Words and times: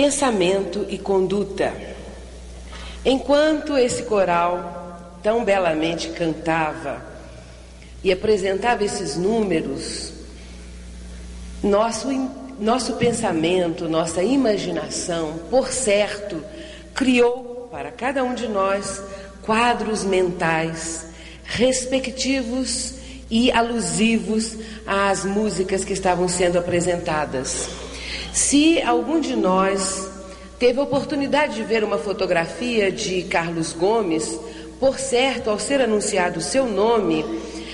pensamento 0.00 0.86
e 0.88 0.96
conduta. 0.96 1.74
Enquanto 3.04 3.76
esse 3.76 4.04
coral 4.04 5.18
tão 5.22 5.44
belamente 5.44 6.08
cantava 6.08 7.04
e 8.02 8.10
apresentava 8.10 8.82
esses 8.82 9.14
números, 9.16 10.10
nosso, 11.62 12.08
nosso 12.58 12.94
pensamento, 12.94 13.90
nossa 13.90 14.22
imaginação, 14.22 15.38
por 15.50 15.68
certo, 15.68 16.42
criou 16.94 17.68
para 17.70 17.90
cada 17.90 18.24
um 18.24 18.34
de 18.34 18.48
nós 18.48 19.02
quadros 19.42 20.02
mentais 20.02 21.08
respectivos 21.44 22.94
e 23.30 23.52
alusivos 23.52 24.56
às 24.86 25.26
músicas 25.26 25.84
que 25.84 25.92
estavam 25.92 26.26
sendo 26.26 26.58
apresentadas. 26.58 27.89
Se 28.32 28.80
algum 28.82 29.20
de 29.20 29.34
nós 29.34 30.08
teve 30.58 30.78
a 30.78 30.82
oportunidade 30.82 31.56
de 31.56 31.64
ver 31.64 31.82
uma 31.82 31.98
fotografia 31.98 32.90
de 32.90 33.22
Carlos 33.22 33.72
Gomes, 33.72 34.38
por 34.78 34.98
certo, 34.98 35.50
ao 35.50 35.58
ser 35.58 35.80
anunciado 35.80 36.38
o 36.38 36.42
seu 36.42 36.66
nome, 36.66 37.24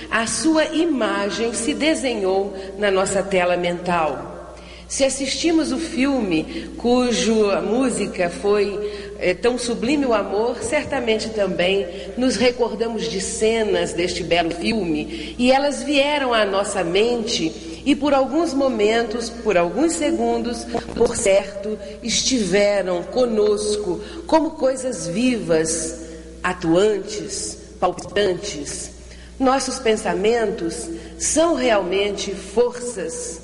a 0.09 0.25
sua 0.25 0.65
imagem 0.65 1.53
se 1.53 1.73
desenhou 1.73 2.55
na 2.77 2.89
nossa 2.89 3.21
tela 3.21 3.55
mental. 3.55 4.55
Se 4.87 5.03
assistimos 5.03 5.71
o 5.71 5.77
filme 5.77 6.71
cuja 6.77 7.61
música 7.61 8.29
foi 8.29 9.05
é 9.19 9.33
tão 9.33 9.57
sublime 9.57 10.05
o 10.05 10.13
amor, 10.13 10.57
certamente 10.61 11.29
também 11.29 11.85
nos 12.17 12.35
recordamos 12.35 13.09
de 13.09 13.19
cenas 13.19 13.91
deste 13.93 14.23
belo 14.23 14.51
filme 14.51 15.35
e 15.37 15.51
elas 15.51 15.83
vieram 15.83 16.33
à 16.33 16.45
nossa 16.45 16.83
mente 16.83 17.66
e 17.87 17.95
por 17.95 18.13
alguns 18.13 18.53
momentos, 18.53 19.29
por 19.29 19.57
alguns 19.57 19.93
segundos, 19.93 20.65
por 20.93 21.15
certo, 21.15 21.79
estiveram 22.03 23.01
conosco 23.01 24.01
como 24.27 24.51
coisas 24.51 25.07
vivas, 25.07 25.97
atuantes, 26.43 27.57
palpitantes. 27.79 28.91
Nossos 29.39 29.79
pensamentos 29.79 30.89
são 31.17 31.55
realmente 31.55 32.35
forças 32.35 33.39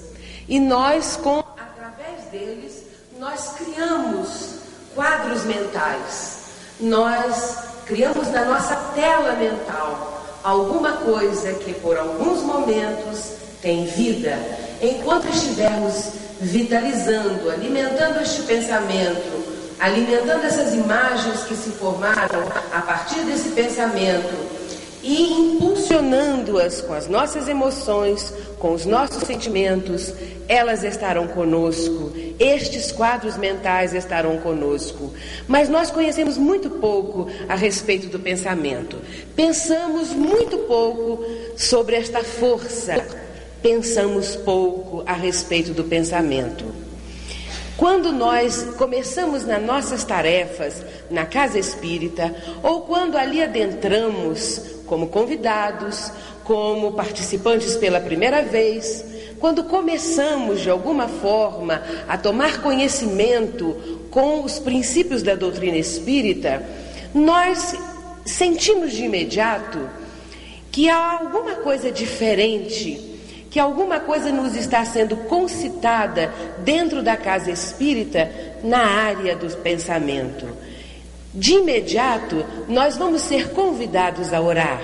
e 0.45 0.59
nós, 0.59 1.15
com 1.15 1.39
através 1.39 2.25
deles, 2.29 2.83
nós 3.17 3.53
criamos 3.57 4.55
quadros 4.93 5.45
mentais. 5.45 6.39
Nós 6.81 7.59
criamos 7.85 8.27
na 8.27 8.43
nossa 8.43 8.75
tela 8.93 9.37
mental 9.37 10.21
alguma 10.43 10.97
coisa 10.97 11.53
que 11.53 11.73
por 11.75 11.97
alguns 11.97 12.41
momentos 12.41 13.41
tem 13.63 13.85
vida. 13.85 14.37
Enquanto 14.81 15.27
estivermos 15.29 16.11
vitalizando, 16.41 17.49
alimentando 17.49 18.21
este 18.21 18.43
pensamento, 18.43 19.43
alimentando 19.79 20.45
essas 20.45 20.73
imagens 20.73 21.43
que 21.45 21.55
se 21.55 21.71
formaram 21.71 22.43
a 22.71 22.81
partir 22.81 23.21
desse 23.21 23.49
pensamento, 23.49 24.63
e 25.01 25.33
impulsionando-as 25.33 26.79
com 26.79 26.93
as 26.93 27.07
nossas 27.07 27.49
emoções, 27.49 28.33
com 28.57 28.73
os 28.73 28.85
nossos 28.85 29.23
sentimentos, 29.23 30.13
elas 30.47 30.83
estarão 30.83 31.27
conosco, 31.27 32.13
estes 32.39 32.89
quadros 32.89 33.35
mentais 33.35 33.93
estarão 33.93 34.37
conosco. 34.37 35.13
Mas 35.45 35.67
nós 35.67 35.91
conhecemos 35.91 36.37
muito 36.37 36.69
pouco 36.69 37.29
a 37.49 37.55
respeito 37.55 38.07
do 38.07 38.19
pensamento, 38.19 38.97
pensamos 39.35 40.11
muito 40.11 40.57
pouco 40.59 41.25
sobre 41.57 41.97
esta 41.97 42.23
força, 42.23 43.22
pensamos 43.63 44.35
pouco 44.35 45.01
a 45.07 45.13
respeito 45.13 45.71
do 45.71 45.85
pensamento. 45.85 46.65
Quando 47.77 48.11
nós 48.11 48.75
começamos 48.77 49.45
nas 49.45 49.63
nossas 49.63 50.03
tarefas 50.03 50.85
na 51.09 51.25
casa 51.25 51.57
espírita, 51.57 52.35
ou 52.61 52.81
quando 52.81 53.17
ali 53.17 53.41
adentramos 53.41 54.61
como 54.85 55.07
convidados, 55.07 56.11
como 56.43 56.91
participantes 56.91 57.75
pela 57.77 57.99
primeira 57.99 58.43
vez, 58.43 59.03
quando 59.39 59.63
começamos 59.63 60.61
de 60.61 60.69
alguma 60.69 61.07
forma 61.07 61.81
a 62.07 62.17
tomar 62.17 62.61
conhecimento 62.61 63.75
com 64.11 64.43
os 64.43 64.59
princípios 64.59 65.23
da 65.23 65.35
doutrina 65.35 65.77
espírita, 65.77 66.61
nós 67.13 67.75
sentimos 68.25 68.91
de 68.91 69.05
imediato 69.05 69.79
que 70.71 70.89
há 70.89 71.19
alguma 71.19 71.55
coisa 71.55 71.91
diferente, 71.91 73.12
que 73.53 73.59
alguma 73.59 73.99
coisa 73.99 74.31
nos 74.31 74.55
está 74.55 74.83
sendo 74.83 75.15
concitada 75.15 76.33
dentro 76.65 77.03
da 77.03 77.15
casa 77.15 77.51
espírita 77.51 78.27
na 78.63 78.83
área 78.83 79.35
do 79.35 79.47
pensamento. 79.57 80.47
De 81.31 81.53
imediato, 81.53 82.43
nós 82.67 82.97
vamos 82.97 83.21
ser 83.21 83.51
convidados 83.51 84.33
a 84.33 84.41
orar. 84.41 84.81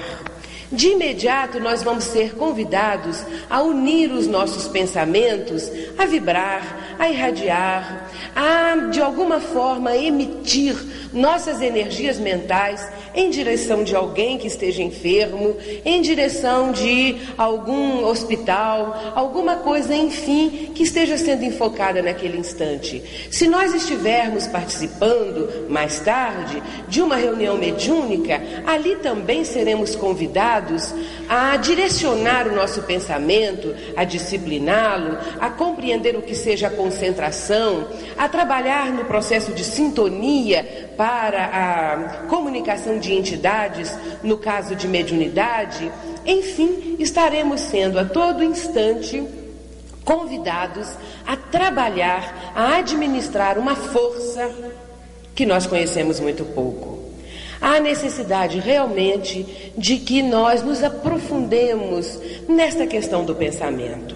De 0.71 0.89
imediato, 0.89 1.59
nós 1.59 1.81
vamos 1.81 2.03
ser 2.03 2.35
convidados 2.35 3.23
a 3.49 3.61
unir 3.63 4.11
os 4.11 4.27
nossos 4.27 4.67
pensamentos, 4.67 5.71
a 5.97 6.05
vibrar, 6.05 6.95
a 6.99 7.09
irradiar, 7.09 8.07
a 8.35 8.75
de 8.91 9.01
alguma 9.01 9.39
forma 9.39 9.97
emitir 9.97 10.75
nossas 11.11 11.59
energias 11.59 12.19
mentais 12.19 12.87
em 13.15 13.31
direção 13.31 13.83
de 13.83 13.95
alguém 13.95 14.37
que 14.37 14.45
esteja 14.45 14.83
enfermo, 14.83 15.57
em 15.83 16.03
direção 16.03 16.71
de 16.71 17.17
algum 17.35 18.05
hospital, 18.05 19.13
alguma 19.15 19.55
coisa, 19.55 19.95
enfim, 19.95 20.71
que 20.75 20.83
esteja 20.83 21.17
sendo 21.17 21.43
enfocada 21.43 21.99
naquele 22.03 22.37
instante. 22.37 23.01
Se 23.31 23.47
nós 23.47 23.73
estivermos 23.73 24.45
participando 24.45 25.67
mais 25.67 25.99
tarde 25.99 26.61
de 26.87 27.01
uma 27.01 27.15
reunião 27.15 27.57
mediúnica, 27.57 28.39
ali 28.67 28.95
também 28.97 29.43
seremos 29.43 29.95
convidados 29.95 30.58
a 31.27 31.57
direcionar 31.57 32.47
o 32.47 32.55
nosso 32.55 32.83
pensamento, 32.83 33.75
a 33.95 34.03
discipliná-lo, 34.03 35.17
a 35.39 35.49
compreender 35.49 36.15
o 36.15 36.21
que 36.21 36.35
seja 36.35 36.67
a 36.67 36.71
concentração, 36.71 37.87
a 38.17 38.27
trabalhar 38.27 38.91
no 38.91 39.05
processo 39.05 39.51
de 39.53 39.63
sintonia 39.63 40.91
para 40.97 41.45
a 41.45 42.27
comunicação 42.27 42.99
de 42.99 43.13
entidades, 43.13 43.97
no 44.23 44.37
caso 44.37 44.75
de 44.75 44.87
mediunidade, 44.87 45.91
enfim, 46.25 46.95
estaremos 46.99 47.61
sendo 47.61 47.97
a 47.97 48.05
todo 48.05 48.43
instante 48.43 49.23
convidados 50.03 50.87
a 51.25 51.35
trabalhar, 51.35 52.51
a 52.55 52.77
administrar 52.77 53.57
uma 53.57 53.75
força 53.75 54.49
que 55.35 55.45
nós 55.45 55.67
conhecemos 55.67 56.19
muito 56.19 56.43
pouco. 56.43 56.98
Há 57.61 57.79
necessidade 57.79 58.59
realmente 58.59 59.73
de 59.77 59.97
que 59.97 60.21
nós 60.21 60.63
nos 60.63 60.83
aprofundemos 60.83 62.19
nesta 62.47 62.87
questão 62.87 63.25
do 63.25 63.35
pensamento. 63.35 64.15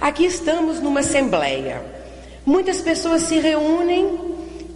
Aqui 0.00 0.24
estamos 0.24 0.80
numa 0.80 1.00
assembleia. 1.00 1.82
Muitas 2.44 2.80
pessoas 2.80 3.22
se 3.22 3.38
reúnem 3.38 4.18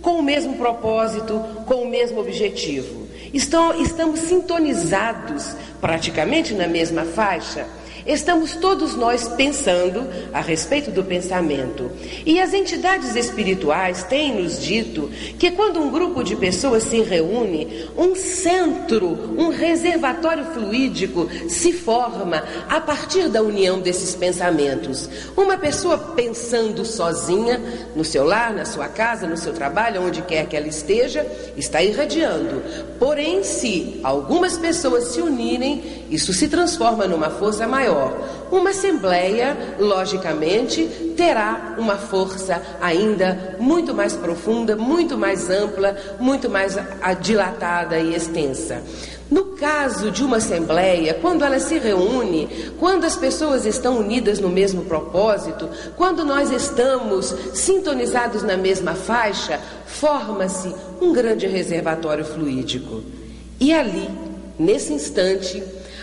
com 0.00 0.20
o 0.20 0.22
mesmo 0.22 0.56
propósito, 0.56 1.38
com 1.66 1.82
o 1.82 1.88
mesmo 1.88 2.20
objetivo. 2.20 3.06
Estão, 3.34 3.82
estamos 3.82 4.20
sintonizados 4.20 5.54
praticamente 5.80 6.54
na 6.54 6.66
mesma 6.66 7.04
faixa. 7.04 7.66
Estamos 8.06 8.54
todos 8.54 8.94
nós 8.94 9.26
pensando 9.26 10.06
a 10.32 10.40
respeito 10.40 10.92
do 10.92 11.02
pensamento. 11.02 11.90
E 12.24 12.40
as 12.40 12.54
entidades 12.54 13.16
espirituais 13.16 14.04
têm 14.04 14.40
nos 14.42 14.62
dito 14.62 15.10
que 15.40 15.50
quando 15.50 15.80
um 15.80 15.90
grupo 15.90 16.22
de 16.22 16.36
pessoas 16.36 16.84
se 16.84 17.00
reúne, 17.00 17.88
um 17.96 18.14
centro, 18.14 19.08
um 19.36 19.48
reservatório 19.48 20.44
fluídico 20.44 21.28
se 21.48 21.72
forma 21.72 22.44
a 22.68 22.80
partir 22.80 23.28
da 23.28 23.42
união 23.42 23.80
desses 23.80 24.14
pensamentos. 24.14 25.10
Uma 25.36 25.58
pessoa 25.58 25.98
pensando 25.98 26.84
sozinha, 26.84 27.60
no 27.96 28.04
seu 28.04 28.24
lar, 28.24 28.54
na 28.54 28.64
sua 28.64 28.86
casa, 28.86 29.26
no 29.26 29.36
seu 29.36 29.52
trabalho, 29.52 30.02
onde 30.02 30.22
quer 30.22 30.46
que 30.46 30.56
ela 30.56 30.68
esteja, 30.68 31.26
está 31.56 31.82
irradiando. 31.82 32.62
Porém, 33.00 33.42
se 33.42 33.98
algumas 34.04 34.56
pessoas 34.56 35.08
se 35.08 35.20
unirem, 35.20 36.04
isso 36.08 36.32
se 36.32 36.46
transforma 36.46 37.08
numa 37.08 37.30
força 37.30 37.66
maior 37.66 37.95
maior. 37.96 38.46
Uma 38.50 38.70
assembleia, 38.70 39.56
logicamente, 39.78 40.84
terá 41.16 41.74
uma 41.78 41.96
força 41.96 42.62
ainda 42.80 43.56
muito 43.58 43.94
mais 43.94 44.14
profunda, 44.14 44.76
muito 44.76 45.18
mais 45.18 45.50
ampla, 45.50 45.96
muito 46.20 46.48
mais 46.48 46.76
dilatada 47.20 47.98
e 47.98 48.14
extensa. 48.14 48.82
No 49.28 49.56
caso 49.56 50.12
de 50.12 50.22
uma 50.22 50.36
assembleia, 50.36 51.14
quando 51.14 51.44
ela 51.44 51.58
se 51.58 51.78
reúne, 51.78 52.72
quando 52.78 53.04
as 53.04 53.16
pessoas 53.16 53.66
estão 53.66 53.98
unidas 53.98 54.38
no 54.38 54.48
mesmo 54.48 54.84
propósito, 54.84 55.68
quando 55.96 56.24
nós 56.24 56.52
estamos 56.52 57.34
sintonizados 57.52 58.44
na 58.44 58.56
mesma 58.56 58.94
faixa, 58.94 59.58
forma-se 59.84 60.72
um 61.00 61.12
grande 61.12 61.48
reservatório 61.48 62.24
fluídico. 62.24 63.02
E 63.58 63.74
ali, 63.74 64.08
nesse 64.56 64.92
instante, 64.92 65.60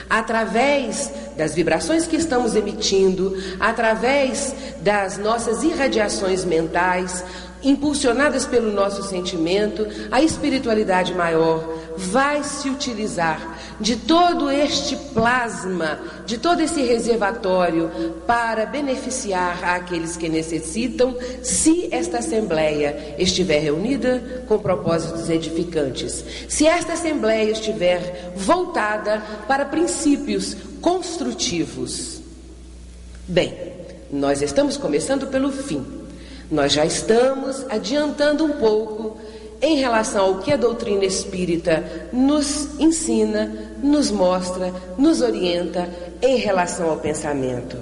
através 0.09 1.11
das 1.37 1.55
vibrações 1.55 2.05
que 2.05 2.15
estamos 2.15 2.55
emitindo, 2.55 3.35
através 3.59 4.55
das 4.81 5.17
nossas 5.17 5.63
irradiações 5.63 6.45
mentais, 6.45 7.23
impulsionadas 7.63 8.45
pelo 8.45 8.71
nosso 8.71 9.03
sentimento, 9.03 9.87
a 10.11 10.21
espiritualidade 10.21 11.13
maior 11.13 11.63
vai 11.97 12.43
se 12.43 12.69
utilizar 12.69 13.52
de 13.79 13.95
todo 13.95 14.49
este 14.51 14.95
plasma, 15.13 15.99
de 16.25 16.37
todo 16.37 16.61
esse 16.61 16.81
reservatório 16.81 17.89
para 18.25 18.65
beneficiar 18.65 19.63
aqueles 19.63 20.15
que 20.17 20.29
necessitam, 20.29 21.15
se 21.41 21.89
esta 21.93 22.19
Assembleia 22.19 23.15
estiver 23.17 23.59
reunida 23.59 24.43
com 24.47 24.57
propósitos 24.59 25.29
edificantes. 25.29 26.23
Se 26.47 26.65
esta 26.65 26.93
Assembleia 26.93 27.51
estiver 27.51 28.33
voltada 28.35 29.21
para 29.47 29.65
princípios 29.65 30.55
construtivos. 30.81 32.21
Bem, 33.27 33.73
nós 34.11 34.41
estamos 34.41 34.77
começando 34.77 35.27
pelo 35.27 35.51
fim. 35.51 35.85
Nós 36.51 36.73
já 36.73 36.85
estamos 36.85 37.65
adiantando 37.69 38.45
um 38.45 38.51
pouco 38.53 39.17
em 39.63 39.77
relação 39.77 40.25
ao 40.25 40.39
que 40.39 40.51
a 40.51 40.57
doutrina 40.57 41.05
espírita 41.05 42.09
nos 42.11 42.77
ensina, 42.77 43.49
nos 43.81 44.11
mostra, 44.11 44.73
nos 44.97 45.21
orienta 45.21 45.89
em 46.21 46.35
relação 46.35 46.89
ao 46.89 46.97
pensamento. 46.97 47.77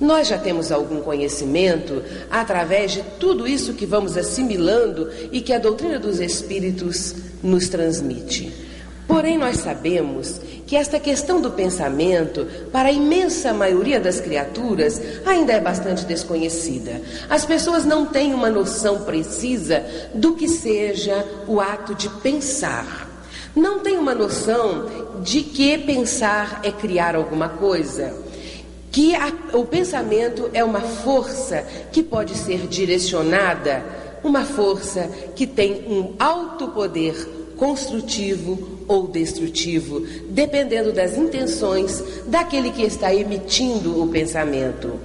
Nós 0.00 0.28
já 0.28 0.38
temos 0.38 0.70
algum 0.70 1.00
conhecimento 1.00 2.00
através 2.30 2.92
de 2.92 3.02
tudo 3.18 3.46
isso 3.46 3.74
que 3.74 3.84
vamos 3.84 4.16
assimilando 4.16 5.10
e 5.32 5.40
que 5.40 5.52
a 5.52 5.58
doutrina 5.58 5.98
dos 5.98 6.20
espíritos 6.20 7.16
nos 7.42 7.68
transmite. 7.68 8.69
Porém, 9.10 9.36
nós 9.36 9.56
sabemos 9.56 10.40
que 10.68 10.76
esta 10.76 11.00
questão 11.00 11.40
do 11.40 11.50
pensamento, 11.50 12.46
para 12.70 12.90
a 12.90 12.92
imensa 12.92 13.52
maioria 13.52 13.98
das 13.98 14.20
criaturas, 14.20 15.02
ainda 15.26 15.52
é 15.52 15.58
bastante 15.58 16.04
desconhecida. 16.04 17.02
As 17.28 17.44
pessoas 17.44 17.84
não 17.84 18.06
têm 18.06 18.32
uma 18.32 18.48
noção 18.48 19.00
precisa 19.00 19.84
do 20.14 20.36
que 20.36 20.46
seja 20.46 21.26
o 21.48 21.60
ato 21.60 21.92
de 21.92 22.08
pensar. 22.08 23.08
Não 23.56 23.80
têm 23.80 23.98
uma 23.98 24.14
noção 24.14 24.88
de 25.24 25.42
que 25.42 25.76
pensar 25.76 26.60
é 26.62 26.70
criar 26.70 27.16
alguma 27.16 27.48
coisa. 27.48 28.14
Que 28.92 29.16
a, 29.16 29.32
o 29.54 29.64
pensamento 29.64 30.48
é 30.54 30.62
uma 30.62 30.82
força 30.82 31.66
que 31.90 32.00
pode 32.00 32.36
ser 32.36 32.68
direcionada, 32.68 33.84
uma 34.22 34.44
força 34.44 35.10
que 35.34 35.48
tem 35.48 35.84
um 35.88 36.14
alto 36.16 36.68
poder 36.68 37.40
construtivo 37.56 38.79
ou 38.90 39.06
destrutivo, 39.06 40.04
dependendo 40.28 40.92
das 40.92 41.16
intenções 41.16 42.02
daquele 42.26 42.72
que 42.72 42.82
está 42.82 43.14
emitindo 43.14 44.02
o 44.02 44.08
pensamento. 44.08 44.98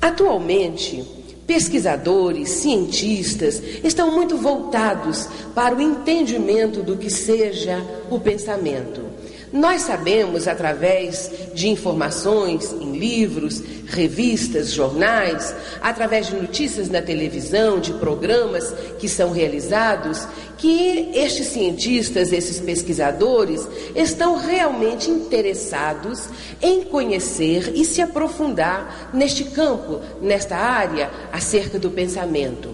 Atualmente, 0.00 1.04
pesquisadores, 1.46 2.48
cientistas 2.48 3.62
estão 3.84 4.10
muito 4.10 4.38
voltados 4.38 5.28
para 5.54 5.76
o 5.76 5.82
entendimento 5.82 6.82
do 6.82 6.96
que 6.96 7.10
seja 7.10 7.78
o 8.10 8.18
pensamento. 8.18 9.11
Nós 9.52 9.82
sabemos, 9.82 10.48
através 10.48 11.30
de 11.52 11.68
informações 11.68 12.72
em 12.72 12.98
livros, 12.98 13.62
revistas, 13.86 14.72
jornais, 14.72 15.54
através 15.82 16.28
de 16.28 16.36
notícias 16.36 16.88
na 16.88 17.02
televisão, 17.02 17.78
de 17.78 17.92
programas 17.92 18.72
que 18.98 19.06
são 19.06 19.30
realizados, 19.30 20.26
que 20.56 21.10
estes 21.12 21.48
cientistas, 21.48 22.32
esses 22.32 22.60
pesquisadores, 22.60 23.68
estão 23.94 24.38
realmente 24.38 25.10
interessados 25.10 26.28
em 26.62 26.84
conhecer 26.84 27.72
e 27.74 27.84
se 27.84 28.00
aprofundar 28.00 29.10
neste 29.12 29.44
campo, 29.44 30.00
nesta 30.22 30.56
área, 30.56 31.10
acerca 31.30 31.78
do 31.78 31.90
pensamento. 31.90 32.70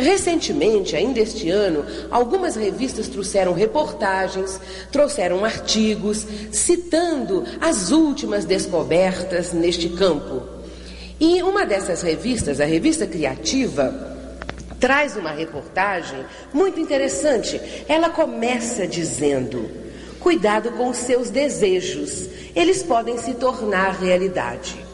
Recentemente, 0.00 0.96
ainda 0.96 1.20
este 1.20 1.50
ano, 1.50 1.84
algumas 2.10 2.56
revistas 2.56 3.06
trouxeram 3.06 3.52
reportagens, 3.52 4.58
trouxeram 4.90 5.44
artigos 5.44 6.26
citando 6.50 7.44
as 7.60 7.90
últimas 7.90 8.44
descobertas 8.44 9.52
neste 9.52 9.90
campo. 9.90 10.42
E 11.20 11.42
uma 11.42 11.66
dessas 11.66 12.00
revistas, 12.00 12.60
a 12.60 12.64
revista 12.64 13.06
Criativa, 13.06 14.16
traz 14.80 15.16
uma 15.16 15.32
reportagem 15.32 16.24
muito 16.52 16.80
interessante. 16.80 17.60
Ela 17.86 18.08
começa 18.08 18.86
dizendo: 18.86 19.70
cuidado 20.18 20.72
com 20.72 20.88
os 20.88 20.96
seus 20.96 21.28
desejos, 21.28 22.26
eles 22.56 22.82
podem 22.82 23.18
se 23.18 23.34
tornar 23.34 24.00
realidade. 24.00 24.89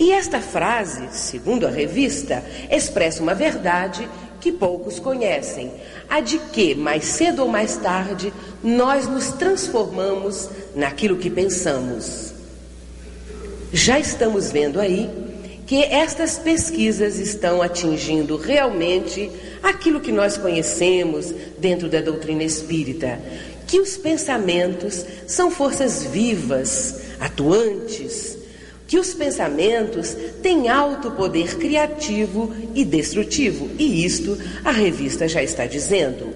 E 0.00 0.12
esta 0.12 0.40
frase, 0.40 1.08
segundo 1.12 1.66
a 1.66 1.70
revista, 1.70 2.42
expressa 2.70 3.22
uma 3.22 3.34
verdade 3.34 4.08
que 4.40 4.50
poucos 4.50 4.98
conhecem: 4.98 5.70
a 6.08 6.20
de 6.20 6.38
que, 6.38 6.74
mais 6.74 7.04
cedo 7.04 7.42
ou 7.42 7.48
mais 7.48 7.76
tarde, 7.76 8.32
nós 8.64 9.06
nos 9.06 9.28
transformamos 9.32 10.48
naquilo 10.74 11.18
que 11.18 11.28
pensamos. 11.28 12.32
Já 13.74 14.00
estamos 14.00 14.50
vendo 14.50 14.80
aí 14.80 15.10
que 15.66 15.84
estas 15.84 16.38
pesquisas 16.38 17.18
estão 17.18 17.60
atingindo 17.60 18.38
realmente 18.38 19.30
aquilo 19.62 20.00
que 20.00 20.10
nós 20.10 20.38
conhecemos 20.38 21.26
dentro 21.58 21.90
da 21.90 22.00
doutrina 22.00 22.42
espírita, 22.42 23.20
que 23.66 23.78
os 23.78 23.98
pensamentos 23.98 25.04
são 25.26 25.50
forças 25.50 26.02
vivas, 26.04 27.02
atuantes, 27.20 28.39
que 28.90 28.98
os 28.98 29.14
pensamentos 29.14 30.16
têm 30.42 30.68
alto 30.68 31.12
poder 31.12 31.56
criativo 31.56 32.52
e 32.74 32.84
destrutivo, 32.84 33.70
e 33.78 34.04
isto 34.04 34.36
a 34.64 34.72
revista 34.72 35.28
já 35.28 35.40
está 35.40 35.64
dizendo. 35.64 36.34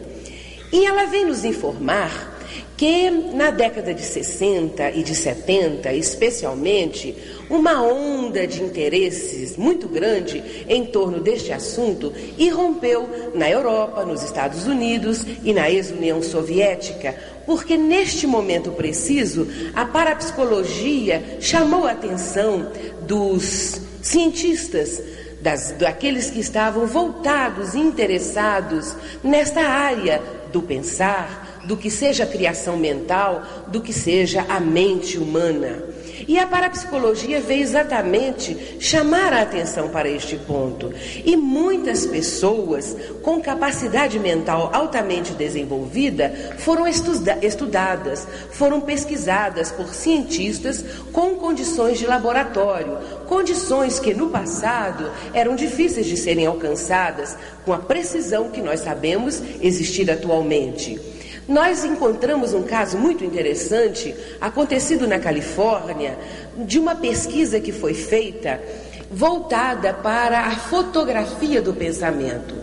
E 0.72 0.86
ela 0.86 1.04
vem 1.06 1.24
nos 1.24 1.44
informar 1.44 2.32
que 2.76 3.10
na 3.10 3.50
década 3.50 3.92
de 3.92 4.02
60 4.02 4.90
e 4.92 5.02
de 5.02 5.16
70, 5.16 5.92
especialmente, 5.94 7.16
uma 7.50 7.82
onda 7.82 8.46
de 8.46 8.62
interesses 8.62 9.56
muito 9.56 9.88
grande 9.88 10.42
em 10.68 10.86
torno 10.86 11.18
deste 11.20 11.52
assunto 11.52 12.12
irrompeu 12.38 13.32
na 13.34 13.50
Europa, 13.50 14.04
nos 14.04 14.22
Estados 14.22 14.64
Unidos 14.66 15.26
e 15.42 15.52
na 15.52 15.68
ex-União 15.68 16.22
Soviética, 16.22 17.16
porque 17.46 17.76
neste 17.76 18.26
momento 18.26 18.72
preciso 18.72 19.46
a 19.74 19.84
parapsicologia 19.84 21.38
chamou 21.40 21.86
a 21.86 21.92
atenção 21.92 22.70
dos 23.02 23.80
cientistas, 24.02 25.02
das, 25.40 25.72
daqueles 25.72 26.30
que 26.30 26.40
estavam 26.40 26.86
voltados 26.86 27.74
interessados 27.74 28.94
nesta 29.22 29.60
área 29.60 30.22
do 30.52 30.62
pensar, 30.62 31.62
do 31.66 31.76
que 31.76 31.90
seja 31.90 32.24
a 32.24 32.26
criação 32.26 32.76
mental, 32.76 33.42
do 33.68 33.80
que 33.80 33.92
seja 33.92 34.44
a 34.48 34.60
mente 34.60 35.18
humana. 35.18 35.93
E 36.26 36.38
a 36.38 36.46
parapsicologia 36.46 37.40
veio 37.40 37.62
exatamente 37.62 38.76
chamar 38.80 39.32
a 39.32 39.42
atenção 39.42 39.88
para 39.88 40.08
este 40.08 40.36
ponto. 40.36 40.92
E 41.24 41.36
muitas 41.36 42.06
pessoas 42.06 42.96
com 43.22 43.40
capacidade 43.40 44.18
mental 44.18 44.70
altamente 44.72 45.32
desenvolvida 45.32 46.54
foram 46.58 46.86
estuda 46.86 47.38
estudadas, 47.42 48.26
foram 48.50 48.80
pesquisadas 48.80 49.70
por 49.70 49.94
cientistas 49.94 50.84
com 51.12 51.34
condições 51.36 51.98
de 51.98 52.06
laboratório, 52.06 52.98
condições 53.26 53.98
que 53.98 54.14
no 54.14 54.30
passado 54.30 55.10
eram 55.32 55.54
difíceis 55.54 56.06
de 56.06 56.16
serem 56.16 56.46
alcançadas 56.46 57.36
com 57.64 57.72
a 57.72 57.78
precisão 57.78 58.50
que 58.50 58.60
nós 58.60 58.80
sabemos 58.80 59.42
existir 59.60 60.10
atualmente. 60.10 61.13
Nós 61.46 61.84
encontramos 61.84 62.54
um 62.54 62.62
caso 62.62 62.96
muito 62.96 63.22
interessante, 63.22 64.14
acontecido 64.40 65.06
na 65.06 65.18
Califórnia, 65.18 66.18
de 66.56 66.78
uma 66.78 66.94
pesquisa 66.94 67.60
que 67.60 67.70
foi 67.70 67.92
feita 67.92 68.60
voltada 69.10 69.92
para 69.92 70.40
a 70.46 70.50
fotografia 70.52 71.60
do 71.60 71.74
pensamento. 71.74 72.54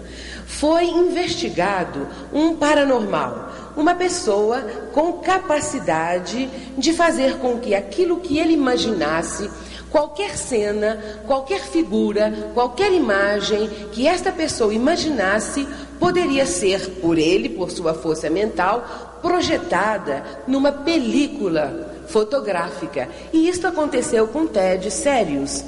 Foi 0.47 0.83
investigado 0.85 2.07
um 2.33 2.55
paranormal, 2.55 3.53
uma 3.77 3.93
pessoa 3.93 4.61
com 4.91 5.13
capacidade 5.13 6.49
de 6.77 6.91
fazer 6.91 7.37
com 7.37 7.59
que 7.59 7.75
aquilo 7.75 8.19
que 8.19 8.37
ele 8.37 8.53
imaginasse 8.53 9.49
Qualquer 9.91 10.37
cena, 10.37 10.97
qualquer 11.27 11.61
figura, 11.61 12.51
qualquer 12.53 12.93
imagem 12.93 13.69
que 13.91 14.07
esta 14.07 14.31
pessoa 14.31 14.73
imaginasse 14.73 15.67
poderia 15.99 16.45
ser, 16.45 16.89
por 17.01 17.17
ele, 17.17 17.49
por 17.49 17.69
sua 17.69 17.93
força 17.93 18.29
mental, 18.29 19.19
projetada 19.21 20.23
numa 20.47 20.71
película 20.71 22.03
fotográfica. 22.07 23.09
E 23.33 23.49
isto 23.49 23.67
aconteceu 23.67 24.27
com 24.27 24.47
Ted 24.47 24.89
Sérios. 24.89 25.63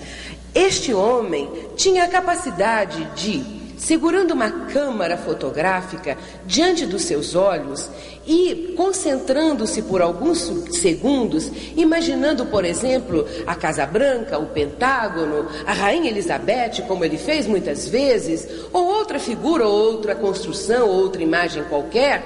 Este 0.56 0.94
homem 0.94 1.50
tinha 1.75 2.06
a 2.06 2.10
capacidade 2.10 3.03
de 3.15 3.62
segurando 3.84 4.32
uma 4.32 4.50
câmara 4.50 5.18
fotográfica 5.18 6.18
diante 6.46 6.86
dos 6.86 7.02
seus 7.02 7.36
olhos 7.36 7.90
e 8.25 8.74
concentrando-se 8.78 9.82
por 9.82 10.02
alguns 10.02 10.40
segundos, 10.72 11.52
imaginando, 11.75 12.46
por 12.46 12.63
exemplo, 12.63 13.28
a 13.46 13.54
Casa 13.56 13.86
Branca, 13.86 14.40
o 14.40 14.48
Pentágono, 14.48 15.48
a 15.68 15.74
Rainha 15.74 16.10
Elizabeth, 16.10 16.84
como 16.88 17.04
ele 17.04 17.18
fez 17.18 17.46
muitas 17.46 17.86
vezes, 17.90 18.48
ou 18.72 18.86
outra 18.86 19.20
figura, 19.20 19.68
ou 19.68 19.74
outra 19.74 20.16
construção, 20.16 20.88
ou 20.88 21.02
outra 21.02 21.22
imagem 21.22 21.66
qualquer, 21.66 22.24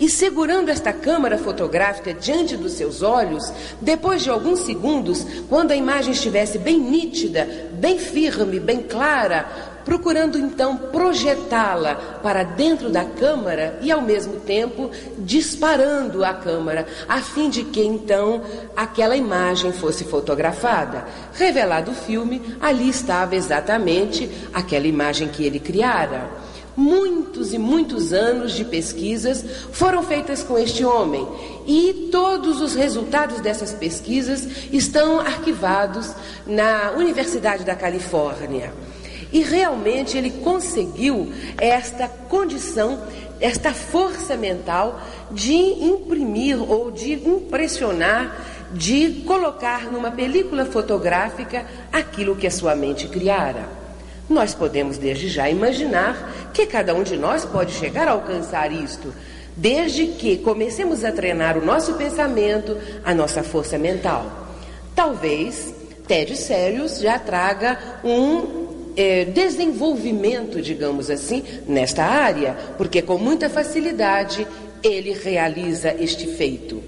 e 0.00 0.08
segurando 0.08 0.68
esta 0.68 0.92
câmara 0.92 1.36
fotográfica 1.38 2.14
diante 2.14 2.56
dos 2.56 2.72
seus 2.72 3.02
olhos, 3.02 3.52
depois 3.80 4.22
de 4.22 4.30
alguns 4.30 4.60
segundos, 4.60 5.26
quando 5.48 5.72
a 5.72 5.76
imagem 5.76 6.12
estivesse 6.12 6.56
bem 6.56 6.78
nítida, 6.78 7.48
bem 7.72 7.98
firme, 7.98 8.60
bem 8.60 8.82
clara, 8.82 9.67
procurando 9.88 10.38
então 10.38 10.76
projetá-la 10.76 11.94
para 12.22 12.42
dentro 12.42 12.90
da 12.90 13.06
câmara 13.06 13.78
e 13.80 13.90
ao 13.90 14.02
mesmo 14.02 14.34
tempo 14.40 14.90
disparando 15.18 16.22
a 16.22 16.34
câmara, 16.34 16.86
a 17.08 17.22
fim 17.22 17.48
de 17.48 17.64
que 17.64 17.82
então 17.82 18.42
aquela 18.76 19.16
imagem 19.16 19.72
fosse 19.72 20.04
fotografada. 20.04 21.06
Revelado 21.32 21.92
o 21.92 21.94
filme, 21.94 22.54
ali 22.60 22.90
estava 22.90 23.34
exatamente 23.34 24.30
aquela 24.52 24.86
imagem 24.86 25.28
que 25.28 25.42
ele 25.42 25.58
criara. 25.58 26.28
Muitos 26.76 27.54
e 27.54 27.58
muitos 27.58 28.12
anos 28.12 28.52
de 28.52 28.66
pesquisas 28.66 29.42
foram 29.72 30.02
feitas 30.02 30.42
com 30.42 30.58
este 30.58 30.84
homem 30.84 31.26
e 31.66 32.10
todos 32.12 32.60
os 32.60 32.74
resultados 32.74 33.40
dessas 33.40 33.72
pesquisas 33.72 34.46
estão 34.70 35.18
arquivados 35.18 36.12
na 36.46 36.92
Universidade 36.92 37.64
da 37.64 37.74
Califórnia. 37.74 38.70
E 39.32 39.42
realmente 39.42 40.16
ele 40.16 40.30
conseguiu 40.30 41.32
esta 41.58 42.08
condição, 42.08 43.02
esta 43.40 43.72
força 43.72 44.36
mental 44.36 45.00
de 45.30 45.54
imprimir 45.54 46.60
ou 46.60 46.90
de 46.90 47.12
impressionar, 47.12 48.68
de 48.72 49.22
colocar 49.26 49.84
numa 49.90 50.10
película 50.10 50.64
fotográfica 50.64 51.66
aquilo 51.92 52.36
que 52.36 52.46
a 52.46 52.50
sua 52.50 52.74
mente 52.74 53.06
criara. 53.08 53.68
Nós 54.28 54.54
podemos 54.54 54.98
desde 54.98 55.28
já 55.28 55.48
imaginar 55.48 56.50
que 56.52 56.66
cada 56.66 56.94
um 56.94 57.02
de 57.02 57.16
nós 57.16 57.44
pode 57.44 57.72
chegar 57.72 58.08
a 58.08 58.12
alcançar 58.12 58.70
isto, 58.72 59.12
desde 59.56 60.06
que 60.06 60.38
comecemos 60.38 61.04
a 61.04 61.12
treinar 61.12 61.56
o 61.56 61.64
nosso 61.64 61.94
pensamento, 61.94 62.76
a 63.04 63.14
nossa 63.14 63.42
força 63.42 63.78
mental. 63.78 64.48
Talvez 64.94 65.74
Ted 66.06 66.36
Sérios 66.36 66.98
já 67.00 67.18
traga 67.18 67.78
um 68.04 68.67
é, 68.98 69.24
desenvolvimento, 69.24 70.60
digamos 70.60 71.08
assim, 71.08 71.44
nesta 71.68 72.02
área, 72.04 72.56
porque 72.76 73.00
com 73.00 73.16
muita 73.16 73.48
facilidade 73.48 74.44
ele 74.82 75.12
realiza 75.12 75.94
este 76.00 76.26
feito. 76.26 76.82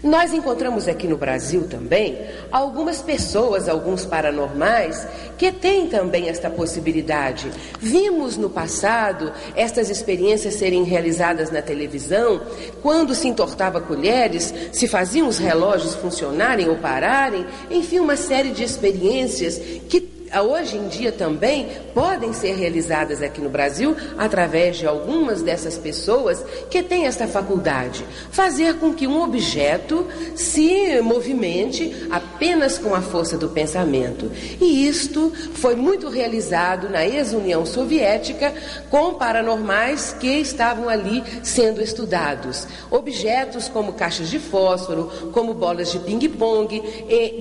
Nós 0.00 0.32
encontramos 0.32 0.86
aqui 0.86 1.08
no 1.08 1.16
Brasil 1.16 1.66
também 1.68 2.18
algumas 2.52 3.02
pessoas, 3.02 3.68
alguns 3.68 4.04
paranormais, 4.04 5.04
que 5.36 5.50
têm 5.50 5.88
também 5.88 6.28
esta 6.28 6.48
possibilidade. 6.48 7.50
Vimos 7.80 8.36
no 8.36 8.48
passado 8.48 9.32
estas 9.56 9.90
experiências 9.90 10.54
serem 10.54 10.84
realizadas 10.84 11.50
na 11.50 11.62
televisão, 11.62 12.40
quando 12.82 13.14
se 13.14 13.26
entortava 13.26 13.80
colheres, 13.80 14.54
se 14.70 14.86
faziam 14.86 15.26
os 15.26 15.38
relógios 15.38 15.96
funcionarem 15.96 16.68
ou 16.68 16.76
pararem, 16.76 17.44
enfim, 17.68 17.98
uma 17.98 18.16
série 18.16 18.50
de 18.50 18.62
experiências 18.62 19.58
que 19.88 20.15
hoje 20.42 20.76
em 20.76 20.88
dia 20.88 21.12
também 21.12 21.68
podem 21.96 22.34
ser 22.34 22.54
realizadas 22.54 23.22
aqui 23.22 23.40
no 23.40 23.48
Brasil 23.48 23.96
através 24.18 24.76
de 24.76 24.86
algumas 24.86 25.40
dessas 25.40 25.78
pessoas 25.78 26.44
que 26.68 26.82
têm 26.82 27.06
esta 27.06 27.26
faculdade. 27.26 28.04
Fazer 28.30 28.74
com 28.74 28.92
que 28.92 29.06
um 29.06 29.22
objeto 29.22 30.06
se 30.34 31.00
movimente 31.00 32.06
apenas 32.10 32.76
com 32.76 32.94
a 32.94 33.00
força 33.00 33.38
do 33.38 33.48
pensamento. 33.48 34.30
E 34.60 34.86
isto 34.86 35.32
foi 35.54 35.74
muito 35.74 36.10
realizado 36.10 36.90
na 36.90 37.06
ex-União 37.06 37.64
Soviética 37.64 38.52
com 38.90 39.14
paranormais 39.14 40.14
que 40.20 40.38
estavam 40.38 40.90
ali 40.90 41.24
sendo 41.42 41.80
estudados. 41.80 42.68
Objetos 42.90 43.70
como 43.70 43.94
caixas 43.94 44.28
de 44.28 44.38
fósforo, 44.38 45.30
como 45.32 45.54
bolas 45.54 45.90
de 45.90 45.98
ping-pong, 46.00 46.82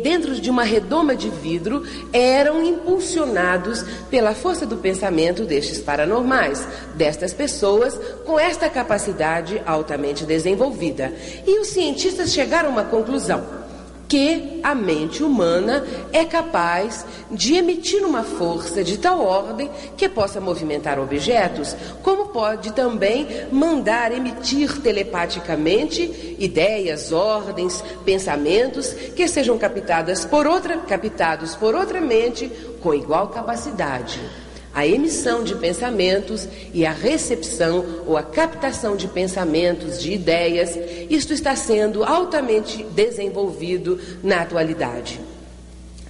dentro 0.02 0.34
de 0.34 0.50
uma 0.50 0.64
redoma 0.64 1.14
de 1.14 1.30
vidro, 1.30 1.84
eram 2.14 2.64
impulsionados 2.64 3.84
pela 4.10 4.34
força 4.46 4.64
do 4.64 4.78
pensamento 4.78 5.44
destes 5.44 5.80
paranormais, 5.80 6.68
destas 6.94 7.34
pessoas 7.34 8.00
com 8.28 8.40
esta 8.40 8.70
capacidade 8.70 9.60
altamente 9.66 10.24
desenvolvida. 10.24 11.12
E 11.48 11.60
os 11.60 11.70
cientistas 11.70 12.32
chegaram 12.32 12.70
a 12.70 12.72
uma 12.72 12.84
conclusão 12.84 13.65
que 14.08 14.60
a 14.64 14.76
mente 14.76 15.24
humana 15.24 15.86
é 16.12 16.24
capaz 16.26 17.06
de 17.32 17.56
emitir 17.56 18.06
uma 18.06 18.24
força 18.24 18.84
de 18.84 18.98
tal 18.98 19.24
ordem 19.24 19.70
que 19.98 20.08
possa 20.08 20.40
movimentar 20.40 21.00
objetos, 21.00 21.76
como 22.04 22.28
pode 22.28 22.72
também 22.74 23.28
mandar 23.52 24.12
emitir 24.12 24.82
telepaticamente 24.82 26.36
ideias, 26.40 27.12
ordens, 27.12 27.84
pensamentos 28.04 28.94
que 29.16 29.28
sejam 29.28 29.58
captadas 29.58 30.26
por 30.26 30.46
outra, 30.46 30.78
captados 30.78 31.56
por 31.56 31.74
outra 31.76 32.00
mente 32.00 32.52
com 32.82 32.94
igual 32.94 33.30
capacidade 33.30 34.45
a 34.76 34.86
emissão 34.86 35.42
de 35.42 35.56
pensamentos 35.56 36.50
e 36.74 36.86
a 36.86 36.92
recepção 36.92 38.04
ou 38.06 38.18
a 38.18 38.24
captação 38.24 38.98
de 38.98 39.08
pensamentos, 39.08 40.02
de 40.02 40.12
ideias, 40.12 40.78
isto 41.10 41.34
está 41.34 41.56
sendo 41.56 42.04
altamente 42.04 42.84
desenvolvido 42.84 43.98
na 44.22 44.42
atualidade. 44.42 45.22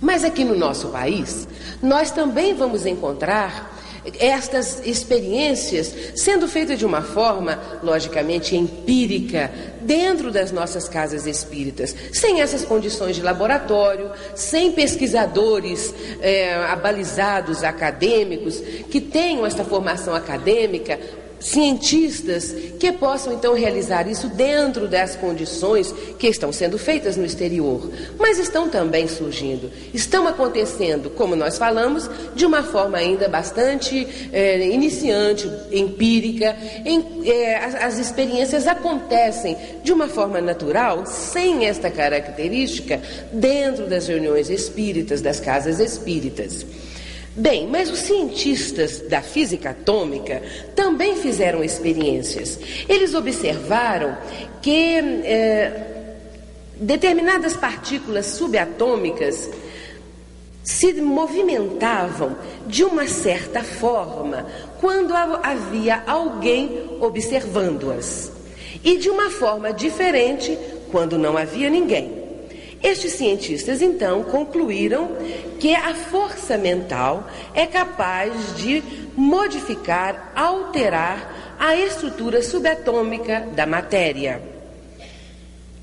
Mas 0.01 0.23
aqui 0.23 0.43
no 0.43 0.57
nosso 0.57 0.89
país, 0.89 1.47
nós 1.81 2.09
também 2.09 2.55
vamos 2.55 2.87
encontrar 2.87 3.74
estas 4.19 4.85
experiências 4.85 5.93
sendo 6.15 6.47
feitas 6.47 6.77
de 6.77 6.85
uma 6.85 7.01
forma, 7.01 7.59
logicamente, 7.81 8.55
empírica, 8.55 9.51
dentro 9.81 10.31
das 10.31 10.51
nossas 10.51 10.87
casas 10.89 11.25
espíritas, 11.27 11.95
sem 12.11 12.41
essas 12.41 12.65
condições 12.65 13.15
de 13.15 13.21
laboratório, 13.21 14.11
sem 14.33 14.71
pesquisadores 14.71 15.93
é, 16.21 16.55
abalizados, 16.55 17.63
acadêmicos, 17.63 18.59
que 18.89 18.99
tenham 18.99 19.45
esta 19.45 19.63
formação 19.63 20.15
acadêmica 20.15 20.99
cientistas 21.39 22.51
que 22.79 22.91
possam 22.91 23.33
então 23.33 23.53
realizar 23.53 24.07
isso 24.07 24.27
dentro 24.27 24.87
das 24.87 25.15
condições 25.15 25.93
que 26.17 26.27
estão 26.27 26.51
sendo 26.51 26.77
feitas 26.77 27.17
no 27.17 27.25
exterior, 27.25 27.89
mas 28.19 28.39
estão 28.39 28.69
também 28.69 29.07
surgindo, 29.07 29.71
estão 29.93 30.27
acontecendo, 30.27 31.09
como 31.09 31.35
nós 31.35 31.57
falamos, 31.57 32.09
de 32.35 32.45
uma 32.45 32.63
forma 32.63 32.97
ainda 32.97 33.27
bastante 33.27 34.07
é, 34.31 34.67
iniciante, 34.67 35.49
empírica. 35.71 36.55
Em, 36.85 37.29
é, 37.29 37.57
as, 37.57 37.75
as 37.75 37.97
experiências 37.99 38.67
acontecem 38.67 39.57
de 39.83 39.91
uma 39.93 40.07
forma 40.07 40.41
natural, 40.41 41.05
sem 41.05 41.65
esta 41.65 41.89
característica, 41.89 43.01
dentro 43.31 43.87
das 43.87 44.07
reuniões 44.07 44.49
espíritas, 44.49 45.21
das 45.21 45.39
casas 45.39 45.79
espíritas. 45.79 46.65
Bem, 47.37 47.67
mas 47.67 47.91
os 47.91 47.99
cientistas 47.99 49.01
da 49.09 49.21
física 49.21 49.71
atômica 49.71 50.41
também 50.73 51.17
fizeram 51.17 51.61
experiências. 51.61 52.57
Eles 52.87 53.13
observaram 53.13 54.17
que 54.61 54.97
é, 54.99 56.13
determinadas 56.77 57.57
partículas 57.57 58.27
subatômicas 58.27 59.49
se 60.63 60.93
movimentavam 60.93 62.37
de 62.65 62.85
uma 62.85 63.05
certa 63.05 63.61
forma 63.61 64.47
quando 64.79 65.13
havia 65.13 66.03
alguém 66.07 66.89
observando-as, 67.01 68.31
e 68.81 68.97
de 68.97 69.09
uma 69.09 69.29
forma 69.29 69.73
diferente 69.73 70.57
quando 70.89 71.17
não 71.17 71.37
havia 71.37 71.69
ninguém. 71.69 72.24
Estes 72.85 73.13
cientistas 73.13 73.81
então 73.81 74.21
concluíram 74.21 75.09
que 75.59 75.73
a 75.73 75.95
força 75.95 76.55
mental 76.55 77.27
é 77.55 77.65
capaz 77.65 78.55
de 78.55 78.83
modificar, 79.17 80.31
alterar 80.35 81.55
a 81.57 81.75
estrutura 81.75 82.43
subatômica 82.43 83.39
da 83.55 83.65
matéria. 83.65 84.39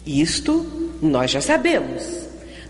Isto 0.06 0.94
nós 1.02 1.32
já 1.32 1.40
sabemos. 1.40 2.04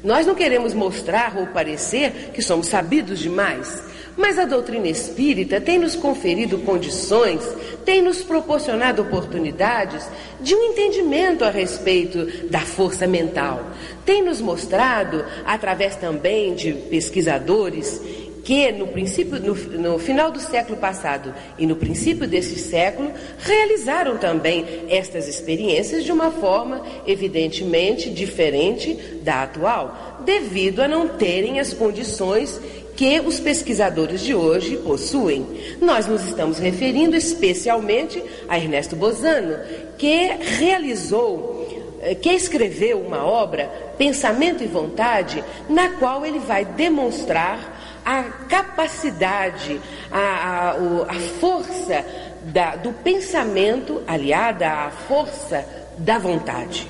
Nós 0.03 0.27
não 0.27 0.35
queremos 0.35 0.73
mostrar 0.73 1.37
ou 1.37 1.49
parecer 1.49 2.31
que 2.33 2.41
somos 2.41 2.69
sabidos 2.69 3.19
demais. 3.19 3.83
Mas 4.17 4.39
a 4.39 4.45
doutrina 4.45 4.89
espírita 4.89 5.61
tem 5.61 5.79
nos 5.79 5.97
conferido 5.97 6.59
condições, 6.59 7.43
tem 7.85 8.03
nos 8.03 8.23
proporcionado 8.23 9.01
oportunidades 9.03 10.07
de 10.41 10.55
um 10.55 10.63
entendimento 10.65 11.45
a 11.45 11.51
respeito 11.51 12.27
da 12.49 12.61
força 12.61 13.07
mental. 13.07 13.71
Tem 14.05 14.23
nos 14.23 14.41
mostrado, 14.41 15.25
através 15.47 15.97
também 15.97 16.55
de 16.55 16.73
pesquisadores, 16.73 18.01
que 18.45 18.73
no 18.73 18.89
princípio, 18.89 19.39
no, 19.41 19.55
no, 19.55 19.99
final 19.99 20.31
do 20.31 20.41
século 20.41 20.77
passado 20.77 21.33
e 21.57 21.67
no 21.67 21.77
princípio 21.77 22.27
desse 22.27 22.59
século 22.59 23.13
realizaram 23.39 24.19
também 24.19 24.65
estas 24.89 25.29
experiências 25.29 26.05
de 26.05 26.13
uma 26.13 26.31
forma 26.31 26.83
evidentemente 27.07 28.11
diferente 28.11 28.95
da 29.23 29.45
atual, 29.45 30.21
devido 30.25 30.81
a 30.81 30.89
não 30.89 31.09
terem 31.09 31.61
as 31.61 31.73
condições 31.73 32.61
que 32.97 33.21
os 33.21 33.41
pesquisadores 33.41 34.21
de 34.21 34.35
hoje 34.35 34.77
possuem. 34.77 35.47
Nós 35.81 36.07
nos 36.07 36.25
estamos 36.25 36.59
referindo 36.59 37.17
especialmente 37.17 38.23
a 38.49 38.59
Ernesto 38.59 38.95
Bozano, 38.95 39.57
que 39.97 40.33
realizou 40.59 41.99
eh, 42.03 42.15
que 42.15 42.31
escreveu 42.31 43.01
uma 43.01 43.25
obra, 43.25 43.95
Pensamento 43.97 44.63
e 44.63 44.67
Vontade, 44.67 45.43
na 45.69 45.91
qual 45.91 46.27
ele 46.27 46.39
vai 46.39 46.65
demonstrar 46.65 48.01
a 48.05 48.25
capacidade, 48.49 49.81
a, 50.11 50.19
a, 50.19 50.71
a 51.09 51.21
força 51.41 52.05
da, 52.45 52.77
do 52.77 52.93
pensamento 52.93 54.03
aliada 54.07 54.69
à 54.69 54.91
força 54.91 55.65
da 55.99 56.19
vontade. 56.19 56.89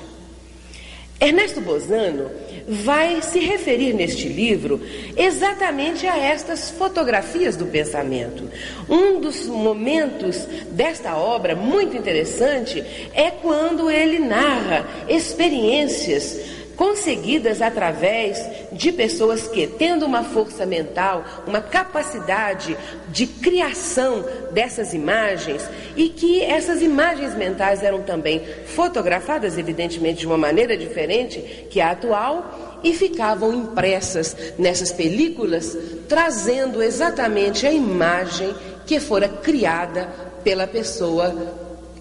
Ernesto 1.19 1.61
Bozano 1.61 2.29
vai 2.67 3.21
se 3.21 3.39
referir 3.39 3.93
neste 3.93 4.27
livro 4.27 4.81
exatamente 5.15 6.07
a 6.07 6.17
estas 6.17 6.71
fotografias 6.71 7.55
do 7.55 7.65
pensamento. 7.65 8.49
Um 8.89 9.19
dos 9.19 9.47
momentos 9.47 10.47
desta 10.71 11.17
obra 11.17 11.55
muito 11.55 11.97
interessante 11.97 12.83
é 13.13 13.31
quando 13.31 13.89
ele 13.89 14.19
narra 14.19 14.85
experiências 15.07 16.39
conseguidas 16.75 17.61
através 17.61 18.39
de 18.73 18.91
pessoas 18.91 19.47
que, 19.47 19.67
tendo 19.67 20.05
uma 20.05 20.23
força 20.23 20.65
mental, 20.65 21.23
uma 21.47 21.61
capacidade 21.61 22.77
de 23.09 23.27
criação 23.27 24.25
dessas 24.51 24.93
imagens, 24.93 25.69
e 25.95 26.09
que 26.09 26.41
essas 26.41 26.81
imagens 26.81 27.35
mentais 27.35 27.83
eram 27.83 28.01
também 28.01 28.41
fotografadas, 28.65 29.57
evidentemente, 29.57 30.21
de 30.21 30.27
uma 30.27 30.37
maneira 30.37 30.75
diferente 30.75 31.67
que 31.69 31.79
a 31.79 31.91
atual, 31.91 32.79
e 32.83 32.93
ficavam 32.93 33.53
impressas 33.53 34.35
nessas 34.57 34.91
películas, 34.91 35.77
trazendo 36.09 36.83
exatamente 36.83 37.65
a 37.65 37.71
imagem 37.71 38.53
que 38.85 38.99
fora 38.99 39.29
criada 39.29 40.09
pela 40.43 40.67
pessoa 40.67 41.33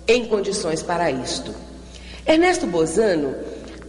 em 0.09 0.25
condições 0.25 0.83
para 0.83 1.11
isto. 1.11 1.55
Ernesto 2.27 2.67
Bozano 2.67 3.35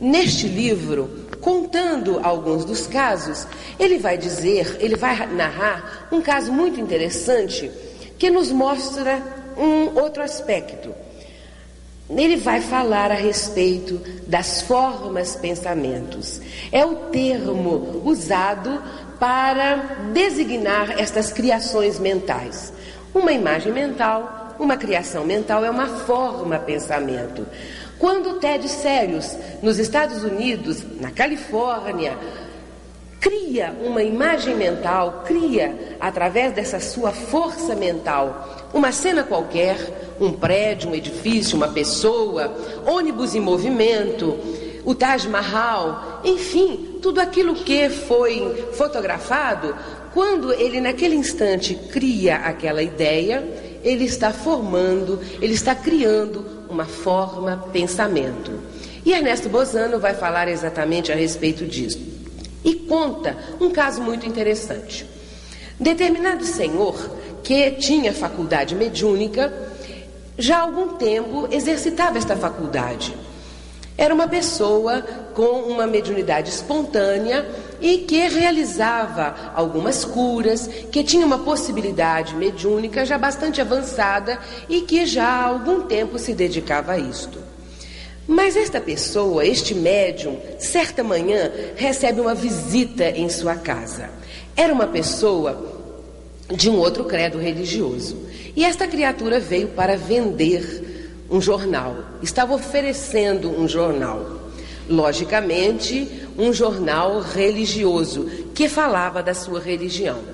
Neste 0.04 0.50
livro, 0.50 1.23
contando 1.44 2.22
alguns 2.24 2.64
dos 2.64 2.88
casos, 2.88 3.46
ele 3.78 4.00
vai 4.00 4.18
dizer, 4.18 4.78
ele 4.80 4.96
vai 4.96 5.28
narrar 5.28 6.08
um 6.12 6.22
caso 6.22 6.52
muito 6.52 6.80
interessante 6.80 7.70
que 8.18 8.30
nos 8.30 8.52
mostra 8.52 9.22
um 9.58 10.00
outro 10.00 10.24
aspecto. 10.24 10.96
Ele 12.10 12.38
vai 12.38 12.62
falar 12.62 13.12
a 13.12 13.16
respeito 13.16 14.00
das 14.28 14.62
formas 14.62 15.36
pensamentos. 15.36 16.40
É 16.72 16.86
o 16.86 16.96
termo 16.96 18.02
usado 18.06 18.82
para 19.20 19.76
designar 20.14 21.00
estas 21.00 21.32
criações 21.32 22.00
mentais. 22.00 22.72
Uma 23.14 23.32
imagem 23.32 23.72
mental, 23.72 24.56
uma 24.60 24.78
criação 24.78 25.26
mental 25.26 25.64
é 25.66 25.70
uma 25.70 25.88
forma 25.88 26.60
pensamento. 26.60 27.46
Quando 28.04 28.38
Ted 28.38 28.68
Sérios, 28.68 29.34
nos 29.62 29.80
Estados 29.80 30.26
Unidos, 30.26 30.84
na 31.00 31.10
Califórnia, 31.10 32.18
cria 33.18 33.74
uma 33.82 34.04
imagem 34.04 34.58
mental, 34.58 35.24
cria, 35.26 35.96
através 36.02 36.52
dessa 36.52 36.82
sua 36.82 37.14
força 37.14 37.74
mental, 37.74 38.68
uma 38.74 38.92
cena 38.92 39.24
qualquer, 39.24 39.78
um 40.20 40.34
prédio, 40.34 40.90
um 40.90 40.96
edifício, 40.96 41.56
uma 41.56 41.70
pessoa, 41.70 42.54
ônibus 42.86 43.36
em 43.36 43.40
movimento, 43.40 44.38
o 44.84 44.94
Taj 44.94 45.26
Mahal, 45.30 46.20
enfim, 46.26 47.00
tudo 47.02 47.22
aquilo 47.22 47.56
que 47.56 47.90
foi 47.90 48.68
fotografado, 48.74 49.74
quando 50.14 50.52
ele 50.52 50.82
naquele 50.82 51.16
instante 51.16 51.74
cria 51.74 52.36
aquela 52.36 52.84
ideia, 52.84 53.42
ele 53.82 54.04
está 54.04 54.34
formando, 54.34 55.22
ele 55.42 55.54
está 55.54 55.74
criando 55.74 56.63
uma 56.74 56.86
forma, 56.86 57.70
pensamento. 57.72 58.52
E 59.06 59.14
Ernesto 59.14 59.48
Bozano 59.48 60.00
vai 60.00 60.14
falar 60.14 60.48
exatamente 60.48 61.12
a 61.12 61.16
respeito 61.16 61.66
disso. 61.66 62.00
E 62.64 62.74
conta 62.76 63.38
um 63.62 63.70
caso 63.70 64.02
muito 64.02 64.26
interessante. 64.26 65.06
Determinado 65.80 66.44
senhor 66.44 66.96
que 67.44 67.72
tinha 67.72 68.14
faculdade 68.14 68.74
mediúnica, 68.74 69.54
já 70.38 70.58
há 70.58 70.62
algum 70.62 70.96
tempo 70.96 71.48
exercitava 71.52 72.18
esta 72.18 72.36
faculdade. 72.36 73.14
Era 73.98 74.14
uma 74.14 74.28
pessoa 74.28 75.02
com 75.34 75.62
uma 75.64 75.86
mediunidade 75.86 76.50
espontânea 76.50 77.46
e 77.80 78.00
que 78.00 78.28
realizava 78.28 79.36
algumas 79.54 80.04
curas, 80.04 80.68
que 80.92 81.04
tinha 81.04 81.26
uma 81.26 81.40
possibilidade 81.40 82.36
mediúnica 82.36 83.06
já 83.06 83.18
bastante 83.18 83.62
avançada 83.62 84.40
e 84.68 84.82
que 84.82 85.06
já 85.06 85.26
há 85.26 85.44
algum 85.46 85.82
tempo 85.82 86.18
se 86.18 86.34
dedicava 86.34 86.94
a 86.94 86.98
isto. 86.98 87.40
Mas 88.26 88.56
esta 88.56 88.80
pessoa, 88.80 89.46
este 89.46 89.76
médium, 89.76 90.40
certa 90.58 91.04
manhã 91.04 91.52
recebe 91.76 92.22
uma 92.22 92.34
visita 92.34 93.10
em 93.10 93.30
sua 93.30 93.56
casa. 93.56 94.10
Era 94.56 94.74
uma 94.74 94.88
pessoa 94.88 95.82
de 96.50 96.70
um 96.70 96.78
outro 96.78 97.04
credo 97.04 97.38
religioso. 97.38 98.18
E 98.56 98.64
esta 98.64 98.88
criatura 98.88 99.40
veio 99.40 99.70
para 99.70 99.98
vender 99.98 100.93
um 101.30 101.42
jornal, 101.42 101.96
estava 102.22 102.54
oferecendo 102.54 103.50
um 103.50 103.68
jornal. 103.68 104.42
Logicamente, 104.90 106.28
um 106.38 106.52
jornal 106.52 107.22
religioso 107.22 108.26
que 108.54 108.68
falava 108.68 109.24
da 109.24 109.34
sua 109.34 109.60
religião. 109.60 110.33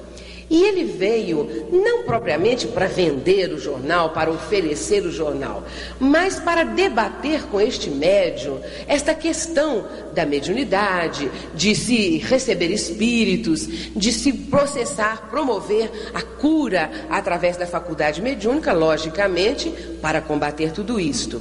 E 0.50 0.64
ele 0.64 0.84
veio 0.84 1.68
não 1.72 2.04
propriamente 2.04 2.68
para 2.68 2.88
vender 2.88 3.54
o 3.54 3.60
jornal, 3.60 4.10
para 4.10 4.32
oferecer 4.32 5.06
o 5.06 5.12
jornal, 5.12 5.64
mas 6.00 6.40
para 6.40 6.64
debater 6.64 7.44
com 7.44 7.62
este 7.62 7.90
médium 7.90 8.60
esta 8.88 9.14
questão 9.14 9.86
da 10.14 10.26
mediunidade, 10.26 11.30
de 11.54 11.76
se 11.76 12.18
receber 12.18 12.72
espíritos, 12.72 13.68
de 13.96 14.12
se 14.12 14.34
processar, 14.34 15.30
promover 15.30 15.92
a 16.14 16.22
cura 16.22 16.90
através 17.10 17.56
da 17.56 17.68
faculdade 17.68 18.22
mediúnica, 18.22 18.74
logicamente, 18.74 19.70
para 20.02 20.20
combater 20.20 20.72
tudo 20.72 21.00
isto. 21.00 21.40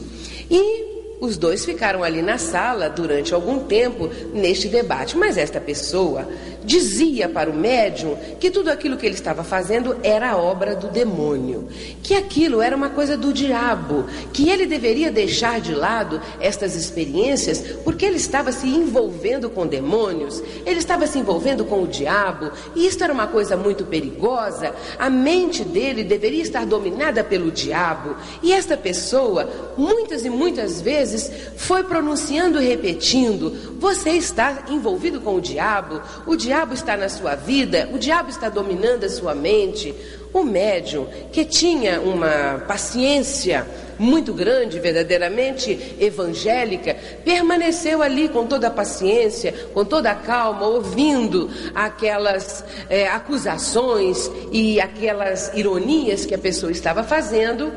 E 0.51 0.99
os 1.21 1.37
dois 1.37 1.65
ficaram 1.65 2.05
ali 2.05 2.23
na 2.23 2.39
sala 2.39 2.89
durante 2.89 3.35
algum 3.35 3.61
tempo 3.65 4.09
neste 4.33 4.69
debate, 4.69 5.17
mas 5.17 5.37
esta 5.37 5.61
pessoa 5.61 6.29
dizia 6.69 7.31
para 7.31 7.51
o 7.51 7.55
médium 7.55 8.15
que 8.39 8.51
tudo 8.51 8.69
aquilo 8.69 8.99
que 8.99 9.07
ele 9.07 9.15
estava 9.15 9.43
fazendo 9.43 9.97
era 10.03 10.37
obra 10.37 10.77
do 10.77 10.89
demônio, 10.89 11.67
que 12.03 12.15
aquilo 12.15 12.61
era 12.61 12.77
uma 12.77 12.91
coisa 12.91 13.17
do 13.17 13.33
diabo, 13.33 14.05
que 14.35 14.51
ele 14.51 14.67
deveria 14.67 15.11
deixar 15.11 15.61
de 15.63 15.75
lado 15.75 16.21
estas 16.39 16.77
experiências 16.77 17.59
porque 17.83 18.05
ele 18.05 18.19
estava 18.19 18.53
se 18.53 18.69
envolvendo 18.69 19.49
com 19.49 19.67
demônios, 19.67 20.43
ele 20.67 20.79
estava 20.79 21.07
se 21.07 21.19
envolvendo 21.19 21.65
com 21.65 21.83
o 21.83 21.89
diabo, 21.89 22.53
e 22.77 22.87
isto 22.87 23.03
era 23.03 23.15
uma 23.15 23.27
coisa 23.27 23.57
muito 23.57 23.87
perigosa. 23.87 24.75
A 24.99 25.09
mente 25.09 25.65
dele 25.65 26.05
deveria 26.05 26.43
estar 26.43 26.67
dominada 26.67 27.25
pelo 27.25 27.51
diabo, 27.51 28.15
e 28.43 28.53
esta 28.53 28.77
pessoa, 28.77 29.49
muitas 29.77 30.23
e 30.27 30.29
muitas 30.29 30.83
vezes, 30.83 31.31
foi 31.57 31.83
pronunciando 31.83 32.61
e 32.61 32.69
repetindo: 32.69 33.77
Você 33.79 34.11
está 34.11 34.65
envolvido 34.69 35.21
com 35.21 35.37
o 35.37 35.41
diabo, 35.41 36.03
o 36.27 36.37
diabo 36.37 36.58
diabo 36.59 36.75
está 36.75 36.97
na 36.97 37.09
sua 37.09 37.37
vida, 37.37 37.89
o 37.93 37.99
diabo 37.99 38.31
está 38.31 38.49
dominando 38.49 39.05
a 39.05 39.09
sua 39.09 39.33
mente. 39.33 39.95
O 40.33 40.43
médium, 40.43 41.07
que 41.31 41.45
tinha 41.45 42.01
uma 42.01 42.65
paciência 42.67 43.65
muito 43.97 44.35
grande, 44.35 44.81
verdadeiramente 44.81 45.97
evangélica, 46.01 46.97
permaneceu 47.25 48.03
ali 48.03 48.29
com 48.29 48.45
toda 48.45 48.67
a 48.67 48.71
paciência, 48.73 49.55
com 49.73 49.85
toda 49.85 50.11
a 50.11 50.17
calma, 50.17 50.67
ouvindo 50.67 51.49
aquelas 51.75 52.65
é, 52.91 53.07
acusações 53.07 54.29
e 54.51 54.81
aquelas 54.81 55.53
ironias 55.55 56.27
que 56.27 56.35
a 56.35 56.39
pessoa 56.39 56.73
estava 56.73 57.05
fazendo 57.05 57.73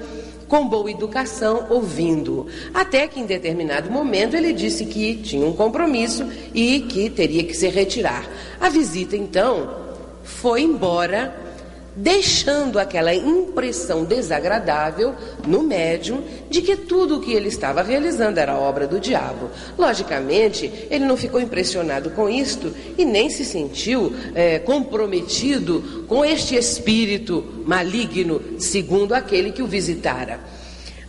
com 0.51 0.67
boa 0.67 0.91
educação, 0.91 1.67
ouvindo. 1.69 2.45
Até 2.73 3.07
que 3.07 3.21
em 3.21 3.25
determinado 3.25 3.89
momento 3.89 4.35
ele 4.35 4.51
disse 4.51 4.85
que 4.85 5.15
tinha 5.15 5.45
um 5.45 5.53
compromisso 5.53 6.29
e 6.53 6.81
que 6.81 7.09
teria 7.09 7.41
que 7.45 7.53
se 7.53 7.69
retirar. 7.69 8.29
A 8.59 8.67
visita 8.67 9.15
então 9.15 9.73
foi 10.25 10.63
embora 10.63 11.50
deixando 11.95 12.79
aquela 12.79 13.13
impressão 13.13 14.03
desagradável 14.03 15.13
no 15.45 15.61
médium 15.63 16.23
de 16.49 16.61
que 16.61 16.75
tudo 16.75 17.17
o 17.17 17.21
que 17.21 17.33
ele 17.33 17.49
estava 17.49 17.81
realizando 17.81 18.39
era 18.39 18.57
obra 18.57 18.87
do 18.87 18.99
diabo. 18.99 19.49
Logicamente, 19.77 20.71
ele 20.89 21.05
não 21.05 21.17
ficou 21.17 21.39
impressionado 21.39 22.11
com 22.11 22.29
isto 22.29 22.73
e 22.97 23.03
nem 23.03 23.29
se 23.29 23.43
sentiu 23.43 24.13
é, 24.33 24.59
comprometido 24.59 26.05
com 26.07 26.23
este 26.23 26.55
espírito 26.55 27.43
maligno, 27.65 28.41
segundo 28.57 29.13
aquele 29.13 29.51
que 29.51 29.61
o 29.61 29.67
visitara 29.67 30.39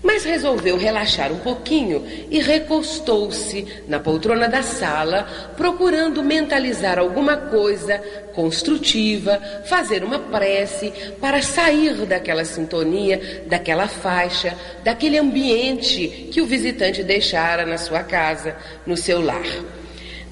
mas 0.03 0.25
resolveu 0.25 0.77
relaxar 0.77 1.33
um 1.33 1.39
pouquinho 1.39 2.05
e 2.31 2.41
recostou-se 2.41 3.67
na 3.87 4.01
poltrona 4.01 4.49
da 4.49 4.63
sala, 4.63 5.27
procurando 5.57 6.23
mentalizar 6.23 6.99
alguma 6.99 7.37
coisa 7.37 7.99
construtiva, 8.35 9.41
fazer 9.65 10.03
uma 10.03 10.19
prece 10.19 10.93
para 11.21 11.41
sair 11.41 11.95
daquela 12.07 12.45
sintonia, 12.45 13.45
daquela 13.47 13.87
faixa, 13.87 14.57
daquele 14.83 15.19
ambiente 15.19 16.29
que 16.33 16.41
o 16.41 16.47
visitante 16.47 17.05
deixara 17.05 17.65
na 17.65 17.79
sua 17.79 18.03
casa, 18.03 18.57
no 18.87 18.97
seu 18.97 19.23
lar. 19.23 19.47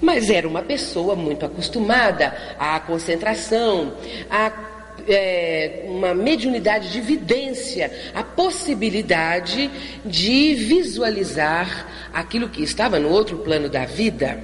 Mas 0.01 0.31
era 0.31 0.49
uma 0.49 0.63
pessoa 0.63 1.15
muito 1.15 1.45
acostumada 1.45 2.35
à 2.59 2.81
concentração, 2.81 3.93
à 4.31 4.70
é, 5.09 5.85
uma 5.87 6.15
mediunidade 6.15 6.93
de 6.93 7.01
vidência, 7.01 7.91
a 8.15 8.23
possibilidade 8.23 9.71
de 10.05 10.55
visualizar 10.55 11.87
aquilo 12.13 12.49
que 12.49 12.63
estava 12.63 12.99
no 12.99 13.09
outro 13.09 13.39
plano 13.39 13.69
da 13.69 13.85
vida. 13.85 14.39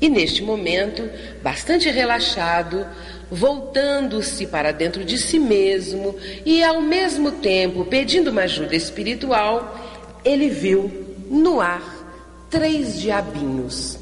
E 0.00 0.08
neste 0.08 0.42
momento, 0.42 1.08
bastante 1.42 1.90
relaxado, 1.90 2.86
voltando-se 3.30 4.46
para 4.46 4.72
dentro 4.72 5.04
de 5.04 5.18
si 5.18 5.38
mesmo 5.38 6.16
e 6.44 6.64
ao 6.64 6.80
mesmo 6.80 7.32
tempo 7.32 7.84
pedindo 7.84 8.30
uma 8.30 8.42
ajuda 8.42 8.74
espiritual, 8.74 10.18
ele 10.24 10.48
viu 10.48 10.90
no 11.30 11.60
ar 11.60 12.00
três 12.50 12.98
diabinhos. 12.98 13.98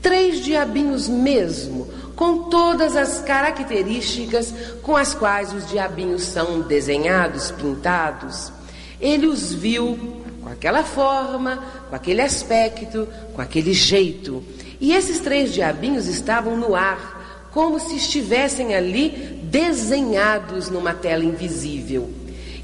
Três 0.00 0.42
diabinhos 0.42 1.08
mesmo, 1.08 1.86
com 2.20 2.50
todas 2.50 2.96
as 2.96 3.22
características 3.22 4.52
com 4.82 4.94
as 4.94 5.14
quais 5.14 5.54
os 5.54 5.66
diabinhos 5.66 6.20
são 6.24 6.60
desenhados, 6.60 7.50
pintados. 7.50 8.52
Ele 9.00 9.26
os 9.26 9.54
viu 9.54 9.98
com 10.42 10.50
aquela 10.50 10.84
forma, 10.84 11.64
com 11.88 11.96
aquele 11.96 12.20
aspecto, 12.20 13.08
com 13.32 13.40
aquele 13.40 13.72
jeito. 13.72 14.44
E 14.78 14.92
esses 14.92 15.18
três 15.20 15.54
diabinhos 15.54 16.08
estavam 16.08 16.58
no 16.58 16.74
ar, 16.74 17.48
como 17.52 17.80
se 17.80 17.96
estivessem 17.96 18.74
ali 18.74 19.40
desenhados 19.44 20.68
numa 20.68 20.92
tela 20.92 21.24
invisível. 21.24 22.10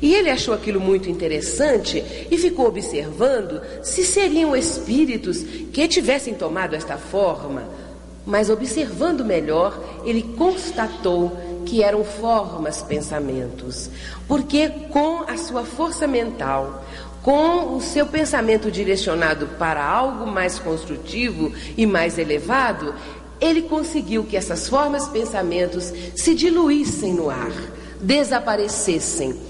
E 0.03 0.15
ele 0.15 0.29
achou 0.29 0.53
aquilo 0.53 0.79
muito 0.79 1.09
interessante 1.09 2.05
e 2.31 2.37
ficou 2.37 2.67
observando 2.67 3.63
se 3.83 4.05
seriam 4.05 4.55
espíritos 4.55 5.43
que 5.73 5.89
tivessem 5.89 6.35
tomado 6.35 6.77
esta 6.77 6.99
forma 6.99 7.86
mas 8.27 8.51
observando 8.51 9.25
melhor, 9.25 9.81
ele 10.05 10.23
constatou 10.37 11.37
que 11.65 11.83
eram 11.83 12.05
formas, 12.05 12.83
pensamentos, 12.83 13.89
porque 14.27 14.69
com 14.91 15.23
a 15.23 15.37
sua 15.37 15.65
força 15.65 16.07
mental, 16.07 16.85
com 17.23 17.77
o 17.77 17.81
seu 17.81 18.07
pensamento 18.07 18.71
direcionado 18.71 19.47
para 19.59 19.85
algo 19.85 20.27
mais 20.27 20.59
construtivo 20.59 21.53
e 21.77 21.87
mais 21.87 22.19
elevado, 22.19 22.95
ele 23.41 23.63
conseguiu 23.63 24.25
que 24.25 24.37
essas 24.37 24.69
formas, 24.69 25.09
pensamentos 25.09 25.93
se 26.15 26.35
diluíssem 26.35 27.15
no 27.15 27.31
ar, 27.31 27.53
desaparecessem 28.01 29.46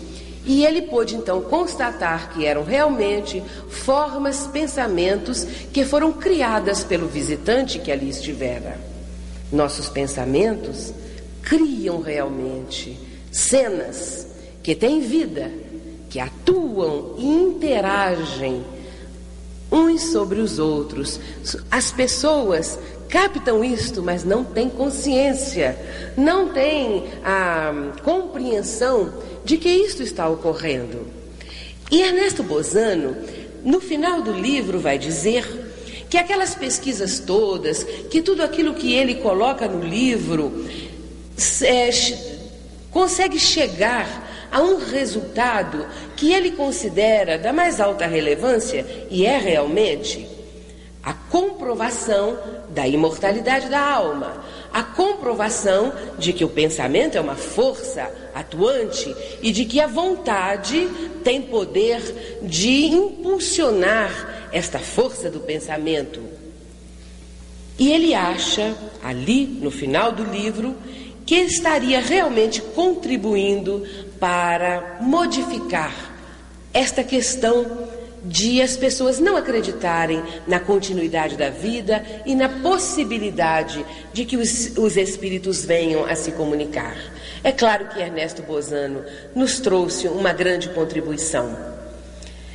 e 0.47 0.65
ele 0.65 0.83
pôde 0.83 1.17
então 1.17 1.43
constatar 1.43 2.31
que 2.31 2.47
eram 2.47 2.63
realmente 2.63 3.43
formas, 3.69 4.47
pensamentos 4.47 5.45
que 5.73 5.85
foram 5.85 6.13
criadas 6.13 6.85
pelo 6.85 7.09
visitante 7.09 7.81
que 7.81 7.91
ali 7.91 8.09
estivera. 8.09 8.79
Nossos 9.53 9.89
pensamentos 9.89 10.93
criam 11.43 12.01
realmente 12.01 12.97
cenas 13.33 14.27
que 14.63 14.75
têm 14.75 15.01
vida, 15.01 15.51
que 16.09 16.21
atuam 16.21 17.15
e 17.19 17.27
interagem 17.27 18.65
uns 19.71 20.11
sobre 20.13 20.41
os 20.41 20.59
outros. 20.59 21.19
As 21.71 21.91
pessoas 21.91 22.79
captam 23.09 23.65
isto, 23.65 24.03
mas 24.03 24.25
não 24.25 24.45
têm 24.45 24.69
consciência, 24.69 25.77
não 26.17 26.49
têm 26.49 27.05
a 27.25 27.73
compreensão 28.03 29.13
de 29.47 29.57
que 29.57 29.69
isto 29.69 30.03
está 30.03 30.29
ocorrendo. 30.29 31.07
E 31.89 32.03
Ernesto 32.03 32.43
Bozano, 32.43 33.17
no 33.65 33.81
final 33.81 34.21
do 34.21 34.33
livro, 34.33 34.81
vai 34.81 34.99
dizer 34.99 35.47
que 36.11 36.19
aquelas 36.19 36.57
pesquisas 36.57 37.21
todas, 37.21 37.85
que 38.11 38.21
tudo 38.21 38.43
aquilo 38.43 38.75
que 38.75 38.93
ele 38.93 39.15
coloca 39.15 39.69
no 39.69 39.87
livro, 39.87 40.67
é, 41.63 41.91
consegue 42.91 43.39
chegar 43.39 44.49
a 44.51 44.61
um 44.61 44.79
resultado 44.79 45.87
que 46.17 46.33
ele 46.33 46.51
considera 46.51 47.39
da 47.39 47.53
mais 47.53 47.81
alta 47.81 48.05
relevância, 48.05 48.85
e 49.09 49.25
é 49.25 49.39
realmente 49.39 50.27
a 51.05 51.13
comprovação 51.13 52.37
da 52.71 52.89
imortalidade 52.89 53.69
da 53.69 53.81
alma, 53.81 54.45
a 54.73 54.83
comprovação 54.83 55.93
de 56.19 56.33
que 56.33 56.45
o 56.45 56.49
pensamento 56.49 57.17
é 57.17 57.21
uma 57.21 57.37
força 57.37 58.11
atuante 58.37 59.16
e 59.42 59.51
de 59.51 59.64
que 59.64 59.81
a 59.81 59.87
vontade 59.87 60.88
tem 61.25 61.40
poder 61.40 62.01
de 62.42 62.85
impulsionar 62.85 64.49
esta 64.53 64.79
força 64.79 65.31
do 65.31 65.40
pensamento. 65.40 66.20
E 67.79 67.90
ele 67.90 68.14
acha, 68.14 68.75
ali 69.03 69.46
no 69.46 69.70
final 69.70 70.12
do 70.12 70.22
livro, 70.25 70.77
que 71.25 71.35
estaria 71.37 72.01
realmente 72.01 72.61
contribuindo 72.61 73.85
para 74.20 74.99
modificar 75.01 75.94
esta 76.72 77.03
questão 77.03 77.88
de 78.22 78.61
as 78.61 78.77
pessoas 78.77 79.18
não 79.18 79.37
acreditarem 79.37 80.22
na 80.46 80.61
continuidade 80.61 81.37
da 81.37 81.49
vida 81.49 82.05
e 82.27 82.35
na 82.35 82.49
possibilidade 82.49 83.85
de 84.12 84.25
que 84.25 84.37
os, 84.37 84.77
os 84.77 84.96
espíritos 84.96 85.64
venham 85.64 86.05
a 86.05 86.14
se 86.14 86.33
comunicar. 86.33 86.96
É 87.47 87.53
claro 87.53 87.87
que 87.87 88.01
Ernesto 88.01 88.43
Bozano 88.43 89.05
nos 89.33 89.61
trouxe 89.61 90.09
uma 90.09 90.33
grande 90.33 90.69
contribuição. 90.71 91.57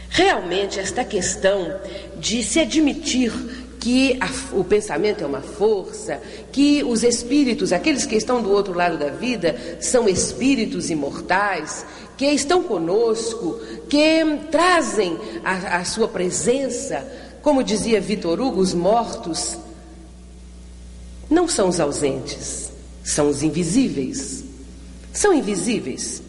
Realmente, 0.10 0.82
esta 0.82 1.06
questão 1.06 1.80
de 2.18 2.44
se 2.44 2.60
admitir 2.60 3.32
que 3.80 4.20
a, 4.20 4.28
o 4.54 4.66
pensamento 4.66 5.24
é 5.24 5.26
uma 5.26 5.40
força, 5.40 6.20
que 6.52 6.84
os 6.84 7.06
espíritos, 7.06 7.72
aqueles 7.72 8.06
que 8.06 8.18
estão 8.18 8.42
do 8.42 8.52
outro 8.52 8.74
lado 8.74 8.98
da 8.98 9.08
vida, 9.08 9.78
são 9.80 10.10
espíritos 10.10 10.90
imortais, 10.90 11.86
que 12.18 12.26
estão 12.26 12.62
conosco, 12.62 13.62
que 13.88 14.26
trazem 14.52 15.18
a, 15.42 15.78
a 15.78 15.86
sua 15.86 16.10
presença, 16.10 17.08
como 17.42 17.64
dizia 17.64 18.02
Vitor 18.02 18.42
Hugo, 18.42 18.60
os 18.60 18.74
mortos 18.74 19.58
não 21.30 21.48
são 21.48 21.70
os 21.70 21.80
ausentes, 21.80 22.70
são 23.06 23.30
os 23.30 23.42
invisíveis. 23.42 24.41
São 25.14 25.34
invisíveis 25.34 26.22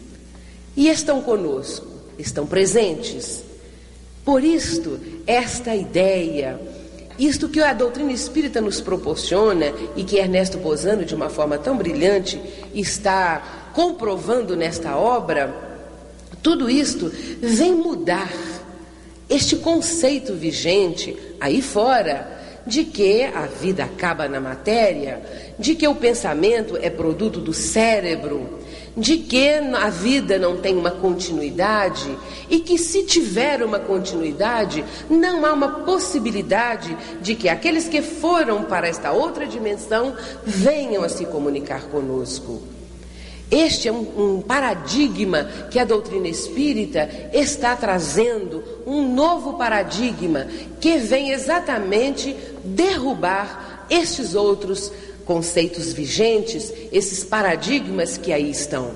e 0.75 0.89
estão 0.89 1.21
conosco, 1.21 1.87
estão 2.17 2.45
presentes. 2.45 3.43
Por 4.25 4.43
isto, 4.43 4.99
esta 5.25 5.75
ideia 5.75 6.59
isto 7.17 7.47
que 7.47 7.61
a 7.61 7.73
doutrina 7.73 8.11
espírita 8.11 8.59
nos 8.59 8.81
proporciona 8.81 9.71
e 9.95 10.03
que 10.03 10.17
Ernesto 10.17 10.57
Bozano, 10.57 11.05
de 11.05 11.13
uma 11.13 11.29
forma 11.29 11.57
tão 11.57 11.77
brilhante, 11.77 12.41
está 12.73 13.71
comprovando 13.73 14.55
nesta 14.55 14.97
obra, 14.97 15.53
tudo 16.41 16.69
isto 16.69 17.11
vem 17.39 17.73
mudar 17.73 18.31
este 19.29 19.57
conceito 19.57 20.33
vigente 20.33 21.15
aí 21.39 21.61
fora 21.61 22.41
de 22.65 22.83
que 22.83 23.23
a 23.23 23.45
vida 23.45 23.83
acaba 23.83 24.27
na 24.27 24.39
matéria, 24.39 25.21
de 25.59 25.75
que 25.75 25.87
o 25.87 25.95
pensamento 25.95 26.77
é 26.81 26.89
produto 26.89 27.39
do 27.39 27.53
cérebro, 27.53 28.59
de 28.95 29.17
que 29.17 29.49
a 29.49 29.89
vida 29.89 30.37
não 30.37 30.57
tem 30.57 30.77
uma 30.77 30.91
continuidade 30.91 32.17
e 32.49 32.59
que, 32.59 32.77
se 32.77 33.03
tiver 33.03 33.63
uma 33.63 33.79
continuidade, 33.79 34.85
não 35.09 35.45
há 35.45 35.53
uma 35.53 35.69
possibilidade 35.83 36.95
de 37.21 37.35
que 37.35 37.49
aqueles 37.49 37.87
que 37.87 38.01
foram 38.01 38.63
para 38.63 38.87
esta 38.87 39.11
outra 39.11 39.47
dimensão 39.47 40.15
venham 40.45 41.03
a 41.03 41.09
se 41.09 41.25
comunicar 41.25 41.83
conosco. 41.83 42.61
Este 43.49 43.87
é 43.87 43.91
um, 43.91 44.37
um, 44.37 44.41
paradigma 44.41 45.43
que 45.69 45.77
a 45.77 45.85
doutrina 45.85 46.27
espírita 46.27 47.07
está 47.31 47.75
trazendo, 47.75 48.63
um 48.85 49.13
novo 49.13 49.53
paradigma 49.53 50.47
que 50.81 50.97
vem 50.97 51.29
exatamente 51.31 52.35
derrubar 52.63 53.85
estes 53.89 54.33
outros 54.33 54.91
conceitos 55.25 55.93
vigentes, 55.93 56.73
esses 56.91 57.23
paradigmas 57.23 58.17
que 58.17 58.31
aí 58.33 58.49
estão. 58.49 58.91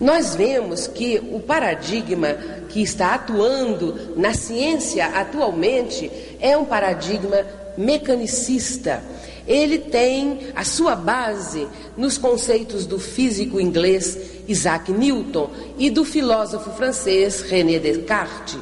nós 0.00 0.34
vemos 0.34 0.88
que 0.88 1.22
o 1.30 1.38
paradigma 1.38 2.34
que 2.68 2.82
está 2.82 3.14
atuando 3.14 4.14
na 4.16 4.34
ciência 4.34 5.06
atualmente 5.06 6.10
é 6.40 6.56
um 6.56 6.64
paradigma 6.64 7.46
mecanicista. 7.76 9.02
Ele 9.46 9.78
tem 9.78 10.52
a 10.54 10.64
sua 10.64 10.94
base 10.94 11.68
nos 11.96 12.16
conceitos 12.16 12.86
do 12.86 12.98
físico 12.98 13.60
inglês 13.60 14.18
Isaac 14.48 14.90
Newton 14.92 15.50
e 15.78 15.90
do 15.90 16.04
filósofo 16.04 16.70
francês 16.72 17.42
René 17.42 17.78
Descartes. 17.78 18.58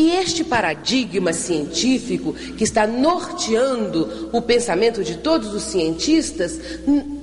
E 0.00 0.16
este 0.16 0.42
paradigma 0.42 1.30
científico 1.30 2.32
que 2.32 2.64
está 2.64 2.86
norteando 2.86 4.30
o 4.32 4.40
pensamento 4.40 5.04
de 5.04 5.18
todos 5.18 5.52
os 5.52 5.64
cientistas 5.64 6.58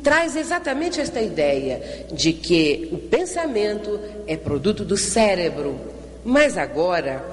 traz 0.03 0.35
exatamente 0.35 1.01
esta 1.01 1.19
ideia 1.19 2.05
de 2.13 2.33
que 2.33 2.87
o 2.91 2.99
pensamento 2.99 3.99
é 4.27 4.37
produto 4.37 4.85
do 4.85 4.95
cérebro. 4.95 5.75
Mas 6.23 6.55
agora 6.55 7.25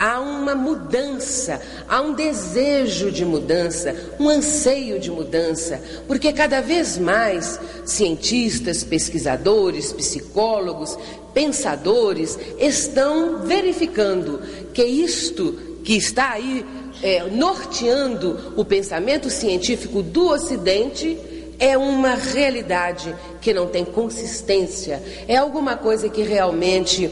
há 0.00 0.18
uma 0.18 0.54
mudança, 0.54 1.60
há 1.86 2.00
um 2.00 2.14
desejo 2.14 3.12
de 3.12 3.22
mudança, 3.22 3.94
um 4.18 4.30
anseio 4.30 4.98
de 4.98 5.10
mudança, 5.10 5.78
porque 6.06 6.32
cada 6.32 6.62
vez 6.62 6.96
mais 6.96 7.60
cientistas, 7.84 8.82
pesquisadores, 8.82 9.92
psicólogos, 9.92 10.98
pensadores 11.34 12.38
estão 12.58 13.40
verificando 13.40 14.40
que 14.72 14.82
isto 14.82 15.52
que 15.84 15.96
está 15.96 16.30
aí 16.30 16.64
é, 17.02 17.24
norteando 17.24 18.54
o 18.56 18.64
pensamento 18.64 19.28
científico 19.28 20.02
do 20.02 20.28
Ocidente 20.28 21.18
é 21.58 21.76
uma 21.76 22.14
realidade 22.14 23.14
que 23.38 23.52
não 23.52 23.66
tem 23.66 23.84
consistência, 23.84 25.02
é 25.28 25.36
alguma 25.36 25.76
coisa 25.76 26.08
que 26.08 26.22
realmente 26.22 27.10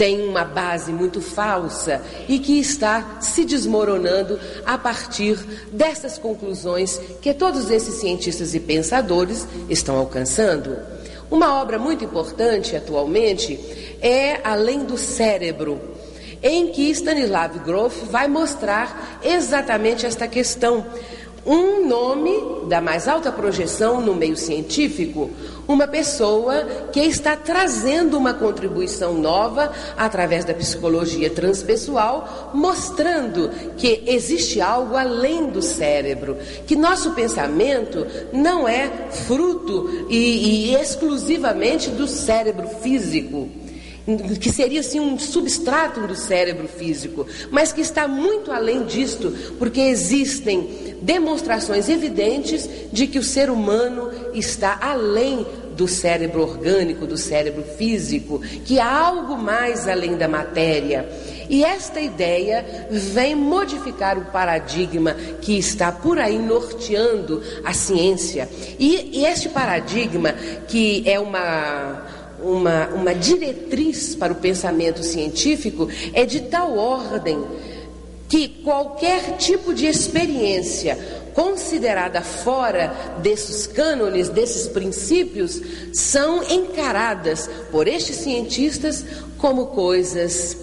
tem 0.00 0.26
uma 0.26 0.44
base 0.44 0.94
muito 0.94 1.20
falsa 1.20 2.00
e 2.26 2.38
que 2.38 2.58
está 2.58 3.18
se 3.20 3.44
desmoronando 3.44 4.40
a 4.64 4.78
partir 4.78 5.36
dessas 5.70 6.16
conclusões 6.16 6.98
que 7.20 7.34
todos 7.34 7.70
esses 7.70 7.96
cientistas 7.96 8.54
e 8.54 8.60
pensadores 8.60 9.46
estão 9.68 9.98
alcançando. 9.98 10.74
Uma 11.30 11.60
obra 11.60 11.78
muito 11.78 12.02
importante 12.02 12.74
atualmente 12.74 13.60
é 14.00 14.40
Além 14.42 14.84
do 14.84 14.96
Cérebro, 14.96 15.78
em 16.42 16.68
que 16.68 16.88
Stanislav 16.92 17.58
Grof 17.58 18.06
vai 18.06 18.26
mostrar 18.26 19.20
exatamente 19.22 20.06
esta 20.06 20.26
questão 20.26 20.86
um 21.44 21.86
nome 21.86 22.68
da 22.68 22.80
mais 22.80 23.08
alta 23.08 23.32
projeção 23.32 24.00
no 24.00 24.14
meio 24.14 24.36
científico, 24.36 25.30
uma 25.72 25.86
pessoa 25.86 26.64
que 26.92 27.00
está 27.00 27.36
trazendo 27.36 28.16
uma 28.16 28.34
contribuição 28.34 29.14
nova 29.14 29.72
através 29.96 30.44
da 30.44 30.54
psicologia 30.54 31.30
transpessoal, 31.30 32.50
mostrando 32.54 33.50
que 33.76 34.02
existe 34.06 34.60
algo 34.60 34.96
além 34.96 35.50
do 35.50 35.62
cérebro, 35.62 36.36
que 36.66 36.74
nosso 36.76 37.12
pensamento 37.12 38.06
não 38.32 38.68
é 38.68 38.90
fruto 39.26 40.06
e, 40.08 40.70
e 40.70 40.74
exclusivamente 40.74 41.90
do 41.90 42.06
cérebro 42.06 42.68
físico 42.82 43.48
que 44.40 44.50
seria 44.50 44.80
assim 44.80 45.00
um 45.00 45.18
substrato 45.18 46.06
do 46.06 46.14
cérebro 46.14 46.66
físico, 46.68 47.26
mas 47.50 47.72
que 47.72 47.80
está 47.80 48.08
muito 48.08 48.50
além 48.50 48.84
disto, 48.84 49.32
porque 49.58 49.80
existem 49.80 50.96
demonstrações 51.02 51.88
evidentes 51.88 52.68
de 52.92 53.06
que 53.06 53.18
o 53.18 53.22
ser 53.22 53.50
humano 53.50 54.10
está 54.34 54.78
além 54.80 55.46
do 55.76 55.88
cérebro 55.88 56.42
orgânico, 56.42 57.06
do 57.06 57.16
cérebro 57.16 57.62
físico, 57.62 58.40
que 58.64 58.78
há 58.78 58.90
algo 58.90 59.36
mais 59.38 59.88
além 59.88 60.16
da 60.16 60.28
matéria. 60.28 61.08
E 61.48 61.64
esta 61.64 62.00
ideia 62.00 62.86
vem 62.90 63.34
modificar 63.34 64.18
o 64.18 64.26
paradigma 64.26 65.14
que 65.40 65.58
está 65.58 65.90
por 65.90 66.18
aí 66.18 66.38
norteando 66.38 67.42
a 67.64 67.72
ciência. 67.72 68.48
E, 68.78 69.20
e 69.20 69.26
este 69.26 69.48
paradigma, 69.48 70.32
que 70.68 71.02
é 71.06 71.18
uma 71.18 72.06
uma, 72.42 72.88
uma 72.88 73.14
diretriz 73.14 74.14
para 74.14 74.32
o 74.32 74.36
pensamento 74.36 75.02
científico 75.02 75.88
é 76.12 76.24
de 76.24 76.40
tal 76.40 76.76
ordem 76.76 77.44
que 78.28 78.48
qualquer 78.62 79.36
tipo 79.36 79.74
de 79.74 79.86
experiência 79.86 80.96
considerada 81.34 82.20
fora 82.22 82.94
desses 83.18 83.66
cânones, 83.66 84.28
desses 84.28 84.68
princípios, 84.68 85.60
são 85.92 86.42
encaradas 86.44 87.50
por 87.70 87.88
estes 87.88 88.16
cientistas 88.16 89.04
como 89.36 89.66
coisas 89.68 90.56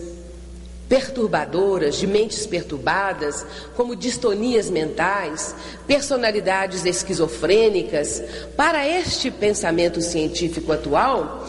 perturbadoras, 0.88 1.98
de 1.98 2.08
mentes 2.08 2.46
perturbadas, 2.46 3.46
como 3.76 3.96
distonias 3.96 4.70
mentais, 4.70 5.54
personalidades 5.86 6.86
esquizofrênicas. 6.86 8.24
Para 8.56 8.88
este 8.88 9.30
pensamento 9.30 10.02
científico 10.02 10.72
atual, 10.72 11.46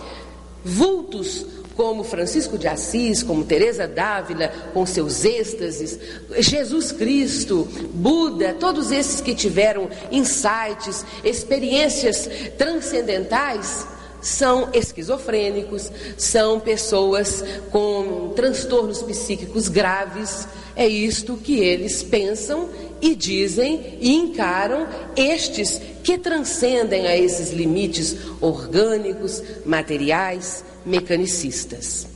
vultos 0.68 1.46
como 1.74 2.02
Francisco 2.02 2.58
de 2.58 2.66
Assis, 2.66 3.22
como 3.22 3.44
Teresa 3.44 3.86
Dávila, 3.86 4.52
com 4.74 4.84
seus 4.84 5.24
êxtases, 5.24 5.96
Jesus 6.38 6.90
Cristo, 6.90 7.68
Buda, 7.94 8.52
todos 8.58 8.90
esses 8.90 9.20
que 9.20 9.32
tiveram 9.32 9.88
insights, 10.10 11.04
experiências 11.22 12.28
transcendentais, 12.58 13.86
são 14.20 14.70
esquizofrênicos, 14.72 15.92
são 16.16 16.58
pessoas 16.58 17.44
com 17.70 18.32
transtornos 18.34 19.00
psíquicos 19.00 19.68
graves. 19.68 20.48
É 20.74 20.86
isto 20.86 21.36
que 21.36 21.60
eles 21.60 22.02
pensam 22.02 22.68
e 23.00 23.14
dizem 23.14 23.98
e 24.00 24.14
encaram 24.14 24.86
estes 25.16 25.80
que 26.02 26.18
transcendem 26.18 27.06
a 27.06 27.16
esses 27.16 27.50
limites 27.50 28.16
orgânicos, 28.40 29.42
materiais, 29.64 30.64
mecanicistas. 30.84 32.06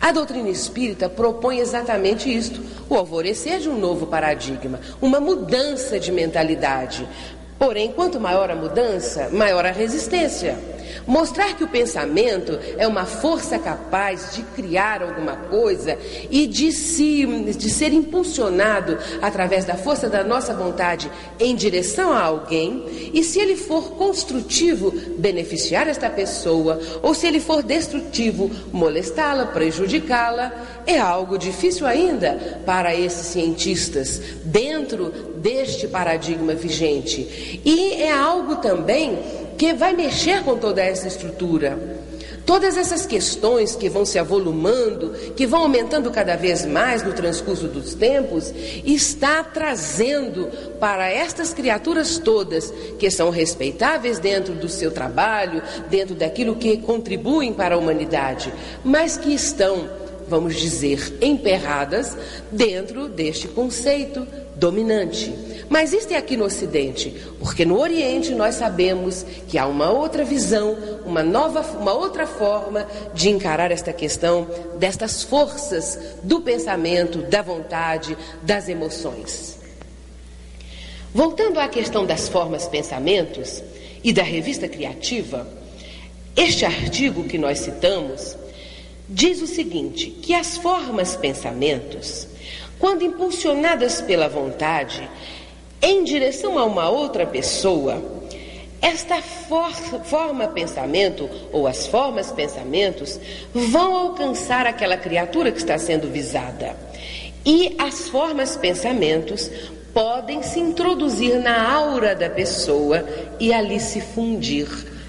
A 0.00 0.12
doutrina 0.12 0.48
espírita 0.48 1.08
propõe 1.08 1.58
exatamente 1.58 2.34
isto: 2.34 2.60
o 2.88 2.94
alvorecer 2.94 3.58
de 3.58 3.68
um 3.68 3.78
novo 3.78 4.06
paradigma, 4.06 4.80
uma 5.00 5.20
mudança 5.20 5.98
de 5.98 6.10
mentalidade. 6.10 7.06
Porém, 7.58 7.92
quanto 7.92 8.18
maior 8.18 8.50
a 8.50 8.56
mudança, 8.56 9.28
maior 9.30 9.66
a 9.66 9.70
resistência. 9.70 10.58
Mostrar 11.06 11.56
que 11.56 11.64
o 11.64 11.68
pensamento 11.68 12.58
é 12.76 12.86
uma 12.86 13.04
força 13.04 13.58
capaz 13.58 14.34
de 14.34 14.42
criar 14.42 15.02
alguma 15.02 15.36
coisa 15.36 15.98
e 16.30 16.46
de, 16.46 16.72
se, 16.72 17.26
de 17.52 17.70
ser 17.70 17.92
impulsionado 17.92 18.98
através 19.20 19.64
da 19.64 19.74
força 19.74 20.08
da 20.08 20.22
nossa 20.24 20.54
vontade 20.54 21.10
em 21.38 21.54
direção 21.54 22.12
a 22.12 22.22
alguém, 22.22 23.10
e 23.12 23.22
se 23.22 23.40
ele 23.40 23.56
for 23.56 23.92
construtivo, 23.92 24.92
beneficiar 25.18 25.88
esta 25.88 26.08
pessoa, 26.08 26.80
ou 27.02 27.14
se 27.14 27.26
ele 27.26 27.40
for 27.40 27.62
destrutivo, 27.62 28.50
molestá-la, 28.72 29.46
prejudicá-la, 29.46 30.52
é 30.86 30.98
algo 30.98 31.38
difícil 31.38 31.86
ainda 31.86 32.60
para 32.64 32.94
esses 32.94 33.26
cientistas, 33.26 34.20
dentro 34.44 35.12
deste 35.40 35.88
paradigma 35.88 36.54
vigente. 36.54 37.60
E 37.64 37.94
é 37.94 38.12
algo 38.12 38.56
também 38.56 39.18
que 39.56 39.72
vai 39.72 39.94
mexer 39.94 40.42
com 40.42 40.56
toda 40.56 40.82
essa 40.82 41.08
estrutura. 41.08 42.00
Todas 42.46 42.76
essas 42.76 43.06
questões 43.06 43.76
que 43.76 43.88
vão 43.88 44.04
se 44.04 44.18
avolumando, 44.18 45.10
que 45.36 45.46
vão 45.46 45.62
aumentando 45.62 46.10
cada 46.10 46.36
vez 46.36 46.64
mais 46.64 47.02
no 47.02 47.12
transcurso 47.12 47.68
dos 47.68 47.94
tempos, 47.94 48.52
está 48.84 49.44
trazendo 49.44 50.48
para 50.80 51.08
estas 51.08 51.52
criaturas 51.52 52.18
todas, 52.18 52.72
que 52.98 53.10
são 53.10 53.30
respeitáveis 53.30 54.18
dentro 54.18 54.54
do 54.54 54.68
seu 54.68 54.90
trabalho, 54.90 55.62
dentro 55.88 56.14
daquilo 56.14 56.56
que 56.56 56.78
contribuem 56.78 57.52
para 57.52 57.74
a 57.74 57.78
humanidade, 57.78 58.52
mas 58.82 59.16
que 59.16 59.32
estão, 59.32 59.88
vamos 60.26 60.56
dizer, 60.56 61.18
emperradas 61.20 62.16
dentro 62.50 63.08
deste 63.08 63.46
conceito 63.46 64.26
dominante. 64.60 65.34
Mas 65.68 65.92
isto 65.92 66.12
é 66.12 66.16
aqui 66.16 66.36
no 66.36 66.44
Ocidente, 66.44 67.16
porque 67.38 67.64
no 67.64 67.80
Oriente 67.80 68.34
nós 68.34 68.56
sabemos 68.56 69.24
que 69.48 69.56
há 69.56 69.66
uma 69.66 69.90
outra 69.90 70.24
visão, 70.24 70.76
uma 71.06 71.22
nova, 71.22 71.62
uma 71.78 71.92
outra 71.92 72.26
forma 72.26 72.86
de 73.14 73.30
encarar 73.30 73.70
esta 73.70 73.92
questão 73.92 74.46
destas 74.78 75.22
forças 75.22 75.98
do 76.22 76.40
pensamento, 76.40 77.22
da 77.22 77.40
vontade, 77.40 78.16
das 78.42 78.68
emoções. 78.68 79.58
Voltando 81.14 81.58
à 81.58 81.66
questão 81.66 82.04
das 82.04 82.28
formas 82.28 82.68
pensamentos 82.68 83.62
e 84.04 84.12
da 84.12 84.22
revista 84.22 84.68
criativa, 84.68 85.48
este 86.36 86.64
artigo 86.64 87.24
que 87.24 87.38
nós 87.38 87.60
citamos 87.60 88.36
diz 89.08 89.40
o 89.40 89.46
seguinte: 89.46 90.10
que 90.10 90.34
as 90.34 90.56
formas 90.56 91.16
pensamentos, 91.16 92.28
quando 92.80 93.04
impulsionadas 93.04 94.00
pela 94.00 94.28
vontade, 94.28 95.08
em 95.80 96.02
direção 96.02 96.58
a 96.58 96.64
uma 96.64 96.88
outra 96.88 97.26
pessoa, 97.26 98.02
Esta 98.82 99.20
for 99.20 99.70
forma 100.04 100.48
pensamento, 100.48 101.28
ou 101.52 101.66
as 101.66 101.86
formas 101.86 102.32
pensamentos, 102.32 103.20
vão 103.52 103.94
alcançar 103.94 104.66
aquela 104.66 104.96
criatura 104.96 105.52
que 105.52 105.58
está 105.58 105.76
sendo 105.76 106.10
visada. 106.10 106.74
E 107.44 107.74
as 107.78 108.08
formas 108.08 108.56
pensamentos 108.56 109.50
podem 109.92 110.42
se 110.42 110.58
introduzir 110.58 111.38
na 111.40 111.70
aura 111.70 112.14
da 112.14 112.30
pessoa 112.30 113.04
e 113.38 113.52
ali 113.52 113.78
se 113.80 114.00
fundir 114.00 114.66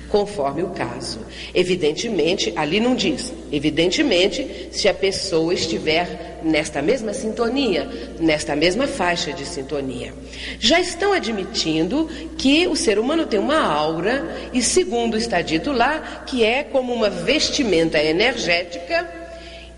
conforme 0.10 0.64
o 0.64 0.72
caso. 0.72 1.20
Evidentemente, 1.54 2.52
ali 2.58 2.80
não 2.80 2.94
diz, 2.94 3.32
evidentemente, 3.52 4.68
se 4.72 4.90
a 4.90 4.94
pessoa 4.94 5.54
estiver 5.54 6.31
nesta 6.44 6.82
mesma 6.82 7.14
sintonia, 7.14 7.88
nesta 8.20 8.56
mesma 8.56 8.88
faixa 8.88 9.32
de 9.34 9.46
sintonia. 9.46 10.14
Já 10.60 10.80
estão 10.80 11.14
admitindo 11.14 12.10
que 12.38 12.68
o 12.68 12.76
ser 12.76 13.00
humano 13.00 13.26
tem 13.26 13.40
uma 13.40 13.60
aura, 13.60 14.50
e 14.54 14.62
segundo 14.62 15.18
está 15.18 15.42
dito 15.42 15.72
lá, 15.72 16.24
que 16.26 16.44
é 16.44 16.64
como 16.64 16.94
uma 16.94 17.10
vestimenta 17.10 18.02
energética 18.02 19.10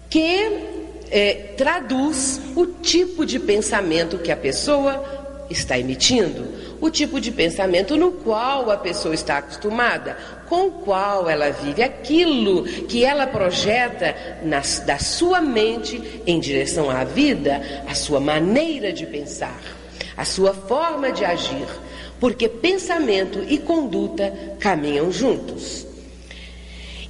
que 0.09 0.73
é, 1.09 1.33
traduz 1.57 2.39
o 2.55 2.65
tipo 2.65 3.25
de 3.25 3.39
pensamento 3.39 4.17
que 4.17 4.31
a 4.31 4.37
pessoa 4.37 5.03
está 5.49 5.77
emitindo 5.77 6.72
o 6.83 6.91
tipo 6.91 7.21
de 7.21 7.31
pensamento 7.31 7.95
no 7.95 8.11
qual 8.11 8.69
a 8.69 8.75
pessoa 8.75 9.15
está 9.15 9.37
acostumada, 9.37 10.17
com 10.49 10.67
o 10.67 10.71
qual 10.71 11.29
ela 11.29 11.49
vive, 11.49 11.81
aquilo 11.81 12.63
que 12.63 13.05
ela 13.05 13.25
projeta 13.25 14.13
na, 14.43 14.59
da 14.85 14.99
sua 14.99 15.39
mente 15.39 16.21
em 16.27 16.41
direção 16.41 16.91
à 16.91 17.05
vida, 17.05 17.85
a 17.87 17.95
sua 17.95 18.19
maneira 18.19 18.91
de 18.91 19.05
pensar, 19.05 19.61
a 20.17 20.25
sua 20.25 20.53
forma 20.53 21.09
de 21.13 21.23
agir, 21.23 21.65
porque 22.19 22.49
pensamento 22.49 23.41
e 23.47 23.57
conduta 23.57 24.33
caminham 24.59 25.09
juntos. 25.09 25.87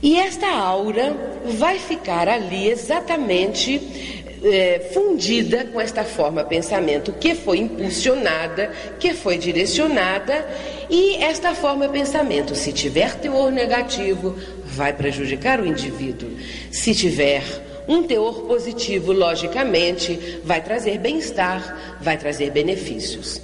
E 0.03 0.19
esta 0.19 0.51
aura 0.51 1.15
vai 1.57 1.79
ficar 1.79 2.27
ali 2.27 2.67
exatamente 2.69 4.22
é, 4.43 4.89
fundida 4.93 5.65
com 5.65 5.79
esta 5.79 6.03
forma 6.03 6.43
pensamento 6.43 7.13
que 7.13 7.33
foi 7.33 7.59
impulsionada, 7.59 8.71
que 8.99 9.13
foi 9.13 9.37
direcionada, 9.37 10.45
e 10.89 11.15
esta 11.15 11.55
forma 11.55 11.87
pensamento, 11.87 12.55
se 12.55 12.73
tiver 12.73 13.15
teor 13.15 13.51
negativo, 13.51 14.35
vai 14.65 14.93
prejudicar 14.93 15.59
o 15.59 15.65
indivíduo. 15.65 16.29
Se 16.71 16.93
tiver 16.93 17.43
um 17.87 18.03
teor 18.03 18.41
positivo, 18.41 19.11
logicamente, 19.11 20.39
vai 20.43 20.61
trazer 20.61 20.97
bem-estar, 20.99 21.97
vai 22.01 22.17
trazer 22.17 22.51
benefícios. 22.51 23.41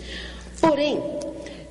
Porém, 0.60 1.02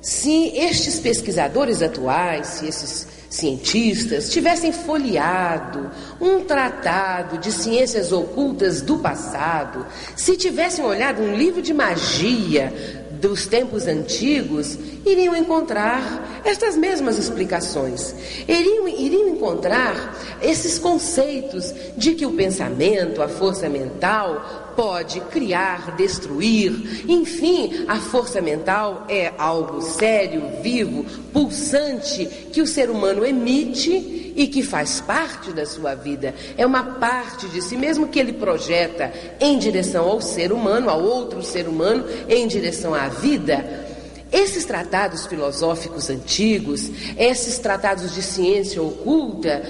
se 0.01 0.55
estes 0.55 0.99
pesquisadores 0.99 1.81
atuais, 1.81 2.47
se 2.47 2.67
esses 2.67 3.18
cientistas 3.29 4.29
tivessem 4.29 4.71
folheado 4.71 5.91
um 6.19 6.41
tratado 6.41 7.37
de 7.37 7.51
ciências 7.51 8.11
ocultas 8.11 8.81
do 8.81 8.97
passado, 8.97 9.85
se 10.15 10.35
tivessem 10.35 10.83
olhado 10.83 11.21
um 11.21 11.35
livro 11.35 11.61
de 11.61 11.73
magia 11.73 12.73
dos 13.19 13.45
tempos 13.45 13.85
antigos, 13.85 14.77
iriam 15.05 15.35
encontrar 15.35 16.41
estas 16.43 16.75
mesmas 16.77 17.17
explicações. 17.17 18.15
Iriam, 18.47 18.87
iriam 18.87 19.29
encontrar 19.29 20.17
esses 20.41 20.79
conceitos 20.79 21.73
de 21.97 22.13
que 22.13 22.25
o 22.25 22.31
pensamento, 22.31 23.21
a 23.21 23.27
força 23.27 23.67
mental, 23.67 24.68
pode 24.79 25.19
criar, 25.19 25.93
destruir, 25.97 26.71
enfim, 27.05 27.83
a 27.85 27.97
força 27.97 28.39
mental 28.39 29.05
é 29.09 29.33
algo 29.37 29.81
sério, 29.81 30.41
vivo, 30.63 31.03
pulsante 31.33 32.25
que 32.53 32.61
o 32.61 32.67
ser 32.67 32.89
humano 32.89 33.25
emite 33.25 34.31
e 34.37 34.47
que 34.47 34.63
faz 34.63 35.01
parte 35.01 35.51
da 35.51 35.65
sua 35.65 35.95
vida. 35.95 36.33
É 36.57 36.65
uma 36.65 36.81
parte 36.81 37.49
de 37.49 37.61
si 37.61 37.75
mesmo 37.75 38.07
que 38.07 38.17
ele 38.17 38.31
projeta 38.31 39.11
em 39.41 39.59
direção 39.59 40.07
ao 40.07 40.21
ser 40.21 40.53
humano, 40.53 40.89
ao 40.89 41.03
outro 41.03 41.43
ser 41.43 41.67
humano, 41.67 42.05
em 42.29 42.47
direção 42.47 42.95
à 42.95 43.09
vida. 43.09 43.88
Esses 44.31 44.63
tratados 44.63 45.25
filosóficos 45.25 46.09
antigos, 46.09 46.91
esses 47.17 47.57
tratados 47.57 48.13
de 48.13 48.21
ciência 48.21 48.81
oculta, 48.81 49.61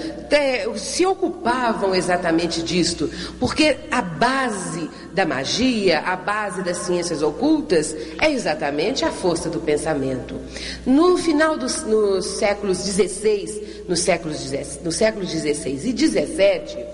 se 0.75 1.05
ocupavam 1.05 1.95
exatamente 1.95 2.61
disto, 2.61 3.09
porque 3.39 3.77
a 3.89 4.01
base 4.01 4.89
da 5.13 5.25
magia, 5.25 5.99
a 6.01 6.15
base 6.15 6.61
das 6.61 6.77
ciências 6.77 7.21
ocultas, 7.21 7.95
é 8.21 8.31
exatamente 8.31 9.05
a 9.05 9.11
força 9.11 9.49
do 9.49 9.61
pensamento. 9.61 10.35
No 10.85 11.17
final 11.17 11.57
dos 11.57 11.85
séculos 12.25 12.79
XVI, 12.79 13.85
nos 13.87 14.01
séculos, 14.01 14.51
nos 14.83 14.95
séculos 14.95 15.29
XVI 15.29 15.71
e 15.71 15.97
XVII, 15.97 16.85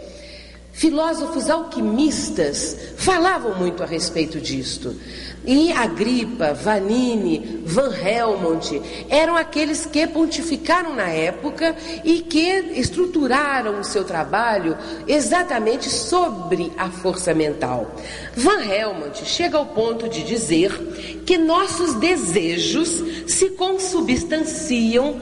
filósofos 0.71 1.49
alquimistas 1.49 2.77
falavam 2.97 3.55
muito 3.55 3.81
a 3.81 3.85
respeito 3.85 4.39
disto. 4.39 4.95
E 5.47 5.71
Agripa, 5.71 6.53
Vanini, 6.53 7.61
Van 7.65 7.93
Helmont 7.93 8.81
eram 9.09 9.35
aqueles 9.35 9.85
que 9.85 10.07
pontificaram 10.07 10.95
na 10.95 11.09
época 11.09 11.75
e 12.03 12.21
que 12.21 12.71
estruturaram 12.75 13.79
o 13.79 13.83
seu 13.83 14.03
trabalho 14.03 14.77
exatamente 15.07 15.89
sobre 15.89 16.71
a 16.77 16.89
força 16.89 17.33
mental. 17.33 17.95
Van 18.35 18.63
Helmont 18.63 19.23
chega 19.25 19.57
ao 19.57 19.67
ponto 19.67 20.09
de 20.09 20.23
dizer 20.23 20.71
que 21.25 21.37
nossos 21.37 21.93
desejos 21.95 23.03
se 23.27 23.51
consubstanciam 23.51 25.21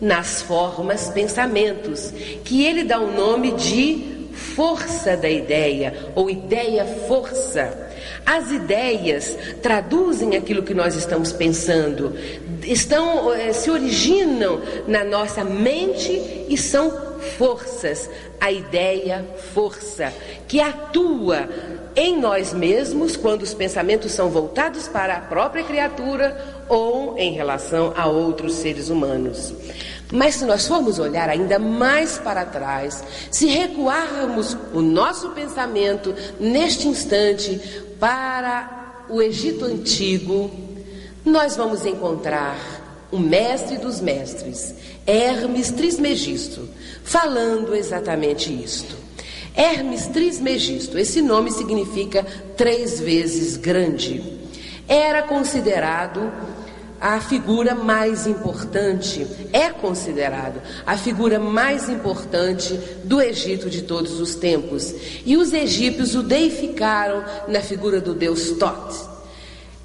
nas 0.00 0.42
formas 0.42 1.08
pensamentos, 1.10 2.12
que 2.44 2.64
ele 2.64 2.82
dá 2.82 2.98
o 2.98 3.12
nome 3.12 3.52
de 3.52 4.28
força 4.32 5.16
da 5.16 5.30
ideia 5.30 6.10
ou 6.14 6.28
ideia 6.28 6.84
força. 7.06 7.91
As 8.24 8.50
ideias 8.50 9.36
traduzem 9.60 10.36
aquilo 10.36 10.62
que 10.62 10.74
nós 10.74 10.94
estamos 10.94 11.32
pensando, 11.32 12.16
estão 12.62 13.32
eh, 13.34 13.52
se 13.52 13.70
originam 13.70 14.60
na 14.86 15.04
nossa 15.04 15.42
mente 15.44 16.46
e 16.48 16.56
são 16.56 16.90
forças. 17.36 18.08
A 18.40 18.50
ideia 18.50 19.24
força 19.54 20.12
que 20.48 20.60
atua 20.60 21.48
em 21.94 22.18
nós 22.18 22.52
mesmos 22.52 23.16
quando 23.16 23.42
os 23.42 23.54
pensamentos 23.54 24.12
são 24.12 24.30
voltados 24.30 24.88
para 24.88 25.16
a 25.16 25.20
própria 25.20 25.62
criatura 25.62 26.62
ou 26.68 27.18
em 27.18 27.32
relação 27.32 27.92
a 27.96 28.06
outros 28.06 28.54
seres 28.54 28.88
humanos. 28.88 29.52
Mas 30.12 30.34
se 30.34 30.44
nós 30.44 30.68
formos 30.68 30.98
olhar 30.98 31.30
ainda 31.30 31.58
mais 31.58 32.18
para 32.18 32.44
trás, 32.44 33.02
se 33.30 33.46
recuarmos 33.46 34.54
o 34.74 34.82
nosso 34.82 35.30
pensamento 35.30 36.14
neste 36.38 36.86
instante 36.86 37.58
para 37.98 39.04
o 39.08 39.22
Egito 39.22 39.64
Antigo, 39.64 40.50
nós 41.24 41.56
vamos 41.56 41.86
encontrar 41.86 42.82
o 43.10 43.18
mestre 43.18 43.78
dos 43.78 44.00
mestres, 44.00 44.74
Hermes 45.06 45.70
Trismegisto, 45.70 46.68
falando 47.02 47.74
exatamente 47.74 48.52
isto. 48.52 48.96
Hermes 49.54 50.06
Trismegisto, 50.06 50.98
esse 50.98 51.20
nome 51.20 51.50
significa 51.50 52.24
três 52.56 53.00
vezes 53.00 53.56
grande. 53.56 54.22
Era 54.88 55.22
considerado 55.22 56.32
a 57.02 57.18
figura 57.18 57.74
mais 57.74 58.28
importante, 58.28 59.26
é 59.52 59.70
considerado 59.70 60.62
a 60.86 60.96
figura 60.96 61.40
mais 61.40 61.88
importante 61.88 62.78
do 63.02 63.20
Egito 63.20 63.68
de 63.68 63.82
todos 63.82 64.20
os 64.20 64.36
tempos. 64.36 64.94
E 65.26 65.36
os 65.36 65.52
egípcios 65.52 66.14
o 66.14 66.22
deificaram 66.22 67.24
na 67.48 67.60
figura 67.60 68.00
do 68.00 68.14
deus 68.14 68.52
Tot. 68.52 69.10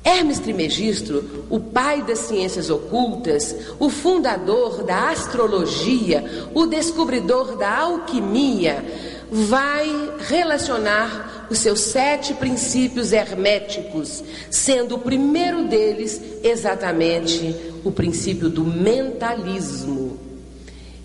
Hermes 0.04 0.40
Trismegisto, 0.40 1.46
o 1.50 1.60
pai 1.60 2.04
das 2.04 2.20
ciências 2.20 2.70
ocultas, 2.70 3.56
o 3.80 3.90
fundador 3.90 4.84
da 4.84 5.10
astrologia, 5.10 6.24
o 6.54 6.68
descobridor 6.68 7.58
da 7.58 7.80
alquimia, 7.80 8.86
vai 9.32 9.90
relacionar 10.28 11.48
os 11.50 11.60
seus 11.60 11.80
sete 11.80 12.34
princípios 12.34 13.12
herméticos, 13.12 14.24
sendo 14.50 14.96
o 14.96 15.00
primeiro 15.00 15.66
deles 15.68 16.22
exatamente 16.44 17.56
o 17.84 17.92
princípio 17.92 18.50
do 18.50 18.64
mentalismo. 18.64 20.20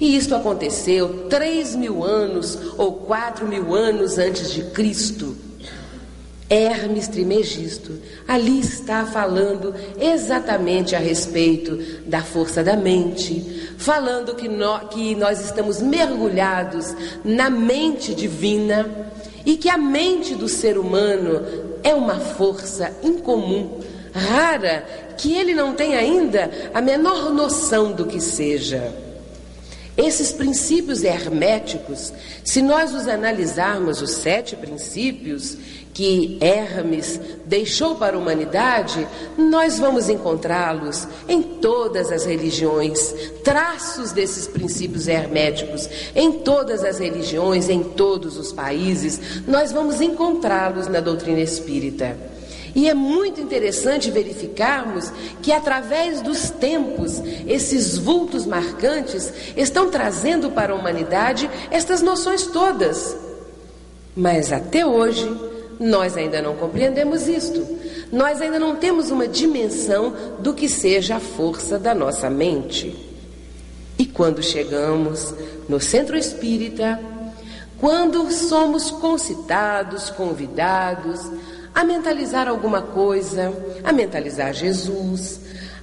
E 0.01 0.17
isto 0.17 0.35
aconteceu 0.35 1.27
três 1.29 1.77
mil 1.77 2.03
anos 2.03 2.59
ou 2.77 2.93
quatro 2.93 3.47
mil 3.47 3.75
anos 3.75 4.19
antes 4.19 4.53
de 4.53 4.65
Cristo. 4.71 5.37
Hermes 6.53 7.09
Trimegisto 7.09 7.99
ali 8.29 8.61
está 8.61 9.07
falando 9.07 9.75
exatamente 9.99 10.95
a 10.95 10.99
respeito 10.99 11.79
da 12.07 12.23
força 12.23 12.63
da 12.63 12.77
mente, 12.77 13.73
falando 13.79 14.35
que, 14.35 14.49
que 14.91 15.15
nós 15.15 15.41
estamos 15.41 15.81
mergulhados 15.81 16.95
na 17.25 17.49
mente 17.49 18.15
divina 18.15 18.87
e 19.47 19.57
que 19.57 19.71
a 19.71 19.79
mente 19.79 20.35
do 20.35 20.47
ser 20.47 20.77
humano 20.77 21.43
é 21.83 21.95
uma 21.95 22.21
força 22.21 22.93
incomum, 23.03 23.81
rara 24.13 24.85
que 25.17 25.33
ele 25.33 25.55
não 25.55 25.75
tem 25.75 25.97
ainda 25.97 26.51
a 26.75 26.83
menor 26.83 27.33
noção 27.33 27.93
do 27.93 28.05
que 28.05 28.21
seja. 28.21 28.93
Esses 29.97 30.33
princípios 30.33 31.05
herméticos, 31.05 32.15
se 32.43 32.63
nós 32.63 32.95
os 32.95 33.07
analisarmos, 33.07 34.01
os 34.01 34.13
sete 34.13 34.57
princípios 34.57 35.57
que 35.93 36.39
Hermes 36.41 37.21
deixou 37.45 37.97
para 37.97 38.17
a 38.17 38.19
humanidade, 38.19 39.07
nós 39.37 39.79
vamos 39.79 40.09
encontrá-los 40.09 41.07
em 41.29 41.43
todas 41.43 42.11
as 42.11 42.25
religiões, 42.25 43.15
traços 43.45 44.11
desses 44.13 44.47
princípios 44.47 45.07
herméticos, 45.07 45.89
em 46.15 46.33
todas 46.33 46.83
as 46.83 46.99
religiões, 46.99 47.69
em 47.69 47.83
todos 47.83 48.39
os 48.39 48.53
países, 48.53 49.21
nós 49.47 49.71
vamos 49.71 50.01
encontrá-los 50.01 50.89
na 50.89 51.01
doutrina 51.01 51.41
espírita. 51.41 52.17
E 52.75 52.89
é 52.89 52.95
muito 52.95 53.39
interessante 53.39 54.11
verificarmos 54.11 55.13
que, 55.43 55.53
através 55.53 56.23
dos 56.23 56.49
tempos, 56.49 57.21
esses 57.47 57.99
vultos 57.99 58.47
marcantes 58.47 59.31
estão 59.55 59.91
trazendo 59.91 60.51
para 60.51 60.73
a 60.73 60.77
humanidade 60.77 61.51
estas 61.71 62.01
noções 62.01 62.47
todas. 62.47 63.15
Mas 64.17 64.53
até 64.53 64.87
hoje, 64.87 65.52
nós 65.83 66.17
ainda 66.17 66.41
não 66.41 66.55
compreendemos 66.55 67.27
isto. 67.27 67.67
Nós 68.13 68.41
ainda 68.41 68.59
não 68.59 68.77
temos 68.77 69.11
uma 69.11 69.27
dimensão 69.27 70.15
do 70.39 70.55
que 70.55 70.69
seja 70.69 71.17
a 71.17 71.21
força 71.21 71.79
da 71.79 71.95
nossa 71.95 72.31
mente. 72.31 72.95
E 73.99 74.07
quando 74.07 74.43
chegamos 74.43 75.35
no 75.69 75.81
centro 75.81 76.17
espírita, 76.17 77.01
quando 77.79 78.31
somos 78.31 78.91
concitados, 78.93 80.09
convidados, 80.11 81.21
a 81.75 81.83
mentalizar 81.85 82.49
alguma 82.49 82.83
coisa, 82.83 83.53
a 83.83 83.93
mentalizar 83.93 84.53
Jesus, 84.53 85.41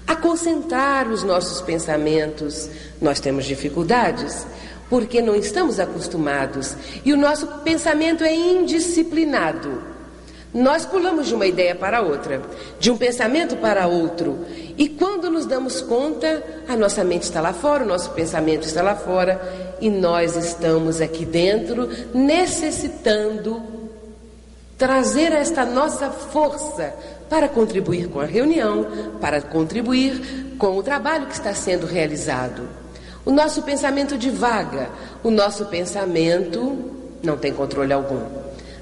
a 0.07 0.15
concentrar 0.15 1.07
os 1.07 1.23
nossos 1.23 1.61
pensamentos. 1.61 2.69
Nós 3.01 3.19
temos 3.19 3.45
dificuldades 3.45 4.45
porque 4.89 5.21
não 5.21 5.35
estamos 5.35 5.79
acostumados 5.79 6.75
e 7.05 7.13
o 7.13 7.17
nosso 7.17 7.47
pensamento 7.63 8.23
é 8.23 8.33
indisciplinado. 8.33 9.99
Nós 10.51 10.83
pulamos 10.83 11.27
de 11.27 11.35
uma 11.35 11.45
ideia 11.45 11.75
para 11.75 12.01
outra, 12.01 12.41
de 12.79 12.89
um 12.89 12.97
pensamento 12.97 13.55
para 13.57 13.85
outro, 13.85 14.45
e 14.75 14.89
quando 14.89 15.29
nos 15.29 15.45
damos 15.45 15.79
conta, 15.79 16.43
a 16.67 16.75
nossa 16.75 17.03
mente 17.03 17.23
está 17.23 17.39
lá 17.39 17.53
fora, 17.53 17.83
o 17.83 17.87
nosso 17.87 18.09
pensamento 18.11 18.65
está 18.65 18.81
lá 18.81 18.95
fora, 18.95 19.39
e 19.79 19.91
nós 19.91 20.35
estamos 20.35 21.01
aqui 21.01 21.23
dentro 21.23 21.87
necessitando 22.15 23.61
trazer 24.75 25.33
esta 25.33 25.63
nossa 25.63 26.09
força 26.09 26.95
para 27.29 27.47
contribuir 27.47 28.07
com 28.07 28.19
a 28.19 28.25
reunião, 28.25 28.87
para 29.21 29.41
contribuir 29.41 30.55
com 30.57 30.75
o 30.75 30.81
trabalho 30.81 31.27
que 31.27 31.33
está 31.33 31.53
sendo 31.53 31.85
realizado. 31.85 32.78
O 33.29 33.31
nosso 33.31 33.61
pensamento 33.61 34.17
divaga, 34.17 34.89
o 35.23 35.29
nosso 35.29 35.65
pensamento 35.65 36.79
não 37.21 37.37
tem 37.37 37.53
controle 37.53 37.93
algum. 37.93 38.23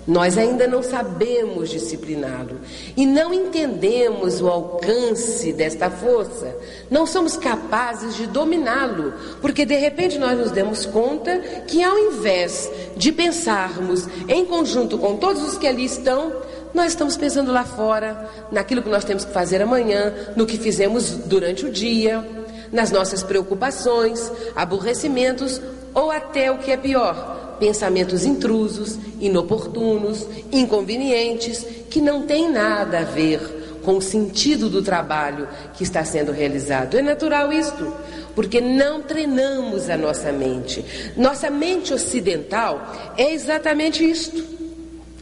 Nós 0.07 0.37
ainda 0.37 0.65
não 0.65 0.81
sabemos 0.81 1.69
discipliná-lo 1.69 2.61
e 2.95 3.05
não 3.05 3.33
entendemos 3.33 4.39
o 4.39 4.47
alcance 4.47 5.51
desta 5.51 5.89
força. 5.89 6.55
Não 6.89 7.05
somos 7.05 7.35
capazes 7.35 8.15
de 8.15 8.25
dominá-lo, 8.25 9.13
porque 9.41 9.65
de 9.65 9.75
repente 9.75 10.17
nós 10.17 10.39
nos 10.39 10.51
demos 10.51 10.85
conta 10.85 11.37
que 11.67 11.83
ao 11.83 11.99
invés 11.99 12.71
de 12.95 13.11
pensarmos 13.11 14.07
em 14.29 14.45
conjunto 14.45 14.97
com 14.97 15.17
todos 15.17 15.43
os 15.43 15.57
que 15.57 15.67
ali 15.67 15.83
estão, 15.83 16.31
nós 16.73 16.93
estamos 16.93 17.17
pensando 17.17 17.51
lá 17.51 17.65
fora, 17.65 18.29
naquilo 18.49 18.81
que 18.81 18.89
nós 18.89 19.03
temos 19.03 19.25
que 19.25 19.33
fazer 19.33 19.61
amanhã, 19.61 20.13
no 20.37 20.45
que 20.45 20.57
fizemos 20.57 21.09
durante 21.25 21.65
o 21.65 21.69
dia, 21.69 22.23
nas 22.71 22.91
nossas 22.91 23.23
preocupações, 23.23 24.31
aborrecimentos 24.55 25.61
ou 25.93 26.11
até 26.11 26.51
o 26.51 26.57
que 26.57 26.71
é 26.71 26.77
pior, 26.77 27.57
pensamentos 27.59 28.25
intrusos, 28.25 28.97
inoportunos, 29.19 30.27
inconvenientes, 30.51 31.65
que 31.89 32.01
não 32.01 32.23
têm 32.23 32.51
nada 32.51 32.99
a 32.99 33.03
ver 33.03 33.57
com 33.83 33.97
o 33.97 34.01
sentido 34.01 34.69
do 34.69 34.81
trabalho 34.81 35.47
que 35.73 35.83
está 35.83 36.03
sendo 36.03 36.31
realizado. 36.31 36.97
É 36.97 37.01
natural 37.01 37.53
isto, 37.53 37.93
porque 38.35 38.59
não 38.59 39.01
treinamos 39.01 39.89
a 39.89 39.97
nossa 39.97 40.31
mente. 40.31 41.13
Nossa 41.15 41.49
mente 41.49 41.93
ocidental 41.93 43.13
é 43.17 43.31
exatamente 43.33 44.03
isto: 44.03 44.43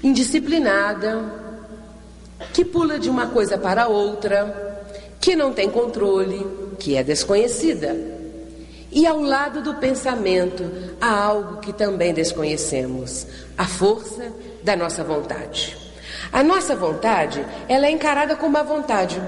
indisciplinada, 0.04 1.24
que 2.54 2.66
pula 2.66 2.98
de 2.98 3.10
uma 3.10 3.28
coisa 3.28 3.58
para 3.58 3.88
outra, 3.88 4.82
que 5.22 5.36
não 5.36 5.54
tem 5.54 5.70
controle, 5.70 6.65
que 6.76 6.96
é 6.96 7.04
desconhecida. 7.04 7.96
E 8.92 9.06
ao 9.06 9.22
lado 9.22 9.62
do 9.62 9.76
pensamento 9.76 10.64
há 11.02 11.14
algo 11.14 11.60
que 11.60 11.74
também 11.74 12.14
desconhecemos: 12.14 13.28
a 13.58 13.66
força 13.66 14.32
da 14.64 14.76
nossa 14.76 15.04
vontade. 15.04 15.78
A 16.32 16.44
nossa 16.44 16.76
vontade, 16.76 17.46
ela 17.68 17.88
é 17.88 17.92
encarada 17.92 18.36
como 18.36 18.54
má 18.54 18.64
vontade. 18.64 19.22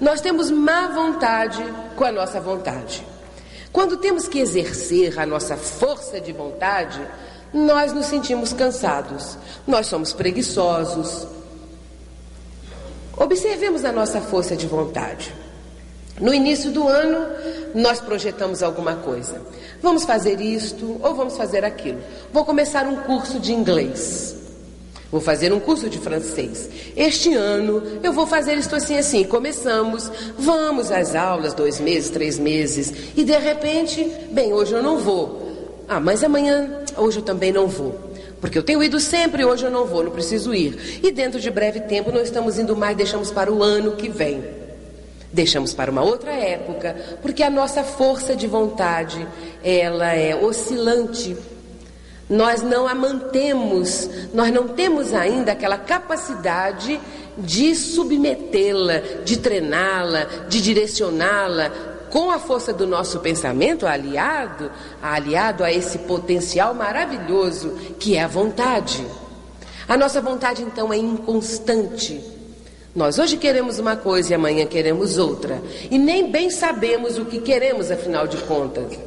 Nós 0.00 0.20
temos 0.20 0.50
má 0.50 0.88
vontade 0.88 1.62
com 1.96 2.04
a 2.04 2.12
nossa 2.12 2.40
vontade. 2.40 3.04
Quando 3.72 3.96
temos 3.96 4.28
que 4.28 4.38
exercer 4.38 5.18
a 5.18 5.26
nossa 5.26 5.56
força 5.56 6.20
de 6.20 6.32
vontade, 6.32 7.00
nós 7.52 7.92
nos 7.92 8.06
sentimos 8.06 8.52
cansados, 8.52 9.36
nós 9.66 9.86
somos 9.86 10.12
preguiçosos. 10.12 11.26
Observemos 13.16 13.84
a 13.84 13.92
nossa 13.92 14.20
força 14.20 14.56
de 14.56 14.66
vontade. 14.66 15.34
No 16.20 16.34
início 16.34 16.70
do 16.70 16.88
ano, 16.88 17.26
nós 17.74 18.00
projetamos 18.00 18.62
alguma 18.62 18.96
coisa. 18.96 19.40
Vamos 19.80 20.04
fazer 20.04 20.40
isto 20.40 20.98
ou 21.02 21.14
vamos 21.14 21.36
fazer 21.36 21.64
aquilo. 21.64 21.98
Vou 22.32 22.44
começar 22.44 22.86
um 22.86 22.96
curso 22.96 23.38
de 23.38 23.52
inglês. 23.52 24.36
Vou 25.10 25.20
fazer 25.20 25.52
um 25.52 25.60
curso 25.60 25.88
de 25.88 25.98
francês. 25.98 26.68
Este 26.94 27.34
ano 27.34 27.82
eu 28.02 28.12
vou 28.12 28.26
fazer 28.26 28.54
isto 28.58 28.76
assim 28.76 28.98
assim. 28.98 29.24
Começamos, 29.24 30.10
vamos 30.36 30.90
às 30.90 31.14
aulas, 31.14 31.54
dois 31.54 31.80
meses, 31.80 32.10
três 32.10 32.38
meses, 32.38 32.92
e 33.16 33.24
de 33.24 33.38
repente, 33.38 34.04
bem, 34.30 34.52
hoje 34.52 34.74
eu 34.74 34.82
não 34.82 34.98
vou. 34.98 35.48
Ah, 35.88 35.98
mas 35.98 36.22
amanhã, 36.22 36.68
hoje 36.96 37.20
eu 37.20 37.22
também 37.22 37.52
não 37.52 37.66
vou. 37.66 37.98
Porque 38.38 38.58
eu 38.58 38.62
tenho 38.62 38.82
ido 38.82 39.00
sempre, 39.00 39.44
hoje 39.44 39.64
eu 39.64 39.70
não 39.70 39.86
vou, 39.86 40.04
não 40.04 40.10
preciso 40.10 40.54
ir. 40.54 41.00
E 41.02 41.10
dentro 41.10 41.40
de 41.40 41.50
breve 41.50 41.80
tempo 41.80 42.12
nós 42.12 42.24
estamos 42.24 42.58
indo 42.58 42.76
mais, 42.76 42.96
deixamos 42.96 43.30
para 43.30 43.50
o 43.50 43.62
ano 43.62 43.92
que 43.92 44.10
vem. 44.10 44.57
Deixamos 45.32 45.74
para 45.74 45.90
uma 45.90 46.02
outra 46.02 46.32
época, 46.32 46.96
porque 47.20 47.42
a 47.42 47.50
nossa 47.50 47.84
força 47.84 48.34
de 48.34 48.46
vontade, 48.46 49.26
ela 49.62 50.14
é 50.14 50.34
oscilante. 50.34 51.36
Nós 52.30 52.62
não 52.62 52.86
a 52.86 52.94
mantemos, 52.94 54.08
nós 54.32 54.52
não 54.52 54.68
temos 54.68 55.12
ainda 55.14 55.52
aquela 55.52 55.78
capacidade 55.78 57.00
de 57.36 57.74
submetê-la, 57.74 58.98
de 59.24 59.38
treiná-la, 59.38 60.24
de 60.48 60.60
direcioná-la 60.60 61.70
com 62.10 62.30
a 62.30 62.38
força 62.38 62.72
do 62.72 62.86
nosso 62.86 63.20
pensamento, 63.20 63.86
aliado, 63.86 64.70
aliado 65.02 65.62
a 65.62 65.72
esse 65.72 65.98
potencial 66.00 66.74
maravilhoso 66.74 67.70
que 67.98 68.16
é 68.16 68.22
a 68.22 68.28
vontade. 68.28 69.06
A 69.86 69.96
nossa 69.96 70.20
vontade 70.20 70.62
então 70.62 70.92
é 70.92 70.96
inconstante. 70.96 72.37
Nós 72.94 73.18
hoje 73.18 73.36
queremos 73.36 73.78
uma 73.78 73.96
coisa 73.96 74.32
e 74.32 74.34
amanhã 74.34 74.66
queremos 74.66 75.18
outra. 75.18 75.62
E 75.90 75.98
nem 75.98 76.30
bem 76.30 76.50
sabemos 76.50 77.18
o 77.18 77.26
que 77.26 77.40
queremos, 77.40 77.90
afinal 77.90 78.26
de 78.26 78.38
contas. 78.38 78.98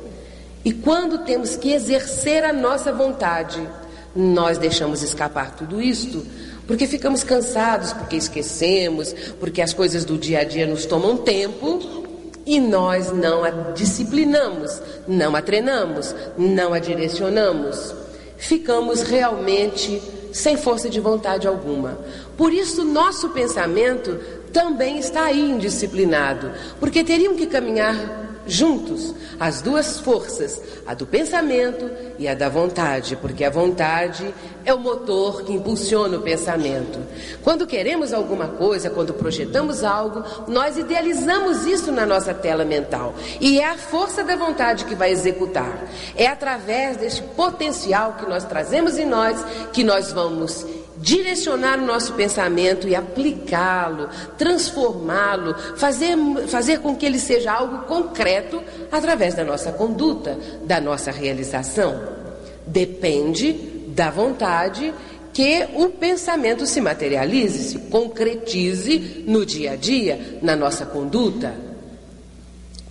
E 0.63 0.71
quando 0.71 1.19
temos 1.19 1.55
que 1.55 1.73
exercer 1.73 2.43
a 2.43 2.53
nossa 2.53 2.93
vontade, 2.93 3.67
nós 4.15 4.57
deixamos 4.57 5.01
escapar 5.01 5.55
tudo 5.55 5.81
isto, 5.81 6.25
porque 6.67 6.85
ficamos 6.85 7.23
cansados, 7.23 7.91
porque 7.93 8.15
esquecemos, 8.15 9.13
porque 9.39 9.61
as 9.61 9.73
coisas 9.73 10.05
do 10.05 10.17
dia 10.17 10.41
a 10.41 10.43
dia 10.43 10.67
nos 10.67 10.85
tomam 10.85 11.17
tempo 11.17 11.79
e 12.45 12.59
nós 12.59 13.11
não 13.11 13.43
a 13.43 13.49
disciplinamos, 13.49 14.79
não 15.07 15.35
a 15.35 15.41
treinamos, 15.41 16.13
não 16.37 16.73
a 16.73 16.79
direcionamos. 16.79 17.95
Ficamos 18.37 19.01
realmente 19.01 20.01
sem 20.31 20.57
força 20.57 20.89
de 20.89 20.99
vontade 20.99 21.47
alguma. 21.47 21.97
Por 22.41 22.51
isso, 22.51 22.83
nosso 22.83 23.29
pensamento 23.29 24.19
também 24.51 24.97
está 24.97 25.25
aí 25.25 25.51
indisciplinado, 25.51 26.51
porque 26.79 27.03
teriam 27.03 27.35
que 27.35 27.45
caminhar 27.45 28.41
juntos 28.47 29.13
as 29.39 29.61
duas 29.61 29.99
forças, 29.99 30.59
a 30.87 30.95
do 30.95 31.05
pensamento 31.05 31.87
e 32.17 32.27
a 32.27 32.33
da 32.33 32.49
vontade, 32.49 33.15
porque 33.15 33.43
a 33.43 33.51
vontade 33.51 34.33
é 34.65 34.73
o 34.73 34.79
motor 34.79 35.43
que 35.43 35.53
impulsiona 35.53 36.17
o 36.17 36.23
pensamento. 36.23 36.97
Quando 37.43 37.67
queremos 37.67 38.11
alguma 38.11 38.47
coisa, 38.47 38.89
quando 38.89 39.13
projetamos 39.13 39.83
algo, 39.83 40.23
nós 40.47 40.79
idealizamos 40.79 41.67
isso 41.67 41.91
na 41.91 42.07
nossa 42.07 42.33
tela 42.33 42.65
mental. 42.65 43.13
E 43.39 43.59
é 43.59 43.65
a 43.65 43.77
força 43.77 44.23
da 44.23 44.35
vontade 44.35 44.85
que 44.85 44.95
vai 44.95 45.11
executar. 45.11 45.79
É 46.15 46.25
através 46.25 46.97
deste 46.97 47.21
potencial 47.21 48.13
que 48.13 48.27
nós 48.27 48.43
trazemos 48.43 48.97
em 48.97 49.05
nós 49.05 49.37
que 49.71 49.83
nós 49.83 50.11
vamos 50.11 50.65
direcionar 51.01 51.79
o 51.79 51.85
nosso 51.85 52.13
pensamento 52.13 52.87
e 52.87 52.95
aplicá-lo, 52.95 54.07
transformá-lo, 54.37 55.55
fazer, 55.75 56.15
fazer 56.47 56.79
com 56.79 56.95
que 56.95 57.05
ele 57.05 57.19
seja 57.19 57.51
algo 57.51 57.79
concreto 57.85 58.61
através 58.91 59.33
da 59.33 59.43
nossa 59.43 59.71
conduta, 59.71 60.37
da 60.63 60.79
nossa 60.79 61.11
realização. 61.11 61.99
Depende 62.65 63.53
da 63.87 64.11
vontade 64.11 64.93
que 65.33 65.67
o 65.75 65.89
pensamento 65.89 66.65
se 66.65 66.79
materialize, 66.79 67.63
se 67.63 67.79
concretize 67.89 69.23
no 69.25 69.45
dia 69.45 69.71
a 69.71 69.75
dia, 69.75 70.37
na 70.41 70.55
nossa 70.55 70.85
conduta. 70.85 71.53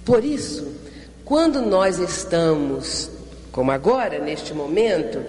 Por 0.04 0.24
isso, 0.24 0.66
quando 1.24 1.60
nós 1.60 1.98
estamos, 1.98 3.10
como 3.52 3.70
agora, 3.70 4.18
neste 4.18 4.52
momento, 4.52 5.22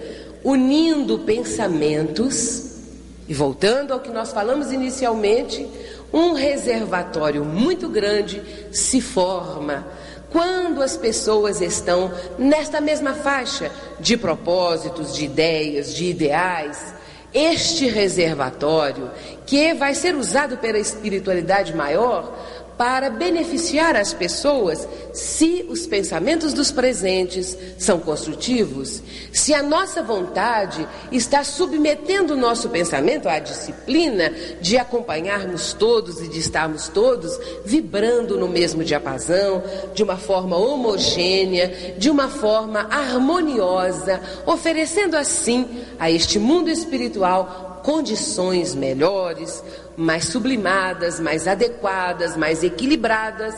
unindo 0.44 1.20
pensamentos, 1.20 2.71
e 3.32 3.34
voltando 3.34 3.94
ao 3.94 4.02
que 4.02 4.10
nós 4.10 4.34
falamos 4.34 4.74
inicialmente, 4.74 5.66
um 6.12 6.34
reservatório 6.34 7.46
muito 7.46 7.88
grande 7.88 8.44
se 8.74 9.00
forma 9.00 9.88
quando 10.30 10.84
as 10.84 10.98
pessoas 10.98 11.62
estão 11.62 12.12
nesta 12.38 12.82
mesma 12.82 13.14
faixa 13.14 13.72
de 14.02 14.18
propósitos, 14.18 15.16
de 15.16 15.24
ideias, 15.24 15.96
de 15.96 16.10
ideais. 16.10 16.94
Este 17.34 17.88
reservatório, 17.88 19.10
que 19.46 19.74
vai 19.76 19.96
ser 19.96 20.14
usado 20.14 20.58
pela 20.58 20.78
espiritualidade 20.78 21.74
maior 21.74 22.38
para 22.82 23.12
beneficiar 23.12 23.96
as 23.96 24.12
pessoas 24.12 24.90
se 25.14 25.64
os 25.70 25.86
pensamentos 25.86 26.52
dos 26.52 26.72
presentes 26.72 27.56
são 27.78 28.00
construtivos, 28.00 29.04
se 29.32 29.54
a 29.54 29.62
nossa 29.62 30.02
vontade 30.02 30.88
está 31.12 31.44
submetendo 31.44 32.34
o 32.34 32.38
nosso 32.38 32.70
pensamento 32.70 33.30
à 33.30 33.38
disciplina 33.38 34.34
de 34.60 34.80
acompanharmos 34.80 35.74
todos 35.74 36.22
e 36.22 36.28
de 36.28 36.40
estarmos 36.40 36.88
todos 36.88 37.40
vibrando 37.64 38.36
no 38.36 38.50
mesmo 38.50 38.84
diapasão, 38.84 39.62
de 39.94 40.02
uma 40.02 40.18
forma 40.18 40.58
homogênea, 40.58 41.94
de 42.00 42.10
uma 42.10 42.30
forma 42.30 42.88
harmoniosa, 42.90 44.20
oferecendo 44.44 45.16
assim 45.16 45.84
a 46.00 46.10
este 46.10 46.40
mundo 46.40 46.68
espiritual 46.68 47.80
condições 47.84 48.76
melhores, 48.76 49.64
mais 50.02 50.26
sublimadas, 50.26 51.20
mais 51.20 51.48
adequadas, 51.48 52.36
mais 52.36 52.64
equilibradas, 52.64 53.54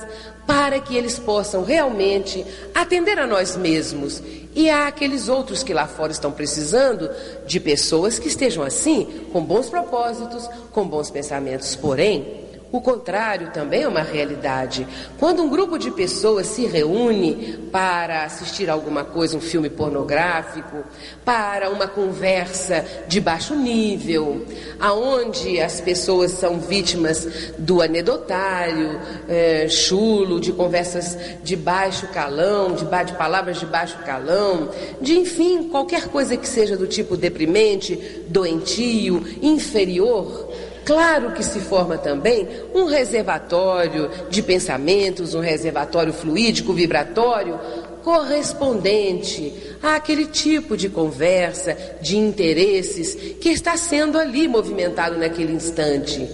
para 0.45 0.79
que 0.79 0.95
eles 0.95 1.17
possam 1.17 1.63
realmente 1.63 2.45
atender 2.75 3.17
a 3.17 3.25
nós 3.25 3.55
mesmos 3.55 4.21
e 4.53 4.69
a 4.69 4.87
aqueles 4.87 5.29
outros 5.29 5.63
que 5.63 5.73
lá 5.73 5.87
fora 5.87 6.11
estão 6.11 6.31
precisando 6.31 7.09
de 7.47 7.59
pessoas 7.59 8.19
que 8.19 8.27
estejam 8.27 8.61
assim, 8.61 9.27
com 9.31 9.41
bons 9.41 9.69
propósitos, 9.69 10.47
com 10.71 10.85
bons 10.85 11.09
pensamentos. 11.09 11.75
Porém, 11.75 12.42
o 12.73 12.81
contrário 12.81 13.51
também 13.51 13.83
é 13.83 13.87
uma 13.87 14.01
realidade. 14.01 14.87
Quando 15.19 15.43
um 15.43 15.47
grupo 15.47 15.77
de 15.77 15.91
pessoas 15.91 16.47
se 16.47 16.65
reúne 16.65 17.59
para 17.71 18.23
assistir 18.23 18.67
alguma 18.67 19.03
coisa, 19.03 19.37
um 19.37 19.41
filme 19.41 19.69
pornográfico, 19.69 20.83
para 21.23 21.69
uma 21.69 21.87
conversa 21.87 22.83
de 23.07 23.21
baixo 23.21 23.53
nível, 23.53 24.43
aonde 24.79 25.61
as 25.61 25.79
pessoas 25.79 26.31
são 26.31 26.59
vítimas 26.59 27.27
do 27.59 27.79
anedotário, 27.79 28.99
é, 29.29 29.67
chulo, 29.69 30.39
de 30.39 30.51
conversas 30.51 31.15
de 31.43 31.55
baixo 31.55 32.07
calão, 32.07 32.73
de, 32.73 32.85
de 32.85 33.13
palavras 33.13 33.59
de 33.59 33.67
baixo 33.67 33.99
calão, 34.03 34.71
de 34.99 35.19
enfim, 35.19 35.69
qualquer 35.69 36.07
coisa 36.07 36.35
que 36.35 36.47
seja 36.47 36.75
do 36.75 36.87
tipo 36.87 37.15
deprimente, 37.15 38.23
doentio, 38.29 39.23
inferior, 39.43 40.51
Claro 40.85 41.31
que 41.31 41.43
se 41.43 41.59
forma 41.59 41.97
também 41.97 42.47
um 42.73 42.85
reservatório 42.85 44.09
de 44.29 44.41
pensamentos, 44.41 45.33
um 45.33 45.39
reservatório 45.39 46.11
fluídico, 46.11 46.73
vibratório, 46.73 47.59
correspondente 48.03 49.53
àquele 49.81 50.25
tipo 50.25 50.75
de 50.75 50.89
conversa, 50.89 51.77
de 52.01 52.17
interesses 52.17 53.15
que 53.39 53.49
está 53.49 53.77
sendo 53.77 54.17
ali 54.17 54.47
movimentado 54.47 55.17
naquele 55.17 55.53
instante. 55.53 56.27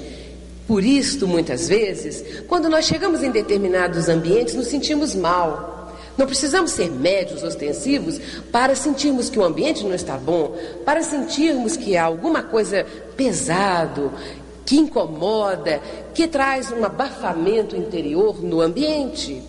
Por 0.68 0.84
isto, 0.84 1.28
muitas 1.28 1.68
vezes, 1.68 2.44
quando 2.48 2.70
nós 2.70 2.86
chegamos 2.86 3.24
em 3.24 3.32
determinados 3.32 4.10
ambientes, 4.10 4.56
nos 4.56 4.68
sentimos 4.68 5.16
mal. 5.16 5.96
Não 6.18 6.26
precisamos 6.26 6.72
ser 6.72 6.92
médios 6.92 7.44
ostensivos 7.44 8.20
para 8.52 8.76
sentirmos 8.76 9.30
que 9.30 9.40
o 9.40 9.44
ambiente 9.44 9.86
não 9.86 9.96
está 9.96 10.18
bom, 10.18 10.54
para 10.84 11.02
sentirmos 11.02 11.78
que 11.78 11.96
há 11.96 12.04
alguma 12.04 12.44
coisa 12.44 12.86
pesado, 13.20 14.14
que 14.66 14.78
incomoda, 14.78 15.82
que 16.14 16.26
traz 16.26 16.72
um 16.72 16.86
abafamento 16.86 17.76
interior 17.76 18.42
no 18.42 18.62
ambiente. 18.62 19.44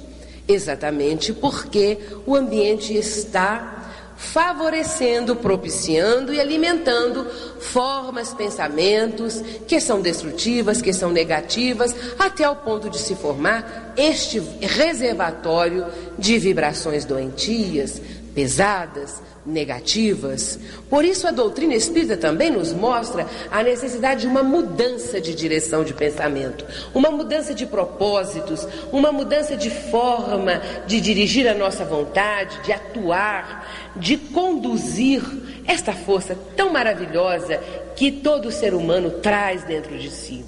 Exatamente 0.49 1.33
porque 1.33 1.97
o 2.27 2.35
ambiente 2.35 2.93
está 2.93 3.77
favorecendo, 4.17 5.37
propiciando 5.37 6.35
e 6.35 6.41
alimentando 6.41 7.25
formas, 7.61 8.35
pensamentos 8.35 9.41
que 9.69 9.81
são 9.81 10.03
destrutivas, 10.03 10.83
que 10.83 10.93
são 10.93 11.13
negativas, 11.13 11.95
até 12.19 12.51
o 12.51 12.57
ponto 12.57 12.91
de 12.91 12.99
se 12.99 13.15
formar 13.15 13.95
este 13.97 14.41
reservatório 14.61 15.87
de 16.19 16.39
vibrações 16.39 17.05
doentias, 17.05 18.03
pesadas, 18.35 19.23
negativas. 19.45 20.59
Por 20.89 21.05
isso, 21.05 21.27
a 21.27 21.31
doutrina 21.31 21.75
espírita 21.75 22.17
também 22.17 22.51
nos 22.51 22.73
mostra 22.73 23.27
a 23.51 23.63
necessidade 23.63 24.23
de 24.23 24.27
uma 24.27 24.43
mudança 24.43 25.21
de 25.21 25.35
direção 25.35 25.83
de 25.83 25.95
pensamento, 25.95 26.65
uma 26.95 27.11
mudança 27.11 27.55
de 27.55 27.67
propósitos, 27.67 28.67
uma 28.93 29.11
mudança 29.11 29.57
de 29.57 29.71
forma 29.71 30.61
de 30.87 31.01
dirigir 31.01 31.49
a 31.49 31.55
nossa 31.55 31.85
vontade, 31.85 32.61
de 32.63 32.73
atuar, 32.73 33.93
de 33.97 34.17
conduzir 34.17 35.23
esta 35.67 35.93
força 35.93 36.37
tão 36.57 36.71
maravilhosa 36.71 37.59
que 37.97 38.11
todo 38.11 38.51
ser 38.51 38.75
humano 38.75 39.11
traz 39.11 39.65
dentro 39.65 39.99
de 39.99 40.11
si. 40.11 40.45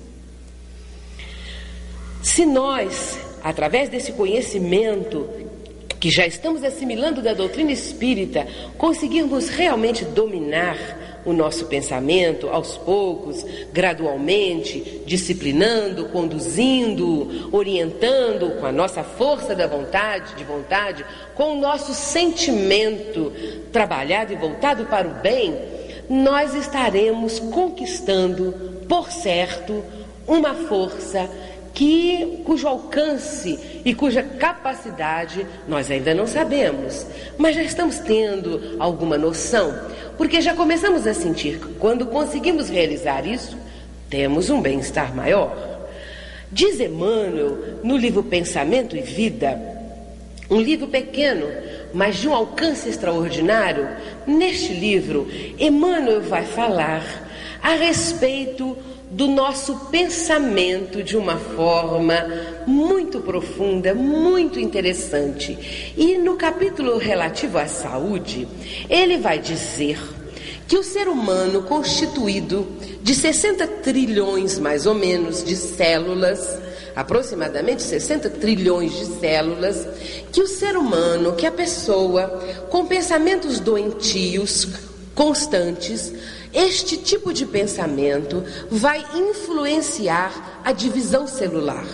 Se 2.23 2.47
nós, 2.47 3.19
através 3.43 3.89
desse 3.89 4.13
conhecimento 4.13 5.29
que 6.03 6.11
já 6.11 6.27
estamos 6.27 6.65
assimilando 6.65 7.23
da 7.23 7.33
doutrina 7.33 7.71
espírita, 7.71 8.45
conseguirmos 8.77 9.49
realmente 9.49 10.05
dominar 10.05 10.77
o 11.25 11.33
nosso 11.33 11.67
pensamento 11.67 12.49
aos 12.49 12.77
poucos, 12.77 13.47
gradualmente, 13.73 15.01
disciplinando, 15.07 16.07
conduzindo, 16.07 17.49
orientando 17.53 18.59
com 18.59 18.67
a 18.67 18.73
nossa 18.73 19.05
força 19.05 19.55
da 19.55 19.69
vontade, 19.69 20.35
de 20.35 20.43
vontade, 20.43 21.07
com 21.37 21.53
o 21.53 21.61
nosso 21.61 21.95
sentimento 21.95 23.33
trabalhado 23.71 24.33
e 24.33 24.37
voltado 24.37 24.87
para 24.87 25.07
o 25.07 25.23
bem, 25.23 25.57
nós 26.11 26.53
estaremos 26.57 27.39
conquistando, 27.39 28.53
por 28.89 29.13
certo, 29.13 29.85
uma 30.27 30.53
força 30.53 31.31
que 31.75 32.43
cujo 32.45 32.69
alcance 32.69 33.59
e 33.85 33.95
cuja 33.95 34.23
capacidade 34.23 35.47
nós 35.67 35.91
ainda 35.91 36.15
não 36.15 36.27
sabemos, 36.27 37.07
mas 37.39 37.57
já 37.57 37.63
estamos 37.63 37.99
tendo 37.99 38.77
alguma 38.79 39.17
noção, 39.17 39.75
porque 40.17 40.41
já 40.41 40.55
começamos 40.55 41.07
a 41.07 41.15
sentir 41.15 41.59
que 41.59 41.75
quando 41.75 42.07
conseguimos 42.07 42.69
realizar 42.69 43.27
isso, 43.27 43.57
temos 44.11 44.51
um 44.51 44.61
bem-estar 44.61 45.15
maior. 45.15 45.73
Diz 46.51 46.79
Emmanuel 46.79 47.81
no 47.83 47.97
livro 47.97 48.23
Pensamento 48.23 48.95
e 48.95 49.01
Vida, 49.01 49.59
um 50.51 50.61
livro 50.61 50.87
pequeno, 50.89 51.47
mas 51.95 52.17
de 52.17 52.29
um 52.29 52.35
alcance 52.35 52.91
extraordinário, 52.91 53.89
neste 54.27 54.75
livro, 54.75 55.27
Emmanuel 55.59 56.21
vai 56.21 56.45
falar 56.45 57.03
a 57.63 57.71
respeito 57.75 58.77
do 59.13 59.29
nosso 59.29 59.77
pensamento 59.91 61.03
de 61.03 61.19
uma 61.19 61.37
forma 61.37 62.15
muito 62.67 63.21
profunda, 63.21 63.95
muito 63.95 64.59
interessante. 64.59 65.93
E 65.97 66.17
no 66.17 66.37
capítulo 66.37 66.97
relativo 66.97 67.59
à 67.59 67.67
saúde, 67.67 68.49
ele 68.89 69.19
vai 69.19 69.39
dizer 69.39 69.99
que 70.67 70.79
o 70.79 70.83
ser 70.83 71.09
humano, 71.09 71.63
constituído 71.65 72.67
de 73.03 73.15
60 73.15 73.67
trilhões 73.83 74.59
mais 74.59 74.87
ou 74.87 74.95
menos 74.95 75.45
de 75.45 75.57
células, 75.57 76.59
aproximadamente 76.97 77.83
60 77.83 78.31
trilhões 78.31 78.97
de 78.97 79.21
células, 79.21 79.87
que 80.33 80.41
o 80.41 80.47
ser 80.47 80.75
humano, 80.75 81.35
que 81.35 81.45
a 81.45 81.53
pessoa, 81.53 82.29
com 82.71 82.87
pensamentos 82.87 83.61
doentios, 83.61 84.69
constantes, 85.15 86.13
este 86.53 86.97
tipo 86.97 87.33
de 87.33 87.47
pensamento 87.47 88.45
vai 88.71 89.05
influenciar 89.15 90.61
a 90.65 90.73
divisão 90.73 91.27
celular. 91.27 91.87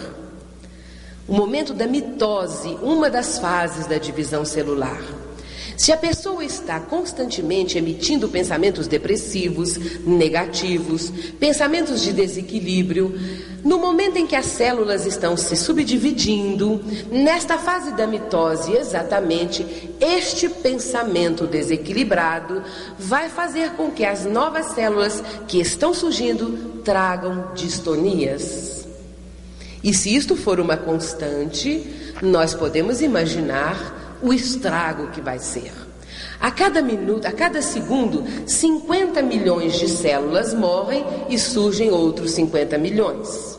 O 1.26 1.34
momento 1.34 1.74
da 1.74 1.86
mitose, 1.86 2.78
uma 2.82 3.10
das 3.10 3.38
fases 3.38 3.86
da 3.86 3.98
divisão 3.98 4.44
celular. 4.44 5.00
Se 5.78 5.92
a 5.92 5.96
pessoa 5.96 6.44
está 6.44 6.80
constantemente 6.80 7.78
emitindo 7.78 8.28
pensamentos 8.28 8.88
depressivos, 8.88 9.78
negativos, 10.04 11.08
pensamentos 11.38 12.02
de 12.02 12.12
desequilíbrio, 12.12 13.16
no 13.62 13.78
momento 13.78 14.16
em 14.16 14.26
que 14.26 14.34
as 14.34 14.46
células 14.46 15.06
estão 15.06 15.36
se 15.36 15.54
subdividindo, 15.56 16.82
nesta 17.12 17.58
fase 17.58 17.92
da 17.92 18.08
mitose, 18.08 18.72
exatamente, 18.72 19.64
este 20.00 20.48
pensamento 20.48 21.46
desequilibrado 21.46 22.60
vai 22.98 23.28
fazer 23.28 23.70
com 23.74 23.92
que 23.92 24.04
as 24.04 24.24
novas 24.24 24.66
células 24.74 25.22
que 25.46 25.60
estão 25.60 25.94
surgindo 25.94 26.80
tragam 26.82 27.52
distonias. 27.54 28.84
E 29.84 29.94
se 29.94 30.12
isto 30.12 30.34
for 30.34 30.58
uma 30.58 30.76
constante, 30.76 31.86
nós 32.20 32.52
podemos 32.52 33.00
imaginar 33.00 34.07
o 34.22 34.32
estrago 34.32 35.10
que 35.10 35.20
vai 35.20 35.38
ser. 35.38 35.72
A 36.40 36.50
cada 36.50 36.80
minuto, 36.80 37.26
a 37.26 37.32
cada 37.32 37.60
segundo, 37.60 38.24
50 38.46 39.22
milhões 39.22 39.78
de 39.78 39.88
células 39.88 40.54
morrem 40.54 41.04
e 41.28 41.38
surgem 41.38 41.90
outros 41.90 42.32
50 42.32 42.78
milhões. 42.78 43.58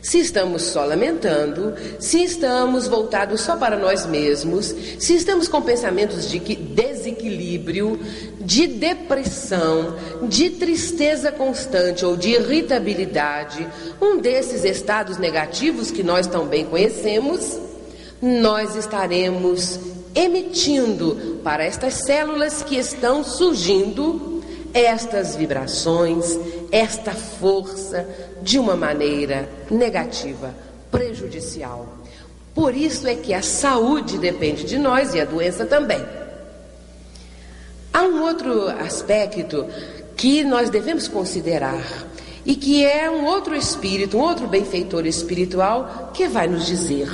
Se 0.00 0.20
estamos 0.20 0.62
só 0.62 0.84
lamentando, 0.84 1.74
se 1.98 2.22
estamos 2.22 2.88
voltados 2.88 3.42
só 3.42 3.56
para 3.56 3.76
nós 3.76 4.06
mesmos, 4.06 4.74
se 4.98 5.14
estamos 5.14 5.48
com 5.48 5.60
pensamentos 5.60 6.30
de 6.30 6.38
desequilíbrio, 6.38 8.00
de 8.40 8.66
depressão, 8.66 9.96
de 10.22 10.50
tristeza 10.50 11.30
constante 11.30 12.06
ou 12.06 12.16
de 12.16 12.30
irritabilidade, 12.30 13.68
um 14.00 14.18
desses 14.18 14.64
estados 14.64 15.18
negativos 15.18 15.90
que 15.90 16.02
nós 16.02 16.26
tão 16.26 16.46
bem 16.46 16.64
conhecemos, 16.64 17.60
nós 18.20 18.74
estaremos 18.74 19.78
emitindo 20.14 21.40
para 21.44 21.64
estas 21.64 21.94
células 21.94 22.62
que 22.62 22.76
estão 22.76 23.22
surgindo 23.22 24.42
estas 24.74 25.36
vibrações, 25.36 26.38
esta 26.70 27.12
força 27.12 28.06
de 28.42 28.58
uma 28.58 28.76
maneira 28.76 29.48
negativa, 29.70 30.54
prejudicial. 30.90 31.86
Por 32.54 32.74
isso 32.74 33.06
é 33.06 33.14
que 33.14 33.32
a 33.32 33.42
saúde 33.42 34.18
depende 34.18 34.64
de 34.64 34.78
nós 34.78 35.14
e 35.14 35.20
a 35.20 35.24
doença 35.24 35.64
também. 35.64 36.04
Há 37.92 38.02
um 38.02 38.22
outro 38.22 38.68
aspecto 38.68 39.66
que 40.16 40.42
nós 40.44 40.68
devemos 40.68 41.08
considerar 41.08 41.84
e 42.44 42.54
que 42.54 42.84
é 42.84 43.10
um 43.10 43.24
outro 43.26 43.54
espírito, 43.54 44.16
um 44.16 44.20
outro 44.20 44.46
benfeitor 44.46 45.06
espiritual 45.06 46.10
que 46.14 46.28
vai 46.28 46.46
nos 46.46 46.66
dizer. 46.66 47.08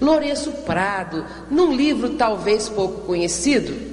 Lourenço 0.00 0.50
Prado, 0.64 1.24
num 1.50 1.74
livro 1.74 2.10
talvez 2.10 2.68
pouco 2.68 3.02
conhecido, 3.02 3.90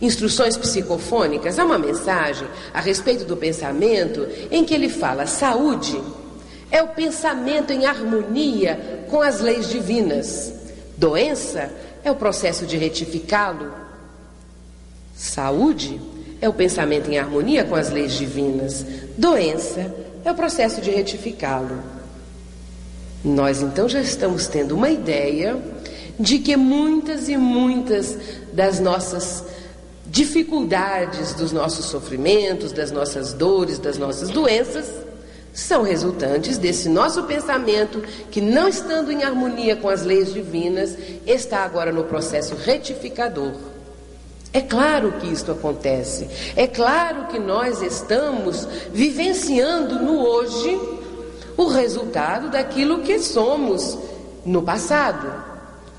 Instruções 0.00 0.56
Psicofônicas, 0.56 1.58
há 1.58 1.64
uma 1.64 1.78
mensagem 1.78 2.48
a 2.72 2.80
respeito 2.80 3.24
do 3.26 3.36
pensamento 3.36 4.26
em 4.50 4.64
que 4.64 4.72
ele 4.72 4.88
fala: 4.88 5.26
saúde 5.26 6.00
é 6.70 6.82
o 6.82 6.88
pensamento 6.88 7.72
em 7.72 7.84
harmonia 7.84 9.04
com 9.10 9.20
as 9.20 9.40
leis 9.40 9.68
divinas. 9.68 10.54
Doença 10.96 11.70
é 12.02 12.10
o 12.10 12.16
processo 12.16 12.64
de 12.66 12.76
retificá-lo. 12.78 13.72
Saúde 15.14 16.00
é 16.40 16.48
o 16.48 16.52
pensamento 16.52 17.10
em 17.10 17.18
harmonia 17.18 17.64
com 17.64 17.74
as 17.74 17.90
leis 17.90 18.12
divinas. 18.12 18.86
Doença 19.18 19.94
o 20.28 20.34
processo 20.34 20.80
de 20.80 20.90
retificá-lo. 20.90 21.78
Nós 23.24 23.62
então 23.62 23.88
já 23.88 24.00
estamos 24.00 24.46
tendo 24.46 24.74
uma 24.74 24.90
ideia 24.90 25.56
de 26.18 26.38
que 26.38 26.56
muitas 26.56 27.28
e 27.28 27.36
muitas 27.36 28.18
das 28.52 28.80
nossas 28.80 29.44
dificuldades, 30.06 31.34
dos 31.34 31.52
nossos 31.52 31.86
sofrimentos, 31.86 32.72
das 32.72 32.90
nossas 32.90 33.32
dores, 33.32 33.78
das 33.78 33.96
nossas 33.96 34.28
doenças, 34.28 34.90
são 35.52 35.82
resultantes 35.82 36.58
desse 36.58 36.88
nosso 36.88 37.22
pensamento 37.24 38.02
que, 38.30 38.40
não 38.40 38.68
estando 38.68 39.10
em 39.10 39.24
harmonia 39.24 39.76
com 39.76 39.88
as 39.88 40.02
leis 40.02 40.32
divinas, 40.32 40.96
está 41.26 41.64
agora 41.64 41.92
no 41.92 42.04
processo 42.04 42.54
retificador. 42.54 43.52
É 44.52 44.60
claro 44.60 45.12
que 45.12 45.28
isto 45.28 45.52
acontece. 45.52 46.28
É 46.56 46.66
claro 46.66 47.26
que 47.26 47.38
nós 47.38 47.82
estamos 47.82 48.66
vivenciando 48.92 50.00
no 50.00 50.20
hoje 50.20 50.78
o 51.56 51.68
resultado 51.68 52.50
daquilo 52.50 53.00
que 53.00 53.18
somos 53.20 53.96
no 54.44 54.62
passado, 54.62 55.30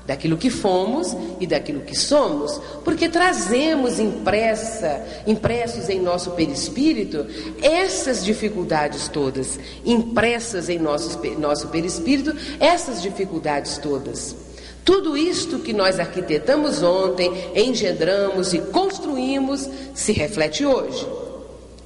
daquilo 0.06 0.36
que 0.36 0.50
fomos 0.50 1.16
e 1.40 1.46
daquilo 1.46 1.80
que 1.80 1.96
somos, 1.96 2.60
porque 2.84 3.08
trazemos 3.08 3.98
impressa, 3.98 5.02
impressos 5.26 5.88
em 5.88 6.00
nosso 6.00 6.32
perispírito 6.32 7.26
essas 7.62 8.24
dificuldades 8.24 9.08
todas, 9.08 9.58
impressas 9.84 10.68
em 10.68 10.78
nosso, 10.78 11.18
nosso 11.38 11.68
perispírito 11.68 12.34
essas 12.60 13.00
dificuldades 13.00 13.78
todas. 13.78 14.41
Tudo 14.84 15.16
isto 15.16 15.60
que 15.60 15.72
nós 15.72 16.00
arquitetamos 16.00 16.82
ontem, 16.82 17.30
engendramos 17.54 18.52
e 18.52 18.58
construímos, 18.58 19.68
se 19.94 20.12
reflete 20.12 20.66
hoje. 20.66 21.06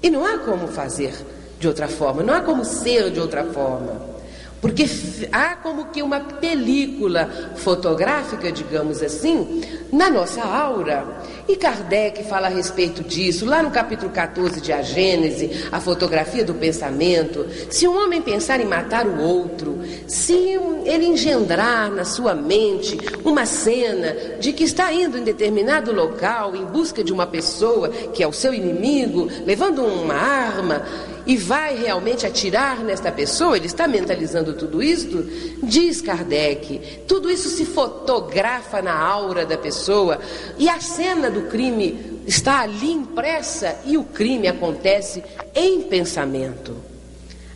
E 0.03 0.09
não 0.09 0.25
há 0.25 0.39
como 0.39 0.67
fazer 0.69 1.13
de 1.59 1.69
outra 1.69 1.89
forma, 1.89 2.23
não 2.23 2.35
há 2.35 2.41
como 2.41 2.65
ser 2.65 3.11
de 3.11 3.21
outra 3.21 3.45
forma. 3.45 4.16
Porque 4.61 4.87
há 5.31 5.55
como 5.57 5.87
que 5.87 6.03
uma 6.03 6.21
película 6.21 7.31
fotográfica, 7.57 8.51
digamos 8.51 9.03
assim, 9.03 9.63
na 9.93 10.11
nossa 10.11 10.43
aura. 10.43 11.07
E 11.49 11.57
Kardec 11.57 12.25
fala 12.25 12.49
a 12.49 12.51
respeito 12.51 13.05
disso, 13.05 13.45
lá 13.45 13.63
no 13.63 13.71
capítulo 13.71 14.11
14 14.11 14.61
de 14.61 14.73
A 14.73 14.83
Gênese, 14.83 15.67
a 15.71 15.79
fotografia 15.81 16.45
do 16.45 16.55
pensamento. 16.55 17.47
Se 17.71 17.87
um 17.87 17.97
homem 18.03 18.21
pensar 18.21 18.61
em 18.61 18.65
matar 18.65 19.07
o 19.07 19.21
outro, 19.21 19.79
se 20.09 20.59
ele 20.85 21.07
engendrar 21.07 21.91
na 21.91 22.05
sua 22.05 22.35
mente 22.35 22.99
uma 23.25 23.47
cena 23.47 24.17
de 24.41 24.53
que 24.53 24.65
está 24.65 24.93
indo 24.93 25.19
em 25.19 25.23
determinado 25.23 25.93
local 25.93 26.57
em 26.57 26.65
busca 26.65 27.05
de 27.05 27.13
uma 27.13 27.27
pessoa 27.27 27.89
que 27.89 28.23
é 28.23 28.27
o 28.27 28.33
seu 28.33 28.53
inimigo, 28.53 29.29
levando 29.45 29.85
uma 29.85 30.15
arma, 30.15 30.83
e 31.27 31.37
vai 31.37 31.77
realmente 31.77 32.25
atirar 32.25 32.85
nesta 32.85 33.11
pessoa, 33.11 33.57
ele 33.57 33.67
está 33.67 33.89
mentalizando 33.89 34.53
tudo 34.53 34.83
isso? 34.83 35.25
Diz 35.63 36.01
Kardec, 36.01 37.03
tudo 37.09 37.29
isso 37.29 37.49
se 37.49 37.65
fotografa 37.65 38.81
na 38.81 38.97
aura 38.97 39.45
da 39.45 39.59
pessoa 39.59 40.21
e 40.57 40.69
a 40.69 40.81
cena 40.81 41.31
do 41.31 41.43
crime 41.43 42.21
está 42.27 42.61
ali 42.61 42.93
impressa 42.93 43.77
e 43.85 43.97
o 43.97 44.05
crime 44.05 44.47
acontece 44.47 45.23
em 45.55 45.83
pensamento. 45.83 46.77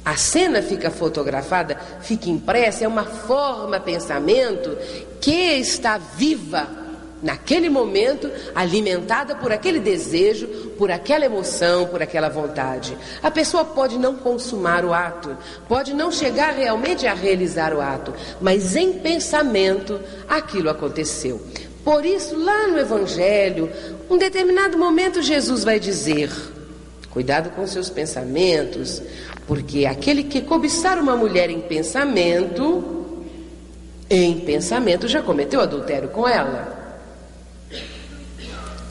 A 0.04 0.16
cena 0.16 0.62
fica 0.62 0.90
fotografada, 0.90 1.78
fica 2.00 2.30
impressa, 2.30 2.84
é 2.84 2.88
uma 2.88 3.04
forma 3.04 3.78
pensamento 3.78 4.76
que 5.20 5.30
está 5.30 5.98
viva 5.98 6.79
naquele 7.22 7.68
momento, 7.68 8.30
alimentada 8.54 9.34
por 9.34 9.52
aquele 9.52 9.78
desejo, 9.78 10.46
por 10.78 10.90
aquela 10.90 11.24
emoção, 11.24 11.86
por 11.86 12.02
aquela 12.02 12.28
vontade. 12.28 12.96
A 13.22 13.30
pessoa 13.30 13.64
pode 13.64 13.98
não 13.98 14.16
consumar 14.16 14.84
o 14.84 14.92
ato, 14.92 15.36
pode 15.68 15.92
não 15.92 16.10
chegar 16.10 16.54
realmente 16.54 17.06
a 17.06 17.14
realizar 17.14 17.74
o 17.74 17.80
ato, 17.80 18.14
mas 18.40 18.76
em 18.76 18.94
pensamento 18.94 20.00
aquilo 20.28 20.70
aconteceu. 20.70 21.40
Por 21.84 22.04
isso, 22.04 22.36
lá 22.36 22.68
no 22.68 22.78
Evangelho, 22.78 23.70
um 24.08 24.18
determinado 24.18 24.76
momento, 24.78 25.22
Jesus 25.22 25.64
vai 25.64 25.80
dizer: 25.80 26.30
cuidado 27.10 27.50
com 27.50 27.66
seus 27.66 27.88
pensamentos, 27.88 29.02
porque 29.46 29.86
aquele 29.86 30.24
que 30.24 30.42
cobiçar 30.42 30.98
uma 30.98 31.16
mulher 31.16 31.50
em 31.50 31.60
pensamento, 31.60 33.16
em 34.08 34.40
pensamento 34.40 35.08
já 35.08 35.22
cometeu 35.22 35.60
adultério 35.60 36.08
com 36.08 36.28
ela. 36.28 36.79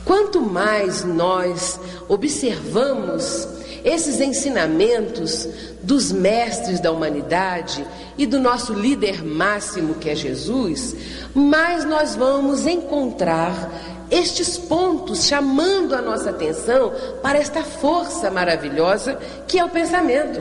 Quanto 0.10 0.42
mais 0.42 1.04
nós 1.04 1.80
observamos 2.08 3.48
esses 3.84 4.20
ensinamentos 4.20 5.48
dos 5.84 6.12
mestres 6.12 6.80
da 6.80 6.92
humanidade 6.92 7.86
e 8.18 8.26
do 8.26 8.40
nosso 8.40 8.74
líder 8.74 9.24
máximo 9.24 9.94
que 9.94 10.10
é 10.10 10.16
Jesus, 10.16 10.96
mais 11.36 11.86
nós 11.86 12.16
vamos 12.16 12.66
encontrar 12.66 13.72
estes 14.10 14.58
pontos 14.58 15.28
chamando 15.28 15.94
a 15.94 16.02
nossa 16.02 16.32
atenção 16.32 16.92
para 17.22 17.38
esta 17.38 17.62
força 17.62 18.32
maravilhosa 18.32 19.14
que 19.48 19.60
é 19.60 19.64
o 19.64 19.70
pensamento. 19.70 20.40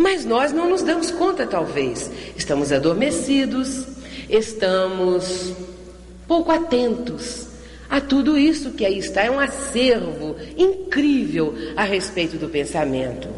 Mas 0.00 0.24
nós 0.24 0.52
não 0.52 0.68
nos 0.68 0.82
damos 0.82 1.12
conta, 1.12 1.46
talvez. 1.46 2.10
Estamos 2.36 2.72
adormecidos, 2.72 3.86
estamos 4.28 5.52
pouco 6.26 6.50
atentos 6.50 7.49
a 7.90 8.00
tudo 8.00 8.38
isso 8.38 8.70
que 8.70 8.86
aí 8.86 8.98
está. 8.98 9.24
É 9.24 9.30
um 9.30 9.40
acervo 9.40 10.36
incrível 10.56 11.54
a 11.76 11.82
respeito 11.82 12.36
do 12.36 12.48
pensamento. 12.48 13.28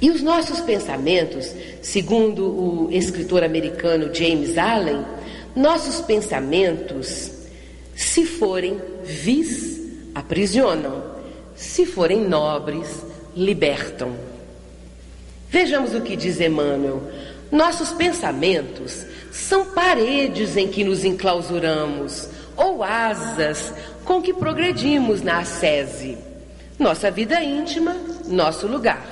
E 0.00 0.10
os 0.10 0.20
nossos 0.20 0.60
pensamentos, 0.60 1.54
segundo 1.80 2.44
o 2.44 2.88
escritor 2.92 3.42
americano 3.44 4.12
James 4.12 4.58
Allen, 4.58 5.04
nossos 5.54 6.02
pensamentos, 6.02 7.30
se 7.94 8.26
forem 8.26 8.78
vis, 9.04 9.80
aprisionam. 10.14 11.16
Se 11.54 11.86
forem 11.86 12.20
nobres, 12.28 13.02
libertam. 13.34 14.14
Vejamos 15.48 15.94
o 15.94 16.02
que 16.02 16.14
diz 16.14 16.38
Emmanuel. 16.40 17.02
Nossos 17.50 17.92
pensamentos 17.92 19.06
são 19.32 19.66
paredes 19.66 20.56
em 20.56 20.68
que 20.68 20.84
nos 20.84 21.04
enclausuramos, 21.04 22.28
ou 22.56 22.82
asas 22.82 23.72
com 24.04 24.22
que 24.22 24.32
progredimos 24.32 25.22
na 25.22 25.38
ascese. 25.38 26.16
Nossa 26.78 27.10
vida 27.10 27.42
íntima, 27.42 27.96
nosso 28.26 28.66
lugar. 28.66 29.04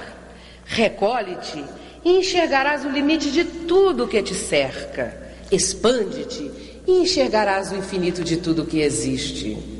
Recolhe-te 0.64 1.64
e 2.04 2.18
enxergarás 2.18 2.84
o 2.84 2.88
limite 2.88 3.30
de 3.30 3.44
tudo 3.44 4.08
que 4.08 4.22
te 4.22 4.34
cerca. 4.34 5.16
Expande-te 5.50 6.50
e 6.86 6.92
enxergarás 6.92 7.72
o 7.72 7.76
infinito 7.76 8.22
de 8.22 8.36
tudo 8.36 8.66
que 8.66 8.80
existe 8.80 9.73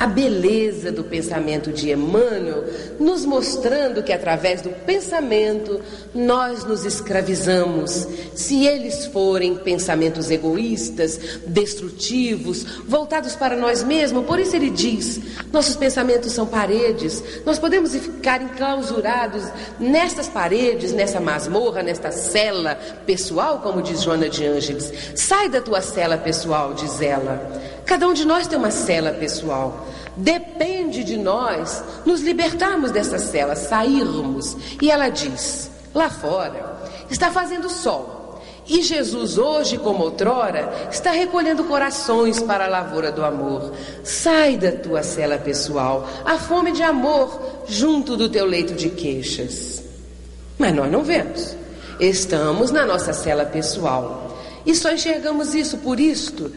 a 0.00 0.06
beleza 0.06 0.90
do 0.90 1.04
pensamento 1.04 1.70
de 1.70 1.90
Emmanuel, 1.90 2.64
nos 2.98 3.26
mostrando 3.26 4.02
que 4.02 4.14
através 4.14 4.62
do 4.62 4.70
pensamento 4.70 5.78
nós 6.14 6.64
nos 6.64 6.86
escravizamos. 6.86 8.08
Se 8.34 8.66
eles 8.66 9.04
forem 9.04 9.56
pensamentos 9.56 10.30
egoístas, 10.30 11.20
destrutivos, 11.46 12.64
voltados 12.88 13.36
para 13.36 13.54
nós 13.54 13.84
mesmos, 13.84 14.24
por 14.24 14.40
isso 14.40 14.56
ele 14.56 14.70
diz: 14.70 15.20
nossos 15.52 15.76
pensamentos 15.76 16.32
são 16.32 16.46
paredes, 16.46 17.22
nós 17.44 17.58
podemos 17.58 17.94
ficar 17.94 18.40
enclausurados 18.40 19.44
nestas 19.78 20.28
paredes, 20.28 20.92
nessa 20.92 21.20
masmorra, 21.20 21.82
nesta 21.82 22.10
cela 22.10 22.74
pessoal, 23.04 23.58
como 23.58 23.82
diz 23.82 24.02
Joana 24.02 24.30
de 24.30 24.46
Ângeles. 24.46 24.90
Sai 25.14 25.50
da 25.50 25.60
tua 25.60 25.82
cela 25.82 26.16
pessoal, 26.16 26.72
diz 26.72 27.02
ela. 27.02 27.70
Cada 27.84 28.06
um 28.06 28.12
de 28.12 28.24
nós 28.24 28.46
tem 28.46 28.58
uma 28.58 28.70
cela 28.70 29.12
pessoal. 29.12 29.86
Depende 30.16 31.04
de 31.04 31.16
nós 31.16 31.82
nos 32.04 32.20
libertarmos 32.20 32.90
dessa 32.90 33.18
cela, 33.18 33.54
sairmos. 33.54 34.56
E 34.80 34.90
ela 34.90 35.08
diz: 35.08 35.70
lá 35.94 36.10
fora 36.10 36.80
está 37.10 37.30
fazendo 37.30 37.68
sol. 37.68 38.20
E 38.68 38.82
Jesus, 38.82 39.36
hoje 39.36 39.78
como 39.78 40.04
outrora, 40.04 40.88
está 40.92 41.10
recolhendo 41.10 41.64
corações 41.64 42.40
para 42.40 42.66
a 42.66 42.68
lavoura 42.68 43.10
do 43.10 43.24
amor. 43.24 43.72
Sai 44.04 44.56
da 44.56 44.70
tua 44.70 45.02
cela 45.02 45.38
pessoal, 45.38 46.08
a 46.24 46.38
fome 46.38 46.70
de 46.70 46.82
amor 46.82 47.64
junto 47.66 48.16
do 48.16 48.28
teu 48.28 48.44
leito 48.44 48.74
de 48.74 48.90
queixas. 48.90 49.82
Mas 50.56 50.72
nós 50.72 50.90
não 50.90 51.02
vemos. 51.02 51.56
Estamos 51.98 52.70
na 52.70 52.86
nossa 52.86 53.12
cela 53.12 53.44
pessoal. 53.44 54.38
E 54.64 54.74
só 54.74 54.92
enxergamos 54.92 55.54
isso 55.54 55.78
por 55.78 55.98
isto 55.98 56.52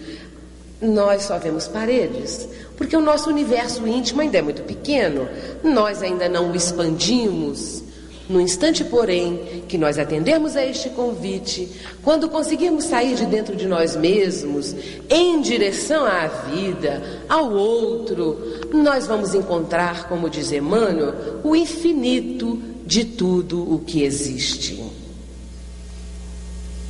nós 0.83 1.23
só 1.23 1.39
vemos 1.39 1.67
paredes, 1.67 2.47
porque 2.77 2.95
o 2.95 3.01
nosso 3.01 3.29
universo 3.29 3.87
íntimo 3.87 4.21
ainda 4.21 4.37
é 4.37 4.41
muito 4.41 4.61
pequeno, 4.63 5.27
nós 5.63 6.01
ainda 6.01 6.27
não 6.27 6.51
o 6.51 6.55
expandimos. 6.55 7.81
No 8.29 8.39
instante, 8.39 8.85
porém, 8.85 9.63
que 9.67 9.77
nós 9.77 9.99
atendemos 9.99 10.55
a 10.55 10.65
este 10.65 10.89
convite, 10.89 11.69
quando 12.03 12.29
conseguirmos 12.29 12.85
sair 12.85 13.15
de 13.15 13.25
dentro 13.25 13.55
de 13.55 13.67
nós 13.67 13.95
mesmos, 13.95 14.73
em 15.09 15.41
direção 15.41 16.05
à 16.05 16.27
vida, 16.27 17.03
ao 17.27 17.51
outro, 17.51 18.37
nós 18.73 19.07
vamos 19.07 19.35
encontrar, 19.35 20.07
como 20.07 20.29
diz 20.29 20.51
Emmanuel, 20.51 21.41
o 21.43 21.53
infinito 21.55 22.59
de 22.85 23.03
tudo 23.05 23.73
o 23.73 23.79
que 23.79 24.03
existe. 24.03 24.82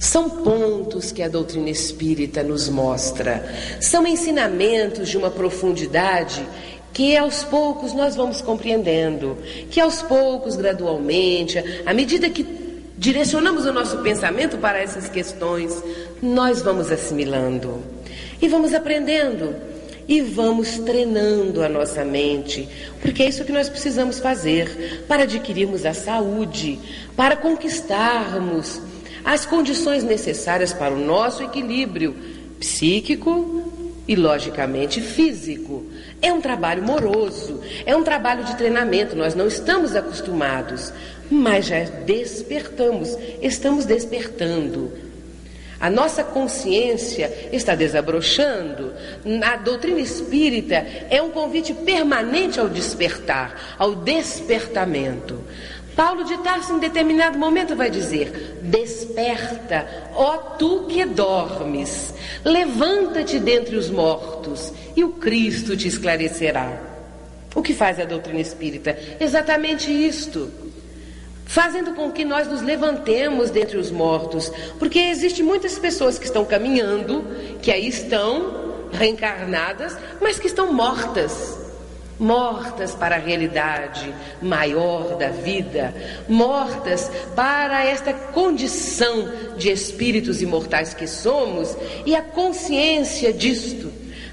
São 0.03 0.29
pontos 0.29 1.13
que 1.13 1.23
a 1.23 1.29
doutrina 1.29 1.69
espírita 1.69 2.43
nos 2.43 2.67
mostra, 2.67 3.41
são 3.79 4.05
ensinamentos 4.05 5.07
de 5.07 5.17
uma 5.17 5.31
profundidade 5.31 6.45
que 6.91 7.15
aos 7.15 7.45
poucos 7.45 7.93
nós 7.93 8.13
vamos 8.13 8.41
compreendendo, 8.41 9.37
que 9.71 9.79
aos 9.79 10.01
poucos, 10.01 10.57
gradualmente, 10.57 11.57
à 11.85 11.93
medida 11.93 12.29
que 12.29 12.45
direcionamos 12.97 13.65
o 13.65 13.71
nosso 13.71 13.99
pensamento 13.99 14.57
para 14.57 14.77
essas 14.77 15.07
questões, 15.07 15.81
nós 16.21 16.61
vamos 16.61 16.91
assimilando. 16.91 17.81
E 18.41 18.49
vamos 18.49 18.73
aprendendo 18.73 19.55
e 20.05 20.19
vamos 20.19 20.79
treinando 20.79 21.63
a 21.63 21.69
nossa 21.69 22.03
mente, 22.03 22.67
porque 23.01 23.23
é 23.23 23.29
isso 23.29 23.45
que 23.45 23.53
nós 23.53 23.69
precisamos 23.69 24.19
fazer 24.19 25.05
para 25.07 25.23
adquirirmos 25.23 25.85
a 25.85 25.93
saúde, 25.93 26.77
para 27.15 27.37
conquistarmos 27.37 28.81
as 29.23 29.45
condições 29.45 30.03
necessárias 30.03 30.73
para 30.73 30.93
o 30.93 30.99
nosso 30.99 31.43
equilíbrio 31.43 32.15
psíquico 32.59 33.71
e, 34.07 34.15
logicamente, 34.15 35.01
físico. 35.01 35.85
É 36.21 36.31
um 36.31 36.41
trabalho 36.41 36.83
moroso, 36.83 37.61
é 37.85 37.95
um 37.95 38.03
trabalho 38.03 38.43
de 38.43 38.55
treinamento, 38.55 39.15
nós 39.15 39.35
não 39.35 39.47
estamos 39.47 39.95
acostumados, 39.95 40.93
mas 41.29 41.65
já 41.65 41.83
despertamos, 41.83 43.17
estamos 43.41 43.85
despertando. 43.85 44.91
A 45.83 45.89
nossa 45.89 46.23
consciência 46.23 47.49
está 47.51 47.75
desabrochando. 47.75 48.93
A 49.43 49.57
doutrina 49.57 49.99
espírita 49.99 50.75
é 51.09 51.21
um 51.21 51.29
convite 51.29 51.73
permanente 51.73 52.57
ao 52.57 52.69
despertar, 52.69 53.75
ao 53.77 53.93
despertamento. 53.93 55.41
Paulo 55.95 56.23
de 56.23 56.37
Tarso, 56.39 56.73
em 56.73 56.79
determinado 56.79 57.37
momento, 57.37 57.75
vai 57.75 57.89
dizer: 57.89 58.59
Desperta, 58.61 59.87
ó 60.15 60.37
tu 60.37 60.85
que 60.87 61.05
dormes, 61.05 62.13
levanta-te 62.43 63.39
dentre 63.39 63.75
os 63.75 63.89
mortos, 63.89 64.73
e 64.95 65.03
o 65.03 65.09
Cristo 65.09 65.77
te 65.77 65.87
esclarecerá. 65.87 66.81
O 67.55 67.61
que 67.61 67.73
faz 67.73 67.99
a 67.99 68.05
doutrina 68.05 68.39
espírita? 68.39 68.97
Exatamente 69.19 69.91
isto. 69.91 70.51
Fazendo 71.45 71.93
com 71.93 72.11
que 72.11 72.25
nós 72.25 72.47
nos 72.47 72.61
levantemos 72.61 73.51
dentre 73.51 73.77
os 73.77 73.91
mortos, 73.91 74.51
porque 74.79 74.97
existem 74.97 75.45
muitas 75.45 75.77
pessoas 75.77 76.17
que 76.17 76.25
estão 76.25 76.45
caminhando, 76.45 77.23
que 77.61 77.69
aí 77.69 77.87
estão 77.87 78.87
reencarnadas, 78.91 79.95
mas 80.19 80.39
que 80.39 80.47
estão 80.47 80.73
mortas 80.73 81.63
mortas 82.19 82.93
para 82.93 83.15
a 83.15 83.19
realidade 83.19 84.13
maior 84.41 85.17
da 85.17 85.29
vida, 85.29 85.93
mortas 86.27 87.11
para 87.35 87.85
esta 87.85 88.13
condição 88.13 89.29
de 89.57 89.71
espíritos 89.71 90.41
imortais 90.41 90.93
que 90.93 91.07
somos 91.07 91.75
e 92.05 92.15
a 92.15 92.21
consciência 92.21 93.33
disto, 93.33 93.91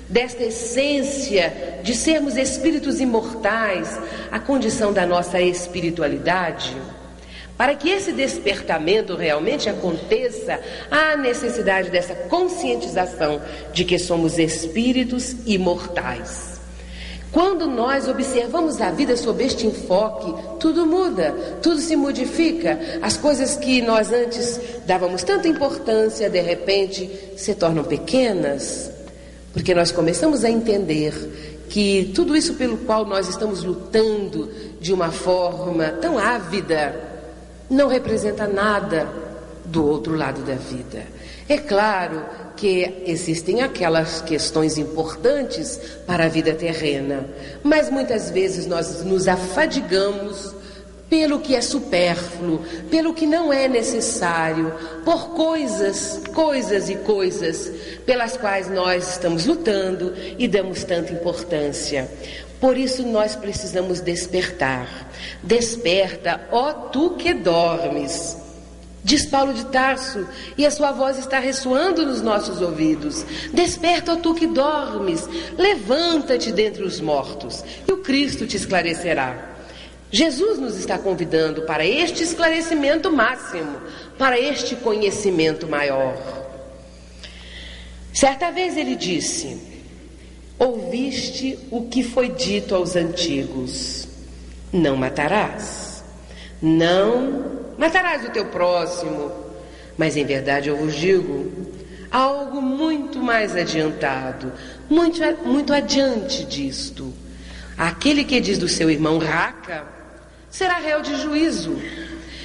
desta 0.08 0.42
essência 0.42 1.80
de 1.82 1.94
sermos 1.94 2.36
espíritos 2.36 3.00
imortais, 3.00 3.98
a 4.30 4.38
condição 4.38 4.92
da 4.92 5.06
nossa 5.06 5.40
espiritualidade. 5.40 6.76
Para 7.56 7.74
que 7.74 7.90
esse 7.90 8.12
despertamento 8.12 9.14
realmente 9.14 9.68
aconteça, 9.68 10.58
há 10.90 11.14
necessidade 11.14 11.90
dessa 11.90 12.14
conscientização 12.14 13.40
de 13.72 13.84
que 13.84 13.98
somos 13.98 14.38
espíritos 14.38 15.36
imortais. 15.44 16.49
Quando 17.32 17.68
nós 17.68 18.08
observamos 18.08 18.80
a 18.80 18.90
vida 18.90 19.16
sob 19.16 19.44
este 19.44 19.66
enfoque, 19.66 20.34
tudo 20.58 20.84
muda, 20.84 21.32
tudo 21.62 21.78
se 21.78 21.94
modifica. 21.94 22.78
As 23.00 23.16
coisas 23.16 23.56
que 23.56 23.80
nós 23.80 24.12
antes 24.12 24.60
dávamos 24.84 25.22
tanta 25.22 25.46
importância, 25.46 26.28
de 26.28 26.40
repente 26.40 27.08
se 27.36 27.54
tornam 27.54 27.84
pequenas, 27.84 28.90
porque 29.52 29.74
nós 29.74 29.92
começamos 29.92 30.44
a 30.44 30.50
entender 30.50 31.14
que 31.68 32.10
tudo 32.16 32.36
isso 32.36 32.54
pelo 32.54 32.78
qual 32.78 33.06
nós 33.06 33.28
estamos 33.28 33.62
lutando 33.62 34.50
de 34.80 34.92
uma 34.92 35.12
forma 35.12 35.88
tão 36.00 36.18
ávida 36.18 37.10
não 37.70 37.86
representa 37.86 38.48
nada 38.48 39.08
do 39.64 39.86
outro 39.86 40.16
lado 40.16 40.40
da 40.42 40.54
vida. 40.54 41.06
É 41.48 41.56
claro 41.56 42.24
que 42.60 43.04
existem 43.06 43.62
aquelas 43.62 44.20
questões 44.20 44.76
importantes 44.76 45.80
para 46.06 46.26
a 46.26 46.28
vida 46.28 46.52
terrena, 46.52 47.26
mas 47.62 47.88
muitas 47.88 48.30
vezes 48.30 48.66
nós 48.66 49.02
nos 49.02 49.26
afadigamos 49.26 50.54
pelo 51.08 51.40
que 51.40 51.56
é 51.56 51.62
supérfluo, 51.62 52.60
pelo 52.90 53.14
que 53.14 53.26
não 53.26 53.50
é 53.50 53.66
necessário, 53.66 54.72
por 55.06 55.30
coisas, 55.30 56.20
coisas 56.34 56.90
e 56.90 56.96
coisas 56.96 57.72
pelas 58.04 58.36
quais 58.36 58.68
nós 58.68 59.12
estamos 59.12 59.46
lutando 59.46 60.14
e 60.38 60.46
damos 60.46 60.84
tanta 60.84 61.14
importância. 61.14 62.08
Por 62.60 62.76
isso 62.76 63.02
nós 63.04 63.34
precisamos 63.34 64.00
despertar. 64.00 65.10
Desperta, 65.42 66.42
ó 66.52 66.72
tu 66.72 67.16
que 67.16 67.32
dormes. 67.32 68.36
Diz 69.02 69.24
Paulo 69.26 69.54
de 69.54 69.64
Tarso, 69.66 70.26
e 70.58 70.66
a 70.66 70.70
sua 70.70 70.92
voz 70.92 71.18
está 71.18 71.38
ressoando 71.38 72.04
nos 72.04 72.20
nossos 72.20 72.60
ouvidos. 72.60 73.24
Desperta, 73.52 74.12
ó 74.12 74.16
tu 74.16 74.34
que 74.34 74.46
dormes, 74.46 75.26
levanta-te 75.56 76.52
dentre 76.52 76.82
os 76.82 77.00
mortos, 77.00 77.64
e 77.88 77.92
o 77.92 77.98
Cristo 77.98 78.46
te 78.46 78.56
esclarecerá. 78.56 79.48
Jesus 80.12 80.58
nos 80.58 80.76
está 80.76 80.98
convidando 80.98 81.62
para 81.62 81.86
este 81.86 82.24
esclarecimento 82.24 83.10
máximo, 83.10 83.78
para 84.18 84.38
este 84.38 84.76
conhecimento 84.76 85.66
maior. 85.66 86.16
Certa 88.12 88.50
vez 88.50 88.76
ele 88.76 88.96
disse: 88.96 89.56
Ouviste 90.58 91.58
o 91.70 91.86
que 91.86 92.02
foi 92.02 92.28
dito 92.28 92.74
aos 92.74 92.96
antigos: 92.96 94.08
Não 94.72 94.96
matarás. 94.96 96.04
Não 96.60 97.59
matarás 97.80 98.26
o 98.26 98.30
teu 98.30 98.44
próximo. 98.44 99.32
Mas 99.96 100.14
em 100.14 100.24
verdade 100.24 100.68
eu 100.68 100.76
vos 100.76 100.94
digo 100.94 101.50
algo 102.10 102.60
muito 102.60 103.20
mais 103.20 103.56
adiantado, 103.56 104.52
muito, 104.88 105.20
muito 105.44 105.72
adiante 105.72 106.44
disto. 106.44 107.12
Aquele 107.78 108.24
que 108.24 108.38
diz 108.40 108.58
do 108.58 108.68
seu 108.68 108.90
irmão 108.90 109.16
raca 109.16 109.84
será 110.50 110.74
réu 110.74 111.00
de 111.00 111.16
juízo. 111.16 111.80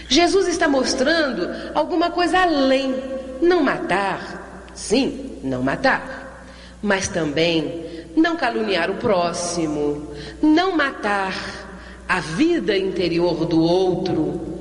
Jesus 0.07 0.47
está 0.47 0.69
mostrando 0.69 1.49
alguma 1.73 2.09
coisa 2.09 2.39
além. 2.39 2.95
Não 3.41 3.61
matar, 3.61 4.69
sim, 4.73 5.39
não 5.43 5.61
matar, 5.61 6.47
mas 6.81 7.09
também 7.09 8.05
não 8.15 8.38
caluniar 8.38 8.89
o 8.89 8.95
próximo, 8.95 10.09
não 10.41 10.77
matar 10.77 11.36
a 12.07 12.21
vida 12.21 12.77
interior 12.77 13.45
do 13.45 13.59
outro 13.61 14.54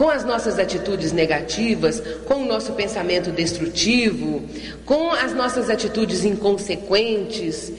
com 0.00 0.08
as 0.08 0.24
nossas 0.24 0.58
atitudes 0.58 1.12
negativas, 1.12 2.02
com 2.24 2.36
o 2.36 2.46
nosso 2.46 2.72
pensamento 2.72 3.30
destrutivo, 3.30 4.40
com 4.86 5.10
as 5.10 5.34
nossas 5.34 5.68
atitudes 5.68 6.24
inconsequentes. 6.24 7.70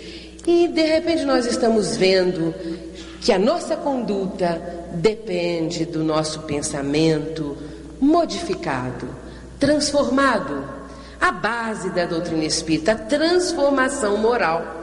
E 0.45 0.67
de 0.67 0.83
repente 0.83 1.25
nós 1.25 1.47
estamos 1.47 1.97
vendo 1.97 2.53
que 3.21 3.31
a 3.31 3.39
nossa 3.39 3.75
conduta 3.75 4.61
depende 4.93 5.83
do 5.83 6.03
nosso 6.03 6.41
pensamento 6.41 7.57
modificado, 7.99 9.07
transformado. 9.59 10.63
A 11.19 11.31
base 11.31 11.89
da 11.89 12.05
doutrina 12.05 12.45
espírita, 12.45 12.91
a 12.91 12.95
transformação 12.95 14.17
moral 14.17 14.81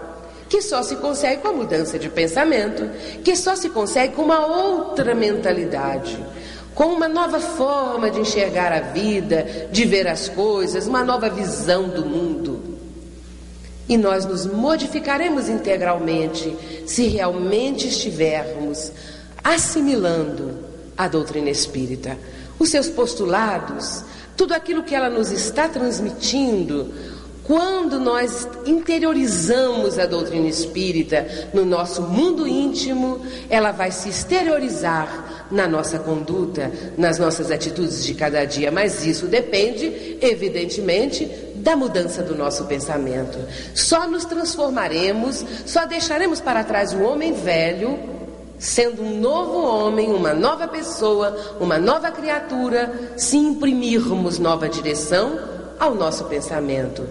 que 0.49 0.62
só 0.62 0.82
se 0.82 0.97
consegue 0.97 1.43
com 1.43 1.49
a 1.49 1.53
mudança 1.53 1.99
de 1.99 2.09
pensamento, 2.09 2.89
que 3.22 3.36
só 3.36 3.55
se 3.55 3.68
consegue 3.68 4.14
com 4.14 4.22
uma 4.22 4.47
outra 4.47 5.14
mentalidade, 5.14 6.18
com 6.79 6.93
uma 6.93 7.09
nova 7.09 7.41
forma 7.41 8.09
de 8.09 8.20
enxergar 8.20 8.72
a 8.72 8.79
vida, 8.79 9.68
de 9.72 9.85
ver 9.85 10.07
as 10.07 10.29
coisas, 10.29 10.87
uma 10.87 11.03
nova 11.03 11.29
visão 11.29 11.89
do 11.89 12.07
mundo. 12.07 12.79
E 13.89 13.97
nós 13.97 14.24
nos 14.24 14.47
modificaremos 14.47 15.49
integralmente 15.49 16.57
se 16.87 17.09
realmente 17.09 17.89
estivermos 17.89 18.93
assimilando 19.43 20.55
a 20.97 21.09
doutrina 21.09 21.51
espírita, 21.51 22.16
os 22.61 22.68
seus 22.68 22.89
postulados, 22.89 24.05
tudo 24.37 24.55
aquilo 24.55 24.85
que 24.85 24.95
ela 24.95 25.11
nos 25.11 25.33
está 25.33 25.68
transmitindo, 25.68 26.95
quando 27.49 27.99
nós 27.99 28.47
interiorizamos 28.67 29.99
a 29.99 30.05
doutrina 30.05 30.47
espírita 30.47 31.27
no 31.55 31.65
nosso 31.65 32.03
mundo 32.03 32.47
íntimo, 32.47 33.23
ela 33.49 33.73
vai 33.73 33.91
se 33.91 34.11
exteriorizar 34.11 35.47
na 35.51 35.67
nossa 35.67 35.99
conduta, 35.99 36.71
nas 36.99 37.19
nossas 37.19 37.51
atitudes 37.51 38.05
de 38.05 38.13
cada 38.13 38.45
dia. 38.45 38.71
Mas 38.71 39.07
isso 39.07 39.27
depende, 39.27 40.19
evidentemente, 40.21 41.25
da 41.55 41.75
mudança 41.75 42.23
do 42.23 42.37
nosso 42.37 42.67
pensamento. 42.67 43.39
Só 43.75 44.07
nos 44.07 44.27
transformaremos, 44.27 45.43
só 45.65 45.87
deixaremos 45.87 46.43
para 46.43 46.63
trás 46.65 46.93
o 46.93 47.01
homem 47.01 47.33
velho, 47.33 47.99
sendo 48.59 49.03
um 49.03 49.19
novo 49.19 49.65
homem, 49.65 50.13
uma 50.13 50.35
nova 50.35 50.69
pessoa, 50.69 51.35
uma 51.59 51.79
nova 51.79 52.11
criatura, 52.11 53.15
se 53.17 53.39
imprimirmos 53.39 54.39
nova 54.39 54.69
direção 54.69 55.57
ao 55.81 55.95
nosso 55.95 56.25
pensamento 56.25 57.09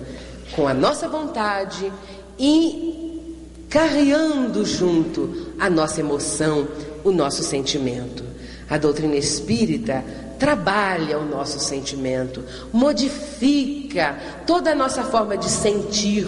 com 0.58 0.68
a 0.68 0.74
nossa 0.74 1.08
vontade 1.08 1.94
e 2.40 3.24
carreando 3.70 4.66
junto 4.66 5.54
a 5.60 5.70
nossa 5.70 6.00
emoção, 6.00 6.68
o 7.04 7.12
nosso 7.12 7.44
sentimento. 7.44 8.24
A 8.68 8.76
doutrina 8.80 9.16
espírita 9.16 10.04
trabalha 10.40 11.20
o 11.20 11.26
nosso 11.26 11.60
sentimento, 11.60 12.44
modifica 12.74 14.18
toda 14.48 14.72
a 14.72 14.76
nossa 14.76 15.04
forma 15.04 15.38
de 15.38 15.48
sentir 15.48 16.28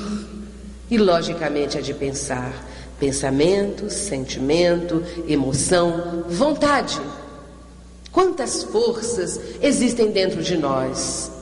e, 0.91 0.97
logicamente, 0.99 1.79
a 1.79 1.81
de 1.81 1.95
pensar. 1.95 2.53
Pensamento, 2.99 3.89
sentimento, 3.89 5.03
emoção, 5.27 6.25
vontade. 6.29 7.01
Quantas 8.11 8.63
forças 8.63 9.39
existem 9.59 10.11
dentro 10.11 10.43
de 10.43 10.55
nis? 10.55 11.38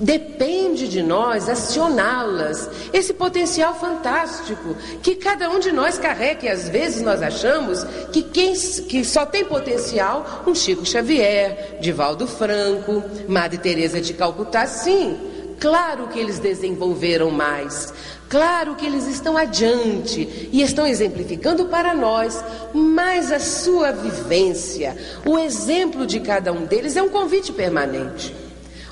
Depende 0.00 0.88
de 0.88 1.02
nós 1.02 1.46
acioná-las, 1.46 2.70
esse 2.90 3.12
potencial 3.12 3.74
fantástico 3.78 4.74
que 5.02 5.14
cada 5.14 5.50
um 5.50 5.58
de 5.58 5.70
nós 5.70 5.98
carrega, 5.98 6.46
e 6.46 6.48
às 6.48 6.70
vezes 6.70 7.02
nós 7.02 7.22
achamos 7.22 7.84
que 8.10 8.22
quem 8.22 8.54
que 8.54 9.04
só 9.04 9.26
tem 9.26 9.44
potencial, 9.44 10.42
um 10.46 10.54
Chico 10.54 10.86
Xavier, 10.86 11.78
Divaldo 11.82 12.26
Franco, 12.26 13.02
Madre 13.28 13.58
Teresa 13.58 14.00
de 14.00 14.14
Calcutá, 14.14 14.66
sim, 14.66 15.18
claro 15.60 16.08
que 16.08 16.18
eles 16.18 16.38
desenvolveram 16.38 17.30
mais, 17.30 17.92
claro 18.26 18.76
que 18.76 18.86
eles 18.86 19.06
estão 19.06 19.36
adiante 19.36 20.48
e 20.50 20.62
estão 20.62 20.86
exemplificando 20.86 21.66
para 21.66 21.94
nós, 21.94 22.42
mas 22.72 23.30
a 23.30 23.38
sua 23.38 23.92
vivência, 23.92 24.96
o 25.26 25.38
exemplo 25.38 26.06
de 26.06 26.20
cada 26.20 26.54
um 26.54 26.64
deles 26.64 26.96
é 26.96 27.02
um 27.02 27.10
convite 27.10 27.52
permanente 27.52 28.49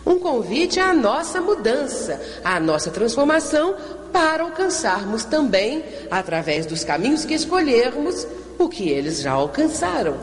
um 0.09 0.19
convite 0.19 0.81
à 0.81 0.95
nossa 0.95 1.39
mudança, 1.39 2.19
à 2.43 2.59
nossa 2.59 2.91
transformação, 2.91 3.77
para 4.11 4.43
alcançarmos 4.43 5.25
também, 5.25 5.85
através 6.11 6.65
dos 6.65 6.83
caminhos 6.83 7.27
que 7.27 7.35
escolhermos, 7.35 8.27
o 8.59 8.71
que 8.71 8.89
eles 8.89 9.21
já 9.21 9.33
alcançaram, 9.33 10.17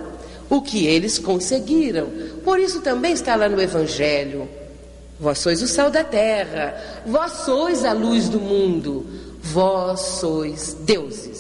o 0.49 0.59
que 0.59 0.87
eles 0.87 1.19
conseguiram. 1.19 2.07
Por 2.43 2.59
isso 2.59 2.81
também 2.81 3.13
está 3.13 3.35
lá 3.35 3.47
no 3.47 3.61
Evangelho. 3.61 4.49
Vós 5.19 5.37
sois 5.37 5.61
o 5.61 5.67
sal 5.67 5.91
da 5.91 6.03
terra, 6.03 6.75
vós 7.05 7.31
sois 7.45 7.85
a 7.85 7.93
luz 7.93 8.27
do 8.27 8.39
mundo, 8.39 9.05
vós 9.39 10.01
sois 10.01 10.75
deuses. 10.81 11.34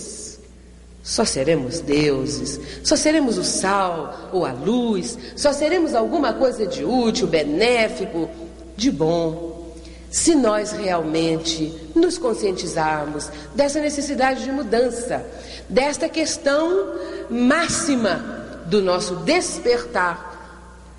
Só 1.05 1.23
seremos 1.23 1.81
deuses, 1.81 2.59
só 2.83 2.95
seremos 2.95 3.37
o 3.37 3.43
sal 3.43 4.31
ou 4.33 4.43
a 4.43 4.51
luz, 4.51 5.15
só 5.35 5.53
seremos 5.53 5.93
alguma 5.93 6.33
coisa 6.33 6.65
de 6.65 6.83
útil, 6.83 7.27
benéfico, 7.27 8.27
de 8.75 8.89
bom, 8.89 9.71
se 10.09 10.33
nós 10.33 10.71
realmente 10.71 11.71
nos 11.93 12.17
conscientizarmos 12.17 13.29
dessa 13.53 13.79
necessidade 13.79 14.43
de 14.43 14.51
mudança, 14.51 15.23
desta 15.69 16.09
questão 16.09 16.95
máxima 17.29 18.63
do 18.65 18.81
nosso 18.81 19.17
despertar 19.17 20.33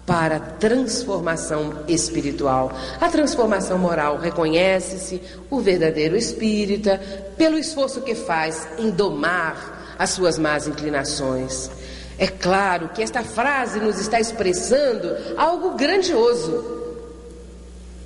para 0.06 0.36
a 0.36 0.40
transformação 0.40 1.80
espiritual. 1.88 2.70
A 3.00 3.08
transformação 3.08 3.76
moral 3.76 4.18
reconhece-se 4.18 5.20
o 5.50 5.58
verdadeiro 5.58 6.16
espírita 6.16 7.00
pelo 7.36 7.58
esforço 7.58 8.02
que 8.02 8.14
faz 8.14 8.68
em 8.78 8.88
domar 8.88 9.75
as 9.98 10.10
suas 10.10 10.38
más 10.38 10.66
inclinações. 10.66 11.70
É 12.18 12.26
claro 12.26 12.90
que 12.90 13.02
esta 13.02 13.22
frase 13.22 13.78
nos 13.78 13.98
está 13.98 14.18
expressando 14.18 15.14
algo 15.36 15.76
grandioso. 15.76 16.64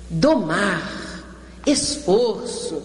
Domar, 0.09 0.91
esforço, 1.65 2.81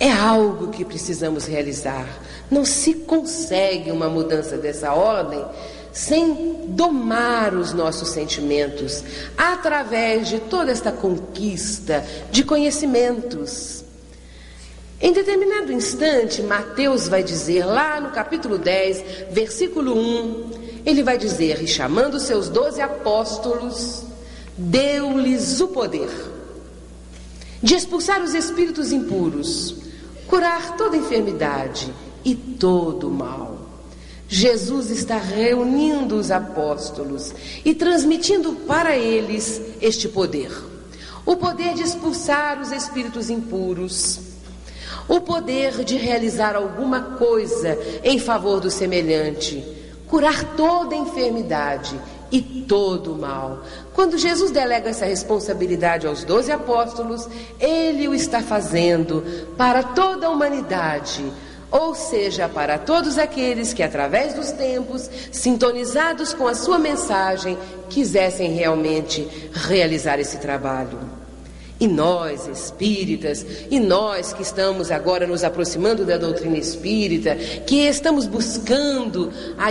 é 0.00 0.10
algo 0.10 0.68
que 0.68 0.84
precisamos 0.84 1.44
realizar. 1.44 2.08
Não 2.50 2.64
se 2.64 2.94
consegue 2.94 3.90
uma 3.90 4.08
mudança 4.08 4.56
dessa 4.56 4.92
ordem 4.92 5.44
sem 5.92 6.66
domar 6.68 7.54
os 7.54 7.72
nossos 7.72 8.08
sentimentos 8.08 9.04
através 9.36 10.28
de 10.28 10.40
toda 10.40 10.72
esta 10.72 10.90
conquista 10.90 12.04
de 12.32 12.42
conhecimentos. 12.42 13.83
Em 15.04 15.12
determinado 15.12 15.70
instante, 15.70 16.40
Mateus 16.42 17.08
vai 17.08 17.22
dizer, 17.22 17.62
lá 17.66 18.00
no 18.00 18.10
capítulo 18.10 18.56
10, 18.56 19.32
versículo 19.32 19.94
1, 19.94 20.50
ele 20.86 21.02
vai 21.02 21.18
dizer: 21.18 21.62
E 21.62 21.66
chamando 21.66 22.18
seus 22.18 22.48
doze 22.48 22.80
apóstolos, 22.80 24.02
deu-lhes 24.56 25.60
o 25.60 25.68
poder 25.68 26.08
de 27.62 27.74
expulsar 27.74 28.22
os 28.22 28.32
espíritos 28.32 28.92
impuros, 28.92 29.76
curar 30.26 30.74
toda 30.78 30.96
enfermidade 30.96 31.92
e 32.24 32.34
todo 32.34 33.10
mal. 33.10 33.58
Jesus 34.26 34.90
está 34.90 35.18
reunindo 35.18 36.16
os 36.16 36.30
apóstolos 36.30 37.34
e 37.62 37.74
transmitindo 37.74 38.54
para 38.66 38.96
eles 38.96 39.60
este 39.82 40.08
poder: 40.08 40.50
o 41.26 41.36
poder 41.36 41.74
de 41.74 41.82
expulsar 41.82 42.58
os 42.58 42.72
espíritos 42.72 43.28
impuros 43.28 44.23
o 45.08 45.20
poder 45.20 45.84
de 45.84 45.96
realizar 45.96 46.56
alguma 46.56 47.00
coisa 47.16 47.78
em 48.02 48.18
favor 48.18 48.60
do 48.60 48.70
semelhante, 48.70 49.64
curar 50.08 50.56
toda 50.56 50.94
enfermidade 50.94 51.98
e 52.30 52.40
todo 52.40 53.14
mal. 53.14 53.62
Quando 53.92 54.18
Jesus 54.18 54.50
delega 54.50 54.90
essa 54.90 55.04
responsabilidade 55.04 56.06
aos 56.06 56.24
doze 56.24 56.50
apóstolos, 56.50 57.28
ele 57.60 58.08
o 58.08 58.14
está 58.14 58.40
fazendo 58.40 59.22
para 59.56 59.82
toda 59.82 60.26
a 60.26 60.30
humanidade 60.30 61.24
ou 61.74 61.92
seja, 61.92 62.48
para 62.48 62.78
todos 62.78 63.18
aqueles 63.18 63.72
que, 63.72 63.82
através 63.82 64.32
dos 64.32 64.52
tempos, 64.52 65.10
sintonizados 65.32 66.32
com 66.32 66.46
a 66.46 66.54
sua 66.54 66.78
mensagem, 66.78 67.58
quisessem 67.90 68.52
realmente 68.52 69.50
realizar 69.52 70.20
esse 70.20 70.38
trabalho. 70.38 71.23
E 71.80 71.88
nós, 71.88 72.46
espíritas, 72.46 73.44
e 73.68 73.80
nós 73.80 74.32
que 74.32 74.42
estamos 74.42 74.92
agora 74.92 75.26
nos 75.26 75.42
aproximando 75.42 76.04
da 76.04 76.16
doutrina 76.16 76.56
espírita, 76.56 77.34
que 77.66 77.86
estamos 77.86 78.26
buscando 78.26 79.32
a, 79.58 79.66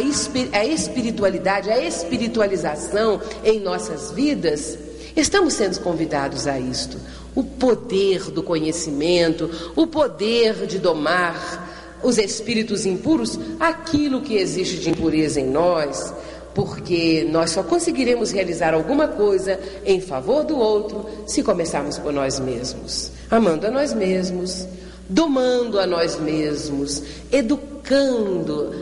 a 0.57 0.65
espiritualidade, 0.65 1.71
a 1.71 1.81
espiritualização 1.81 3.21
em 3.43 3.59
nossas 3.61 4.11
vidas, 4.11 4.77
estamos 5.15 5.53
sendo 5.53 5.79
convidados 5.79 6.45
a 6.45 6.59
isto. 6.59 6.97
O 7.33 7.43
poder 7.43 8.31
do 8.31 8.43
conhecimento, 8.43 9.49
o 9.75 9.87
poder 9.87 10.67
de 10.67 10.79
domar 10.79 11.71
os 12.03 12.17
espíritos 12.17 12.85
impuros, 12.85 13.39
aquilo 13.59 14.21
que 14.21 14.35
existe 14.35 14.77
de 14.77 14.89
impureza 14.89 15.39
em 15.39 15.49
nós, 15.49 16.13
porque 16.53 17.27
nós 17.31 17.51
só 17.51 17.63
conseguiremos 17.63 18.31
realizar 18.31 18.73
alguma 18.73 19.07
coisa 19.07 19.59
em 19.85 19.99
favor 19.99 20.43
do 20.43 20.57
outro 20.57 21.05
se 21.25 21.41
começarmos 21.41 21.97
por 21.97 22.13
nós 22.13 22.39
mesmos, 22.39 23.11
amando 23.29 23.67
a 23.67 23.71
nós 23.71 23.93
mesmos, 23.93 24.67
domando 25.09 25.79
a 25.79 25.87
nós 25.87 26.19
mesmos, 26.19 27.01
educando, 27.31 28.73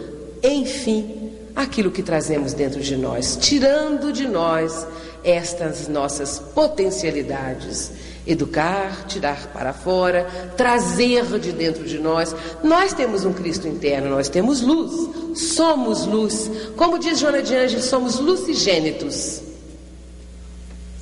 enfim, 0.44 1.32
aquilo 1.56 1.92
que 1.92 2.04
trazemos 2.04 2.54
dentro 2.54 2.82
de 2.82 2.96
nós, 2.98 3.38
tirando 3.40 4.12
de 4.12 4.28
nós 4.28 4.86
estas 5.24 5.88
nossas 5.88 6.40
potencialidades 6.40 7.92
educar, 8.26 9.06
tirar 9.08 9.48
para 9.48 9.74
fora, 9.74 10.26
trazer 10.56 11.26
de 11.40 11.52
dentro 11.52 11.84
de 11.84 11.98
nós. 11.98 12.36
Nós 12.64 12.94
temos 12.94 13.26
um 13.26 13.34
Cristo 13.34 13.68
interno, 13.68 14.10
nós 14.10 14.30
temos 14.30 14.62
luz, 14.62 15.38
somos 15.56 16.06
luz. 16.06 16.50
Como 16.76 17.00
diz 17.00 17.20
Joana 17.20 17.42
de 17.42 17.56
Anjos, 17.56 17.86
somos 17.86 18.20
lucigênitos. 18.20 19.42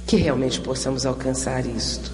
Que 0.08 0.16
realmente 0.16 0.60
possamos 0.62 1.06
alcançar 1.06 1.66
isto. 1.66 2.12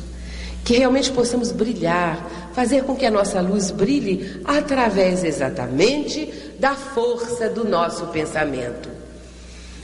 Que 0.63 0.77
realmente 0.77 1.11
possamos 1.11 1.51
brilhar, 1.51 2.51
fazer 2.53 2.83
com 2.83 2.95
que 2.95 3.05
a 3.05 3.11
nossa 3.11 3.39
luz 3.39 3.69
brilhe 3.69 4.41
através 4.43 5.23
exatamente 5.23 6.33
da 6.59 6.73
força 6.73 7.47
do 7.47 7.63
nosso 7.63 8.07
pensamento. 8.07 8.89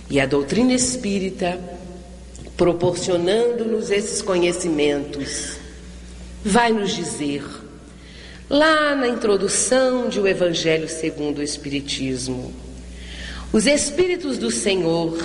E 0.10 0.20
a 0.20 0.26
doutrina 0.26 0.74
espírita 0.74 1.58
proporcionando-nos 2.62 3.90
esses 3.90 4.22
conhecimentos, 4.22 5.58
vai 6.46 6.72
nos 6.72 6.96
dizer, 6.96 7.44
lá 8.48 8.96
na 8.96 9.08
introdução 9.08 10.08
de 10.08 10.20
O 10.20 10.28
Evangelho 10.28 10.88
segundo 10.88 11.40
o 11.40 11.42
Espiritismo, 11.42 12.54
os 13.52 13.66
Espíritos 13.66 14.38
do 14.38 14.52
Senhor, 14.52 15.18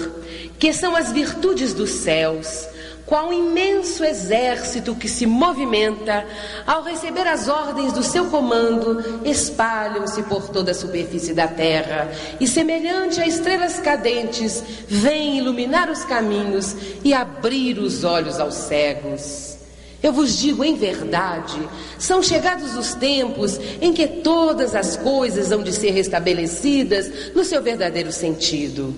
que 0.59 0.73
são 0.73 0.97
as 0.97 1.13
virtudes 1.13 1.75
dos 1.75 1.91
céus, 1.91 2.67
qual 3.07 3.33
imenso 3.33 4.05
exército 4.05 4.95
que 4.95 5.09
se 5.09 5.25
movimenta 5.27 6.27
ao 6.67 6.83
receber 6.83 7.27
as 7.27 7.47
ordens 7.47 7.93
do 7.93 8.03
seu 8.03 8.27
comando, 8.27 9.23
espalham-se 9.25 10.25
por 10.25 10.49
toda 10.49 10.73
a 10.73 10.75
superfície 10.75 11.33
da 11.33 11.47
terra 11.47 12.11
e, 12.41 12.49
semelhante 12.49 13.21
a 13.21 13.27
estrelas 13.27 13.79
cadentes, 13.79 14.63
vêm 14.89 15.39
iluminar 15.39 15.89
os 15.89 16.05
caminhos 16.05 16.75
e 17.05 17.15
abrir 17.15 17.79
os 17.79 18.03
olhos 18.03 18.41
aos 18.41 18.55
cegos. 18.55 19.57
Eu 20.03 20.13
vos 20.13 20.39
digo 20.39 20.63
em 20.63 20.77
verdade, 20.77 21.59
são 21.99 22.23
chegados 22.23 22.77
os 22.77 22.95
tempos 22.95 23.59
em 23.81 23.93
que 23.93 24.07
todas 24.07 24.75
as 24.75 24.97
coisas 24.97 25.51
hão 25.51 25.63
de 25.63 25.73
ser 25.73 25.91
restabelecidas 25.91 27.33
no 27.35 27.45
seu 27.45 27.63
verdadeiro 27.63 28.13
sentido. 28.13 28.95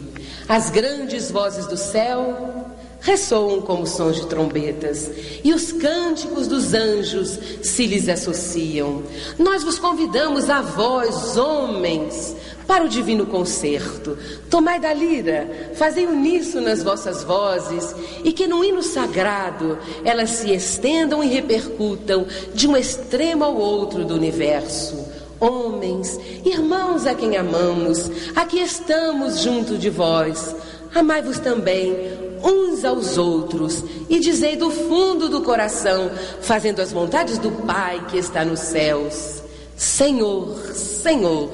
As 0.48 0.70
grandes 0.70 1.30
vozes 1.30 1.66
do 1.66 1.76
céu 1.76 2.57
ressoam 3.00 3.60
como 3.60 3.86
sons 3.86 4.16
de 4.16 4.26
trombetas, 4.26 5.10
e 5.44 5.52
os 5.52 5.72
cânticos 5.72 6.48
dos 6.48 6.74
anjos 6.74 7.38
se 7.62 7.86
lhes 7.86 8.08
associam. 8.08 9.02
Nós 9.38 9.62
vos 9.62 9.78
convidamos 9.78 10.50
a 10.50 10.60
vós, 10.60 11.36
homens, 11.36 12.36
para 12.66 12.84
o 12.84 12.88
divino 12.88 13.24
concerto. 13.26 14.18
Tomai 14.50 14.78
da 14.78 14.92
lira, 14.92 15.72
fazei 15.74 16.06
uníssono 16.06 16.66
nas 16.66 16.82
vossas 16.82 17.24
vozes, 17.24 17.94
e 18.24 18.32
que 18.32 18.46
no 18.46 18.64
hino 18.64 18.82
sagrado 18.82 19.78
elas 20.04 20.30
se 20.30 20.52
estendam 20.52 21.22
e 21.22 21.28
repercutam 21.28 22.26
de 22.52 22.68
um 22.68 22.76
extremo 22.76 23.44
ao 23.44 23.56
outro 23.56 24.04
do 24.04 24.14
universo. 24.14 25.06
Homens, 25.40 26.18
irmãos 26.44 27.06
a 27.06 27.14
quem 27.14 27.36
amamos, 27.36 28.10
aqui 28.34 28.58
estamos 28.58 29.40
junto 29.40 29.78
de 29.78 29.88
vós. 29.88 30.54
Amai-vos 30.92 31.38
também 31.38 32.27
uns 32.42 32.84
aos 32.84 33.18
outros 33.18 33.84
e 34.08 34.18
dizei 34.20 34.56
do 34.56 34.70
fundo 34.70 35.28
do 35.28 35.42
coração, 35.42 36.10
fazendo 36.40 36.80
as 36.80 36.92
vontades 36.92 37.38
do 37.38 37.50
Pai 37.50 38.04
que 38.08 38.18
está 38.18 38.44
nos 38.44 38.60
céus: 38.60 39.42
Senhor, 39.76 40.56
Senhor, 40.74 41.50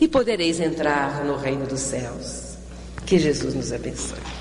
e 0.00 0.06
podereis 0.06 0.60
entrar 0.60 1.24
no 1.24 1.36
reino 1.36 1.66
dos 1.66 1.80
céus. 1.80 2.56
Que 3.04 3.18
Jesus 3.18 3.54
nos 3.54 3.72
abençoe. 3.72 4.35